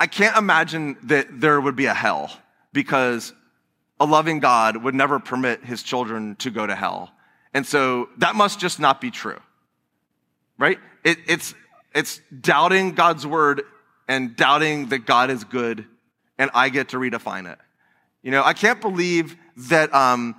I 0.00 0.06
can't 0.06 0.36
imagine 0.36 0.96
that 1.04 1.40
there 1.40 1.60
would 1.60 1.76
be 1.76 1.86
a 1.86 1.94
hell 1.94 2.30
because 2.72 3.34
a 4.00 4.06
loving 4.06 4.40
God 4.40 4.76
would 4.78 4.94
never 4.94 5.18
permit 5.18 5.64
his 5.64 5.82
children 5.82 6.36
to 6.36 6.50
go 6.50 6.66
to 6.66 6.74
hell. 6.74 7.10
And 7.52 7.66
so 7.66 8.08
that 8.18 8.34
must 8.34 8.60
just 8.60 8.78
not 8.80 9.00
be 9.00 9.10
true, 9.10 9.40
right? 10.58 10.78
It, 11.04 11.18
it's, 11.26 11.54
it's 11.94 12.20
doubting 12.40 12.92
God's 12.92 13.26
word 13.26 13.62
and 14.06 14.36
doubting 14.36 14.88
that 14.88 15.06
God 15.06 15.30
is 15.30 15.44
good 15.44 15.84
and 16.38 16.50
I 16.54 16.68
get 16.68 16.90
to 16.90 16.98
redefine 16.98 17.50
it. 17.50 17.58
You 18.22 18.30
know, 18.30 18.42
I 18.44 18.52
can't 18.52 18.80
believe 18.80 19.36
that, 19.68 19.92
um, 19.94 20.34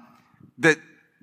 that 0.60 0.78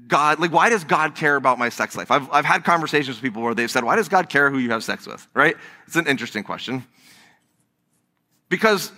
God, 0.07 0.39
like, 0.39 0.53
why 0.53 0.69
does 0.69 0.85
God 0.85 1.15
care 1.15 1.37
about 1.37 1.59
my 1.59 1.69
sex 1.69 1.97
life? 1.97 2.11
I've, 2.11 2.31
I've 2.31 2.45
had 2.45 2.65
conversations 2.65 3.17
with 3.17 3.23
people 3.23 3.43
where 3.43 3.55
they've 3.55 3.71
said, 3.71 3.85
why 3.85 3.97
does 3.97 4.09
God 4.09 4.29
care 4.29 4.51
who 4.51 4.59
you 4.59 4.71
have 4.71 4.85
sex 4.85 5.07
with, 5.07 5.27
right? 5.35 5.57
It's 5.87 5.97
an 5.97 6.07
interesting 6.07 6.45
question. 6.45 6.85
Because 8.49 8.93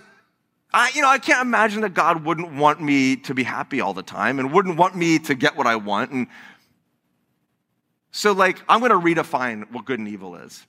I, 0.73 0.91
you 0.95 1.01
know, 1.01 1.09
I 1.09 1.19
can't 1.19 1.41
imagine 1.41 1.83
that 1.83 1.95
God 1.95 2.25
wouldn't 2.25 2.53
want 2.53 2.83
me 2.83 3.17
to 3.17 3.35
be 3.35 3.43
happy 3.43 3.81
all 3.81 3.95
the 3.95 4.03
time 4.03 4.39
and 4.39 4.53
wouldn't 4.53 4.77
want 4.77 4.97
me 4.97 5.19
to 5.21 5.35
get 5.35 5.57
what 5.57 5.67
I 5.67 5.77
want. 5.77 6.11
And 6.11 6.27
so, 8.11 8.33
like, 8.33 8.61
I'm 8.69 8.81
going 8.81 8.91
to 8.91 8.99
redefine 8.99 9.71
what 9.73 9.85
good 9.85 9.99
and 9.99 10.09
evil 10.09 10.37
is. 10.37 10.67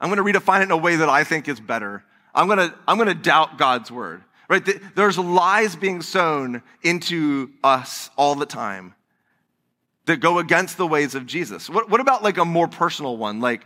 I'm 0.00 0.10
going 0.10 0.24
to 0.24 0.40
redefine 0.40 0.60
it 0.60 0.64
in 0.64 0.70
a 0.70 0.76
way 0.76 0.96
that 0.96 1.08
I 1.08 1.24
think 1.24 1.48
is 1.48 1.60
better. 1.60 2.04
I'm 2.34 2.46
going 2.46 2.58
to, 2.58 2.74
I'm 2.88 2.96
going 2.96 3.08
to 3.08 3.14
doubt 3.14 3.58
God's 3.58 3.90
word 3.90 4.22
right? 4.50 4.68
There's 4.96 5.16
lies 5.16 5.76
being 5.76 6.02
sown 6.02 6.62
into 6.82 7.52
us 7.62 8.10
all 8.16 8.34
the 8.34 8.44
time 8.44 8.94
that 10.06 10.16
go 10.16 10.40
against 10.40 10.76
the 10.76 10.86
ways 10.86 11.14
of 11.14 11.24
Jesus. 11.24 11.70
What, 11.70 11.88
what 11.88 12.00
about 12.00 12.24
like 12.24 12.36
a 12.36 12.44
more 12.44 12.66
personal 12.66 13.16
one? 13.16 13.40
Like, 13.40 13.64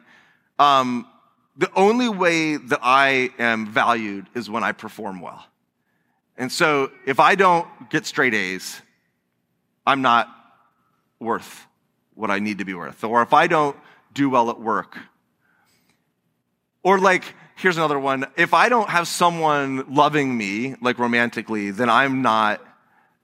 um, 0.58 1.08
the 1.56 1.70
only 1.74 2.10
way 2.10 2.58
that 2.58 2.80
I 2.82 3.30
am 3.38 3.66
valued 3.66 4.26
is 4.34 4.50
when 4.50 4.62
I 4.62 4.72
perform 4.72 5.22
well. 5.22 5.46
And 6.36 6.52
so 6.52 6.90
if 7.06 7.18
I 7.18 7.34
don't 7.34 7.66
get 7.88 8.04
straight 8.04 8.34
A's, 8.34 8.82
I'm 9.86 10.02
not 10.02 10.28
worth 11.18 11.66
what 12.12 12.30
I 12.30 12.40
need 12.40 12.58
to 12.58 12.66
be 12.66 12.74
worth. 12.74 13.04
Or 13.04 13.22
if 13.22 13.32
I 13.32 13.46
don't 13.46 13.76
do 14.12 14.28
well 14.28 14.50
at 14.50 14.60
work, 14.60 14.98
Or 16.84 16.98
like, 17.00 17.24
here's 17.56 17.76
another 17.76 17.98
one. 17.98 18.26
If 18.36 18.54
I 18.54 18.68
don't 18.68 18.90
have 18.90 19.08
someone 19.08 19.92
loving 19.92 20.36
me, 20.36 20.76
like 20.80 20.98
romantically, 20.98 21.72
then 21.72 21.88
I'm 21.90 22.22
not, 22.22 22.60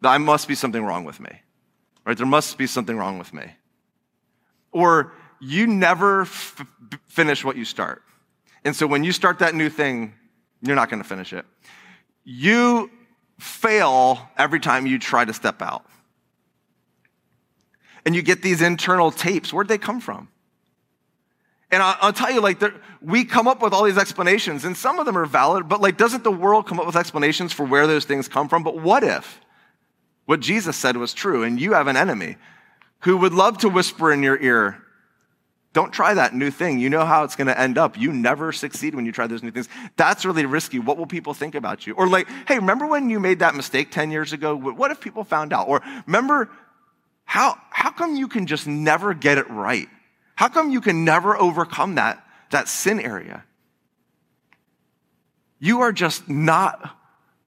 I 0.03 0.19
must 0.19 0.49
be 0.49 0.57
something 0.57 0.83
wrong 0.83 1.05
with 1.05 1.21
me. 1.21 1.31
Right? 2.05 2.17
There 2.17 2.27
must 2.27 2.59
be 2.59 2.67
something 2.67 2.97
wrong 2.97 3.19
with 3.19 3.33
me. 3.33 3.45
Or 4.73 5.13
you 5.41 5.67
never 5.67 6.23
f- 6.23 6.67
finish 7.07 7.45
what 7.45 7.57
you 7.57 7.67
start. 7.67 8.03
And 8.65 8.75
so 8.75 8.87
when 8.87 9.05
you 9.05 9.13
start 9.13 9.39
that 9.41 9.55
new 9.55 9.69
thing, 9.69 10.15
you're 10.63 10.77
not 10.77 10.91
going 10.91 11.03
to 11.03 11.09
finish 11.09 11.33
it. 11.33 11.45
You 12.25 12.91
fail 13.39 14.29
every 14.37 14.61
time 14.61 14.87
you 14.87 14.99
try 14.99 15.25
to 15.25 15.35
step 15.35 15.61
out. 15.61 15.85
And 18.07 18.15
you 18.15 18.23
get 18.23 18.41
these 18.41 18.63
internal 18.63 19.11
tapes. 19.11 19.53
Where'd 19.53 19.69
they 19.69 19.79
come 19.79 20.01
from? 20.01 20.29
And 21.73 21.83
I'll, 21.83 21.97
I'll 22.01 22.13
tell 22.13 22.33
you, 22.33 22.41
like, 22.41 22.61
we 23.01 23.25
come 23.25 23.47
up 23.47 23.63
with 23.63 23.73
all 23.73 23.85
these 23.85 23.99
explanations, 23.99 24.65
and 24.65 24.77
some 24.77 24.99
of 24.99 25.07
them 25.07 25.17
are 25.17 25.27
valid, 25.27 25.69
but 25.69 25.81
like, 25.81 25.97
doesn't 25.97 26.25
the 26.25 26.33
world 26.33 26.67
come 26.67 26.81
up 26.81 26.87
with 26.87 26.97
explanations 26.97 27.53
for 27.53 27.65
where 27.65 27.87
those 27.87 28.05
things 28.05 28.29
come 28.29 28.49
from? 28.49 28.63
But 28.63 28.79
what 28.79 29.05
if 29.05 29.41
what 30.27 30.41
Jesus 30.41 30.77
said 30.77 30.97
was 30.97 31.13
true, 31.13 31.43
and 31.43 31.61
you 31.61 31.73
have 31.73 31.87
an 31.87 31.97
enemy 31.97 32.37
who 33.01 33.17
would 33.17 33.33
love 33.33 33.59
to 33.59 33.69
whisper 33.69 34.13
in 34.13 34.23
your 34.23 34.41
ear, 34.41 34.81
don't 35.73 35.93
try 35.93 36.15
that 36.15 36.35
new 36.35 36.51
thing. 36.51 36.81
You 36.81 36.91
know 36.91 37.05
how 37.05 37.23
it's 37.25 37.37
going 37.37 37.47
to 37.47 37.59
end 37.59 37.79
up. 37.79 37.99
You 37.99 38.13
never 38.13 38.53
succeed 38.53 38.95
when 38.95 39.07
you 39.07 39.13
try 39.13 39.29
those 39.29 39.43
new 39.43 39.53
things. 39.53 39.69
That's 39.97 40.25
really 40.25 40.45
risky. 40.47 40.81
What 40.81 40.99
will 40.99 41.07
people 41.07 41.33
think 41.33 41.55
about 41.55 41.87
you? 41.87 41.95
Or, 41.95 42.09
like, 42.09 42.29
hey, 42.49 42.57
remember 42.57 42.87
when 42.87 43.09
you 43.09 43.21
made 43.21 43.39
that 43.39 43.55
mistake 43.55 43.91
10 43.91 44.11
years 44.11 44.33
ago? 44.33 44.55
What 44.57 44.91
if 44.91 45.01
people 45.01 45.23
found 45.23 45.53
out? 45.53 45.69
Or, 45.69 45.81
remember, 46.07 46.51
how, 47.25 47.57
how 47.71 47.91
come 47.91 48.17
you 48.17 48.27
can 48.27 48.47
just 48.47 48.67
never 48.67 49.15
get 49.15 49.39
it 49.39 49.49
right? 49.49 49.89
How 50.41 50.49
come 50.49 50.71
you 50.71 50.81
can 50.81 51.05
never 51.05 51.37
overcome 51.37 51.97
that, 51.97 52.27
that 52.49 52.67
sin 52.67 52.99
area? 52.99 53.45
You 55.59 55.83
are 55.83 55.93
just 55.93 56.31
not 56.31 56.97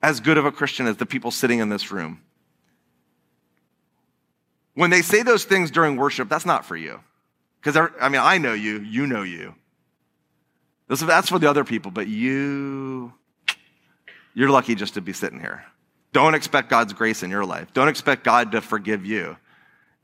as 0.03 0.19
good 0.19 0.37
of 0.37 0.45
a 0.45 0.51
Christian 0.51 0.85
as 0.85 0.97
the 0.97 1.07
people 1.07 1.31
sitting 1.31 1.57
in 1.57 1.69
this 1.69 1.91
room. 1.91 2.21
When 4.75 4.91
they 4.91 5.01
say 5.01 5.23
those 5.23 5.43
things 5.43 5.71
during 5.71 5.97
worship, 5.97 6.29
that's 6.29 6.45
not 6.45 6.65
for 6.65 6.75
you. 6.75 6.99
Because, 7.59 7.89
I 7.99 8.09
mean, 8.09 8.21
I 8.21 8.37
know 8.37 8.53
you, 8.53 8.81
you 8.81 9.07
know 9.07 9.23
you. 9.23 9.55
That's 10.87 11.29
for 11.29 11.39
the 11.39 11.49
other 11.49 11.63
people, 11.63 11.89
but 11.89 12.05
you, 12.05 13.11
you're 14.35 14.51
lucky 14.51 14.75
just 14.75 14.93
to 14.93 15.01
be 15.01 15.13
sitting 15.13 15.39
here. 15.39 15.65
Don't 16.11 16.35
expect 16.35 16.69
God's 16.69 16.93
grace 16.93 17.23
in 17.23 17.31
your 17.31 17.43
life. 17.43 17.73
Don't 17.73 17.87
expect 17.87 18.23
God 18.23 18.51
to 18.51 18.61
forgive 18.61 19.03
you. 19.03 19.35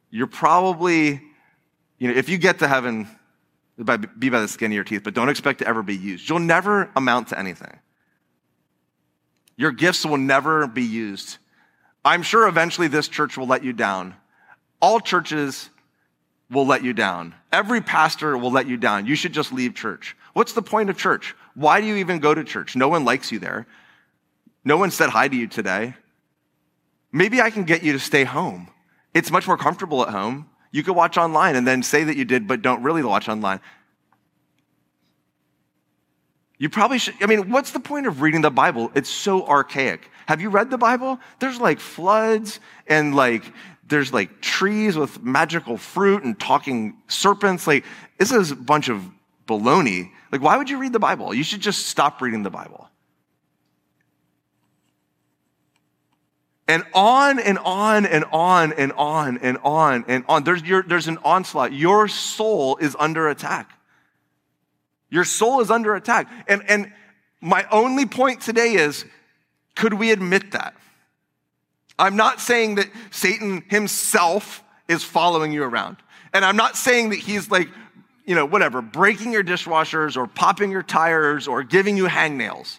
You're 0.10 0.26
probably, 0.26 1.22
you 2.00 2.08
know, 2.08 2.18
if 2.18 2.30
you 2.30 2.38
get 2.38 2.60
to 2.60 2.68
heaven, 2.68 3.08
be 3.78 4.30
by 4.30 4.40
the 4.40 4.48
skin 4.48 4.72
of 4.72 4.76
your 4.76 4.84
teeth, 4.84 5.04
but 5.04 5.14
don't 5.14 5.30
expect 5.30 5.60
to 5.60 5.68
ever 5.68 5.84
be 5.84 5.96
used. 5.96 6.28
You'll 6.28 6.40
never 6.40 6.90
amount 6.96 7.30
to 7.30 7.40
anything. 7.40 7.78
Your 9.56 9.72
gifts 9.72 10.06
will 10.06 10.18
never 10.18 10.68
be 10.68 10.84
used. 10.84 11.38
I'm 12.04 12.24
sure 12.24 12.48
eventually 12.48 12.88
this 12.88 13.08
church 13.08 13.38
will 13.38 13.48
let 13.48 13.64
you 13.64 13.74
down. 13.74 14.16
All 14.82 15.00
churches 15.02 15.70
will 16.50 16.66
let 16.66 16.84
you 16.84 16.94
down. 16.94 17.36
Every 17.52 17.82
pastor 17.82 18.38
will 18.38 18.52
let 18.52 18.68
you 18.68 18.78
down. 18.78 19.06
You 19.06 19.16
should 19.16 19.34
just 19.34 19.52
leave 19.52 19.76
church. 19.76 20.16
What's 20.34 20.54
the 20.54 20.62
point 20.62 20.90
of 20.90 20.98
church? 20.98 21.36
Why 21.56 21.82
do 21.82 21.88
you 21.88 21.98
even 21.98 22.20
go 22.20 22.34
to 22.34 22.44
church? 22.44 22.76
No 22.76 22.88
one 22.88 23.04
likes 23.04 23.32
you 23.32 23.40
there. 23.40 23.68
No 24.64 24.78
one 24.78 24.92
said 24.92 25.10
hi 25.10 25.28
to 25.28 25.36
you 25.36 25.48
today. 25.48 25.96
Maybe 27.12 27.42
I 27.42 27.50
can 27.50 27.64
get 27.64 27.84
you 27.84 27.94
to 27.94 28.00
stay 28.00 28.24
home. 28.24 28.70
It's 29.14 29.32
much 29.32 29.48
more 29.48 29.58
comfortable 29.58 30.02
at 30.04 30.10
home. 30.10 30.50
You 30.72 30.84
could 30.84 30.96
watch 30.96 31.18
online 31.18 31.56
and 31.56 31.68
then 31.68 31.84
say 31.84 32.04
that 32.04 32.16
you 32.16 32.26
did, 32.26 32.48
but 32.48 32.62
don't 32.62 32.84
really 32.84 33.04
watch 33.04 33.28
online. 33.28 33.60
You 36.58 36.70
probably 36.70 37.00
should. 37.00 37.16
I 37.22 37.26
mean, 37.26 37.50
what's 37.50 37.72
the 37.72 37.80
point 37.80 38.06
of 38.06 38.22
reading 38.22 38.42
the 38.42 38.52
Bible? 38.52 38.92
It's 38.94 39.10
so 39.10 39.48
archaic. 39.48 40.10
Have 40.28 40.42
you 40.42 40.50
read 40.50 40.70
the 40.70 40.78
Bible? 40.78 41.20
There's 41.40 41.60
like 41.60 41.80
floods 41.80 42.60
and 42.86 43.16
like 43.16 43.52
there's 43.88 44.14
like 44.14 44.42
trees 44.42 44.96
with 44.98 45.24
magical 45.24 45.78
fruit 45.78 46.24
and 46.24 46.40
talking 46.40 46.98
serpents. 47.08 47.66
Like, 47.66 47.86
this 48.18 48.32
is 48.32 48.52
a 48.52 48.56
bunch 48.56 48.90
of 48.90 49.10
baloney. 49.48 50.12
Like, 50.32 50.42
why 50.42 50.58
would 50.58 50.70
you 50.70 50.78
read 50.78 50.94
the 50.94 51.00
Bible? 51.00 51.34
You 51.34 51.44
should 51.44 51.62
just 51.62 51.88
stop 51.88 52.22
reading 52.22 52.44
the 52.44 52.52
Bible. 52.52 52.89
And 56.70 56.84
on 56.94 57.40
and 57.40 57.58
on 57.58 58.06
and 58.06 58.26
on 58.26 58.74
and 58.74 58.92
on 58.92 59.40
and 59.40 59.58
on 59.64 60.06
and 60.08 60.24
on. 60.30 60.44
There's, 60.44 60.62
your, 60.62 60.84
there's 60.84 61.08
an 61.08 61.18
onslaught. 61.24 61.74
Your 61.74 62.08
soul 62.08 62.78
is 62.78 62.96
under 63.00 63.28
attack. 63.28 63.72
Your 65.10 65.24
soul 65.24 65.62
is 65.62 65.72
under 65.72 65.96
attack. 65.96 66.30
And, 66.48 66.62
and 66.70 66.94
my 67.42 67.66
only 67.72 68.06
point 68.06 68.42
today 68.42 68.74
is 68.74 69.04
could 69.76 69.96
we 69.96 70.12
admit 70.12 70.52
that? 70.52 70.76
I'm 71.98 72.16
not 72.16 72.40
saying 72.40 72.76
that 72.76 72.88
Satan 73.10 73.64
himself 73.68 74.64
is 74.88 75.04
following 75.04 75.52
you 75.52 75.64
around. 75.64 75.98
And 76.34 76.46
I'm 76.46 76.56
not 76.56 76.78
saying 76.78 77.10
that 77.10 77.18
he's 77.18 77.50
like, 77.50 77.68
you 78.26 78.36
know, 78.36 78.46
whatever, 78.46 78.84
breaking 78.84 79.34
your 79.34 79.44
dishwashers 79.44 80.16
or 80.16 80.28
popping 80.28 80.70
your 80.70 80.84
tires 80.84 81.48
or 81.48 81.64
giving 81.64 81.98
you 81.98 82.06
hangnails. 82.06 82.78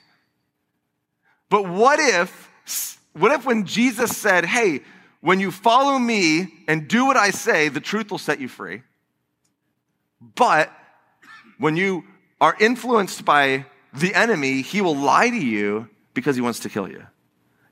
But 1.49 1.69
what 1.69 1.99
if, 1.99 2.49
what 3.13 3.33
if 3.33 3.45
when 3.45 3.67
Jesus 3.67 4.17
said, 4.17 4.45
hey, 4.45 4.81
when 5.21 5.41
you 5.41 5.51
follow 5.51 5.99
me 5.99 6.55
and 6.67 6.89
do 6.89 7.05
what 7.07 7.17
I 7.17 7.31
say, 7.31 7.69
the 7.69 7.81
truth 7.81 8.11
will 8.11 8.19
set 8.19 8.41
you 8.41 8.49
free. 8.49 8.83
But 10.35 10.73
when 11.59 11.77
you 11.77 12.05
are 12.41 12.57
influenced 12.59 13.25
by 13.25 13.67
the 13.93 14.15
enemy, 14.15 14.63
he 14.63 14.81
will 14.81 14.97
lie 14.97 15.29
to 15.29 15.37
you 15.37 15.89
because 16.15 16.37
he 16.37 16.43
wants 16.43 16.61
to 16.61 16.69
kill 16.69 16.89
you. 16.89 17.07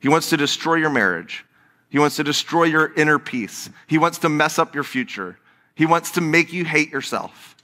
He 0.00 0.08
wants 0.08 0.30
to 0.30 0.36
destroy 0.36 0.76
your 0.76 0.90
marriage. 0.90 1.44
He 1.90 1.98
wants 1.98 2.16
to 2.16 2.24
destroy 2.24 2.64
your 2.64 2.92
inner 2.94 3.18
peace. 3.18 3.70
He 3.86 3.98
wants 3.98 4.18
to 4.18 4.28
mess 4.28 4.58
up 4.58 4.74
your 4.74 4.84
future. 4.84 5.38
He 5.74 5.86
wants 5.86 6.12
to 6.12 6.20
make 6.20 6.52
you 6.52 6.64
hate 6.64 6.90
yourself. 6.90 7.56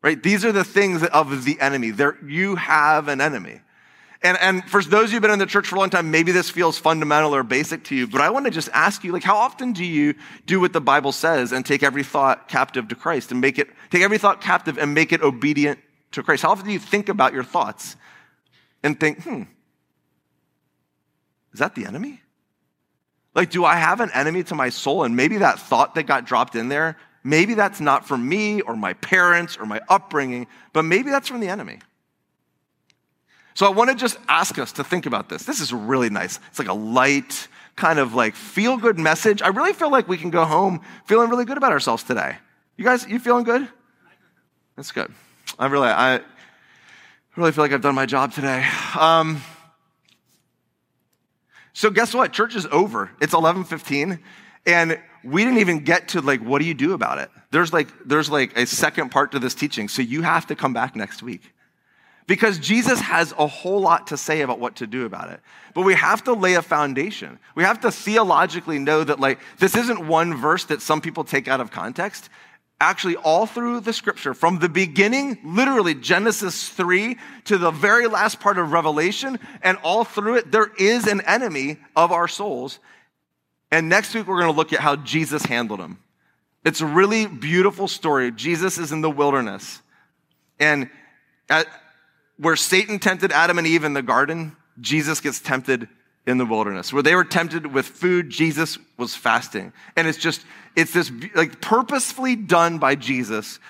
Right? 0.00 0.22
These 0.22 0.44
are 0.44 0.52
the 0.52 0.64
things 0.64 1.02
of 1.02 1.44
the 1.44 1.60
enemy. 1.60 1.90
There, 1.90 2.16
you 2.24 2.56
have 2.56 3.08
an 3.08 3.20
enemy. 3.20 3.62
And, 4.24 4.38
and 4.40 4.64
for 4.64 4.82
those 4.82 5.12
who've 5.12 5.20
been 5.20 5.30
in 5.30 5.38
the 5.38 5.44
church 5.44 5.68
for 5.68 5.76
a 5.76 5.78
long 5.78 5.90
time, 5.90 6.10
maybe 6.10 6.32
this 6.32 6.48
feels 6.48 6.78
fundamental 6.78 7.34
or 7.34 7.42
basic 7.42 7.84
to 7.84 7.94
you, 7.94 8.06
but 8.06 8.22
I 8.22 8.30
want 8.30 8.46
to 8.46 8.50
just 8.50 8.70
ask 8.72 9.04
you, 9.04 9.12
like, 9.12 9.22
how 9.22 9.36
often 9.36 9.74
do 9.74 9.84
you 9.84 10.14
do 10.46 10.60
what 10.60 10.72
the 10.72 10.80
Bible 10.80 11.12
says 11.12 11.52
and 11.52 11.64
take 11.64 11.82
every 11.82 12.02
thought 12.02 12.48
captive 12.48 12.88
to 12.88 12.94
Christ 12.94 13.32
and 13.32 13.40
make 13.42 13.58
it, 13.58 13.68
take 13.90 14.00
every 14.00 14.16
thought 14.16 14.40
captive 14.40 14.78
and 14.78 14.94
make 14.94 15.12
it 15.12 15.20
obedient 15.20 15.78
to 16.12 16.22
Christ? 16.22 16.42
How 16.42 16.52
often 16.52 16.64
do 16.64 16.72
you 16.72 16.78
think 16.78 17.10
about 17.10 17.34
your 17.34 17.44
thoughts 17.44 17.96
and 18.82 18.98
think, 18.98 19.22
hmm, 19.22 19.42
is 21.52 21.58
that 21.58 21.74
the 21.74 21.84
enemy? 21.84 22.22
Like, 23.34 23.50
do 23.50 23.66
I 23.66 23.76
have 23.76 24.00
an 24.00 24.10
enemy 24.14 24.42
to 24.44 24.54
my 24.54 24.70
soul? 24.70 25.04
And 25.04 25.14
maybe 25.14 25.36
that 25.38 25.58
thought 25.58 25.96
that 25.96 26.04
got 26.04 26.24
dropped 26.24 26.56
in 26.56 26.70
there, 26.70 26.96
maybe 27.24 27.52
that's 27.52 27.78
not 27.78 28.08
from 28.08 28.26
me 28.26 28.62
or 28.62 28.74
my 28.74 28.94
parents 28.94 29.58
or 29.58 29.66
my 29.66 29.82
upbringing, 29.90 30.46
but 30.72 30.84
maybe 30.84 31.10
that's 31.10 31.28
from 31.28 31.40
the 31.40 31.48
enemy. 31.48 31.80
So 33.54 33.66
I 33.66 33.70
want 33.70 33.90
to 33.90 33.96
just 33.96 34.16
ask 34.28 34.58
us 34.58 34.72
to 34.72 34.84
think 34.84 35.06
about 35.06 35.28
this. 35.28 35.44
This 35.44 35.60
is 35.60 35.72
really 35.72 36.10
nice. 36.10 36.40
It's 36.48 36.58
like 36.58 36.68
a 36.68 36.74
light, 36.74 37.48
kind 37.76 37.98
of 37.98 38.12
like 38.12 38.34
feel 38.34 38.76
good 38.76 38.98
message. 38.98 39.42
I 39.42 39.48
really 39.48 39.72
feel 39.72 39.90
like 39.90 40.08
we 40.08 40.16
can 40.16 40.30
go 40.30 40.44
home 40.44 40.80
feeling 41.06 41.30
really 41.30 41.44
good 41.44 41.56
about 41.56 41.72
ourselves 41.72 42.02
today. 42.02 42.36
You 42.76 42.84
guys, 42.84 43.06
you 43.06 43.20
feeling 43.20 43.44
good? 43.44 43.68
That's 44.76 44.90
good. 44.90 45.12
I 45.56 45.66
really, 45.66 45.88
I 45.88 46.20
really 47.36 47.52
feel 47.52 47.62
like 47.62 47.72
I've 47.72 47.80
done 47.80 47.94
my 47.94 48.06
job 48.06 48.32
today. 48.32 48.66
Um, 48.98 49.40
so 51.72 51.90
guess 51.90 52.12
what? 52.12 52.32
Church 52.32 52.56
is 52.56 52.66
over. 52.66 53.10
It's 53.20 53.34
11:15 53.34 54.18
and 54.66 55.00
we 55.22 55.44
didn't 55.44 55.58
even 55.58 55.80
get 55.80 56.08
to 56.08 56.20
like 56.20 56.40
what 56.40 56.60
do 56.60 56.66
you 56.66 56.74
do 56.74 56.92
about 56.92 57.18
it? 57.18 57.30
There's 57.50 57.72
like 57.72 57.88
there's 58.04 58.30
like 58.30 58.56
a 58.56 58.66
second 58.66 59.10
part 59.10 59.32
to 59.32 59.38
this 59.38 59.54
teaching. 59.54 59.88
So 59.88 60.02
you 60.02 60.22
have 60.22 60.46
to 60.48 60.56
come 60.56 60.72
back 60.72 60.96
next 60.96 61.22
week. 61.22 61.52
Because 62.26 62.58
Jesus 62.58 63.00
has 63.00 63.34
a 63.36 63.46
whole 63.46 63.80
lot 63.80 64.06
to 64.06 64.16
say 64.16 64.40
about 64.40 64.58
what 64.58 64.76
to 64.76 64.86
do 64.86 65.04
about 65.04 65.30
it. 65.30 65.40
But 65.74 65.82
we 65.82 65.94
have 65.94 66.24
to 66.24 66.32
lay 66.32 66.54
a 66.54 66.62
foundation. 66.62 67.38
We 67.54 67.64
have 67.64 67.80
to 67.80 67.90
theologically 67.90 68.78
know 68.78 69.04
that 69.04 69.20
like 69.20 69.40
this 69.58 69.76
isn't 69.76 70.06
one 70.06 70.34
verse 70.34 70.64
that 70.64 70.80
some 70.80 71.00
people 71.00 71.24
take 71.24 71.48
out 71.48 71.60
of 71.60 71.70
context 71.70 72.30
actually 72.80 73.16
all 73.16 73.46
through 73.46 73.80
the 73.80 73.92
scripture, 73.92 74.34
from 74.34 74.58
the 74.58 74.68
beginning, 74.68 75.38
literally 75.44 75.94
Genesis 75.94 76.68
3 76.68 77.16
to 77.44 77.56
the 77.56 77.70
very 77.70 78.06
last 78.06 78.40
part 78.40 78.58
of 78.58 78.72
Revelation, 78.72 79.38
and 79.62 79.78
all 79.82 80.04
through 80.04 80.36
it, 80.36 80.52
there 80.52 80.70
is 80.78 81.06
an 81.06 81.20
enemy 81.22 81.78
of 81.96 82.12
our 82.12 82.28
souls. 82.28 82.78
And 83.70 83.88
next 83.88 84.14
week, 84.14 84.26
we're 84.26 84.38
going 84.38 84.52
to 84.52 84.56
look 84.56 84.72
at 84.72 84.80
how 84.80 84.96
Jesus 84.96 85.44
handled 85.44 85.80
him. 85.80 85.98
It's 86.64 86.80
a 86.80 86.86
really 86.86 87.26
beautiful 87.26 87.88
story. 87.88 88.30
Jesus 88.30 88.78
is 88.78 88.92
in 88.92 89.00
the 89.00 89.10
wilderness. 89.10 89.80
And 90.58 90.90
at, 91.48 91.66
where 92.38 92.56
Satan 92.56 92.98
tempted 92.98 93.32
Adam 93.32 93.58
and 93.58 93.66
Eve 93.66 93.84
in 93.84 93.92
the 93.92 94.02
garden, 94.02 94.56
Jesus 94.80 95.20
gets 95.20 95.40
tempted 95.40 95.88
in 96.26 96.38
the 96.38 96.46
wilderness. 96.46 96.92
Where 96.92 97.02
they 97.02 97.14
were 97.14 97.24
tempted 97.24 97.72
with 97.72 97.86
food, 97.86 98.30
Jesus 98.30 98.78
was 98.96 99.14
fasting. 99.14 99.72
And 99.96 100.08
it's 100.08 100.18
just, 100.18 100.44
it's 100.74 100.92
this 100.92 101.10
like 101.34 101.60
purposefully 101.60 102.36
done 102.36 102.78
by 102.78 102.94
Jesus 102.94 103.60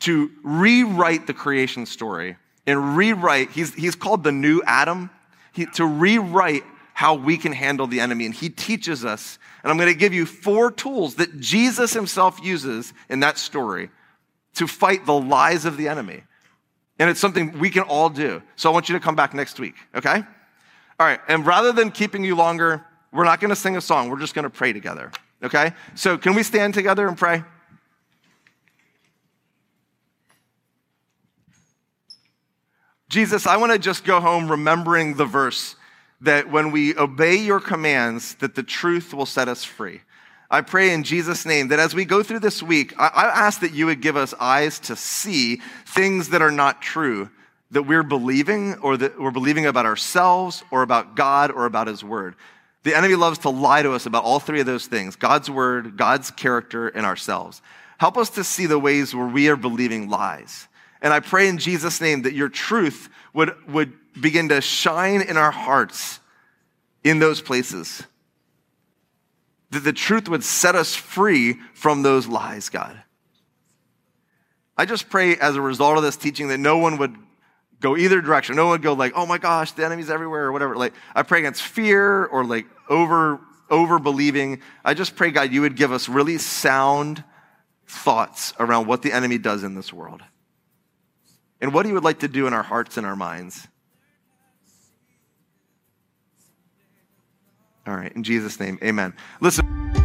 to 0.00 0.30
rewrite 0.42 1.26
the 1.26 1.34
creation 1.34 1.86
story 1.86 2.36
and 2.66 2.96
rewrite. 2.96 3.50
He's, 3.50 3.74
he's 3.74 3.94
called 3.94 4.24
the 4.24 4.32
new 4.32 4.62
Adam, 4.66 5.10
he, 5.52 5.66
to 5.74 5.86
rewrite 5.86 6.64
how 6.94 7.14
we 7.14 7.36
can 7.38 7.52
handle 7.52 7.86
the 7.86 8.00
enemy. 8.00 8.26
And 8.26 8.34
he 8.34 8.50
teaches 8.50 9.04
us. 9.04 9.38
And 9.62 9.70
I'm 9.70 9.78
going 9.78 9.92
to 9.92 9.98
give 9.98 10.12
you 10.12 10.26
four 10.26 10.70
tools 10.70 11.16
that 11.16 11.40
Jesus 11.40 11.92
himself 11.92 12.38
uses 12.42 12.92
in 13.08 13.20
that 13.20 13.38
story 13.38 13.90
to 14.54 14.66
fight 14.66 15.06
the 15.06 15.18
lies 15.18 15.64
of 15.64 15.76
the 15.76 15.88
enemy. 15.88 16.24
And 16.98 17.10
it's 17.10 17.20
something 17.20 17.58
we 17.58 17.70
can 17.70 17.82
all 17.82 18.08
do. 18.08 18.42
So 18.56 18.70
I 18.70 18.72
want 18.72 18.88
you 18.88 18.94
to 18.94 19.00
come 19.00 19.16
back 19.16 19.34
next 19.34 19.58
week, 19.58 19.74
okay? 19.94 20.22
All 21.00 21.06
right. 21.06 21.20
And 21.28 21.46
rather 21.46 21.72
than 21.72 21.90
keeping 21.90 22.22
you 22.24 22.36
longer, 22.36 22.84
we're 23.12 23.24
not 23.24 23.40
going 23.40 23.50
to 23.50 23.56
sing 23.56 23.76
a 23.76 23.80
song. 23.80 24.08
We're 24.08 24.20
just 24.20 24.34
going 24.34 24.44
to 24.44 24.50
pray 24.50 24.72
together, 24.72 25.10
okay? 25.42 25.72
So 25.94 26.16
can 26.16 26.34
we 26.34 26.42
stand 26.42 26.74
together 26.74 27.08
and 27.08 27.16
pray? 27.16 27.42
Jesus, 33.08 33.46
I 33.46 33.58
want 33.58 33.72
to 33.72 33.78
just 33.78 34.04
go 34.04 34.20
home 34.20 34.50
remembering 34.50 35.16
the 35.16 35.26
verse 35.26 35.76
that 36.22 36.50
when 36.50 36.70
we 36.70 36.96
obey 36.96 37.36
your 37.36 37.60
commands, 37.60 38.36
that 38.36 38.54
the 38.54 38.62
truth 38.62 39.12
will 39.12 39.26
set 39.26 39.48
us 39.48 39.64
free. 39.64 40.00
I 40.52 40.60
pray 40.60 40.92
in 40.92 41.02
Jesus' 41.02 41.46
name 41.46 41.68
that 41.68 41.78
as 41.78 41.94
we 41.94 42.04
go 42.04 42.22
through 42.22 42.40
this 42.40 42.62
week, 42.62 42.92
I, 42.98 43.06
I 43.06 43.24
ask 43.46 43.60
that 43.60 43.72
you 43.72 43.86
would 43.86 44.02
give 44.02 44.18
us 44.18 44.34
eyes 44.38 44.78
to 44.80 44.96
see 44.96 45.62
things 45.86 46.28
that 46.28 46.42
are 46.42 46.50
not 46.50 46.82
true, 46.82 47.30
that 47.70 47.84
we're 47.84 48.02
believing 48.02 48.74
or 48.80 48.98
that 48.98 49.18
we're 49.18 49.30
believing 49.30 49.64
about 49.64 49.86
ourselves 49.86 50.62
or 50.70 50.82
about 50.82 51.16
God 51.16 51.50
or 51.50 51.64
about 51.64 51.86
his 51.86 52.04
word. 52.04 52.36
The 52.82 52.94
enemy 52.94 53.14
loves 53.14 53.38
to 53.38 53.48
lie 53.48 53.82
to 53.82 53.92
us 53.92 54.04
about 54.04 54.24
all 54.24 54.40
three 54.40 54.60
of 54.60 54.66
those 54.66 54.86
things 54.86 55.16
God's 55.16 55.48
word, 55.48 55.96
God's 55.96 56.30
character, 56.30 56.88
and 56.88 57.06
ourselves. 57.06 57.62
Help 57.96 58.18
us 58.18 58.28
to 58.30 58.44
see 58.44 58.66
the 58.66 58.78
ways 58.78 59.14
where 59.14 59.26
we 59.26 59.48
are 59.48 59.56
believing 59.56 60.10
lies. 60.10 60.68
And 61.00 61.14
I 61.14 61.20
pray 61.20 61.48
in 61.48 61.56
Jesus' 61.56 61.98
name 61.98 62.22
that 62.22 62.34
your 62.34 62.50
truth 62.50 63.08
would, 63.32 63.54
would 63.68 63.94
begin 64.20 64.50
to 64.50 64.60
shine 64.60 65.22
in 65.22 65.38
our 65.38 65.50
hearts 65.50 66.20
in 67.02 67.20
those 67.20 67.40
places. 67.40 68.02
That 69.72 69.80
the 69.80 69.92
truth 69.92 70.28
would 70.28 70.44
set 70.44 70.74
us 70.74 70.94
free 70.94 71.54
from 71.74 72.02
those 72.02 72.26
lies, 72.26 72.68
God. 72.68 73.02
I 74.76 74.84
just 74.84 75.10
pray 75.10 75.36
as 75.36 75.56
a 75.56 75.60
result 75.60 75.96
of 75.96 76.02
this 76.02 76.16
teaching 76.16 76.48
that 76.48 76.58
no 76.58 76.78
one 76.78 76.98
would 76.98 77.16
go 77.80 77.96
either 77.96 78.20
direction. 78.20 78.54
No 78.56 78.64
one 78.66 78.72
would 78.72 78.82
go 78.82 78.92
like, 78.92 79.12
oh 79.16 79.26
my 79.26 79.38
gosh, 79.38 79.72
the 79.72 79.84
enemy's 79.84 80.10
everywhere 80.10 80.44
or 80.44 80.52
whatever. 80.52 80.76
Like, 80.76 80.92
I 81.14 81.22
pray 81.22 81.40
against 81.40 81.62
fear 81.62 82.26
or 82.26 82.44
like 82.44 82.66
over, 82.88 83.40
over 83.70 83.98
believing. 83.98 84.60
I 84.84 84.94
just 84.94 85.16
pray, 85.16 85.30
God, 85.30 85.52
you 85.52 85.62
would 85.62 85.76
give 85.76 85.90
us 85.90 86.08
really 86.08 86.38
sound 86.38 87.24
thoughts 87.86 88.52
around 88.60 88.86
what 88.86 89.02
the 89.02 89.12
enemy 89.12 89.38
does 89.38 89.64
in 89.64 89.74
this 89.74 89.92
world 89.92 90.22
and 91.60 91.72
what 91.72 91.86
he 91.86 91.92
would 91.92 92.04
like 92.04 92.20
to 92.20 92.28
do 92.28 92.46
in 92.46 92.52
our 92.52 92.62
hearts 92.62 92.96
and 92.96 93.06
our 93.06 93.16
minds. 93.16 93.68
All 97.86 97.96
right, 97.96 98.12
in 98.12 98.22
Jesus' 98.22 98.60
name, 98.60 98.78
amen. 98.82 99.12
Listen. 99.40 100.01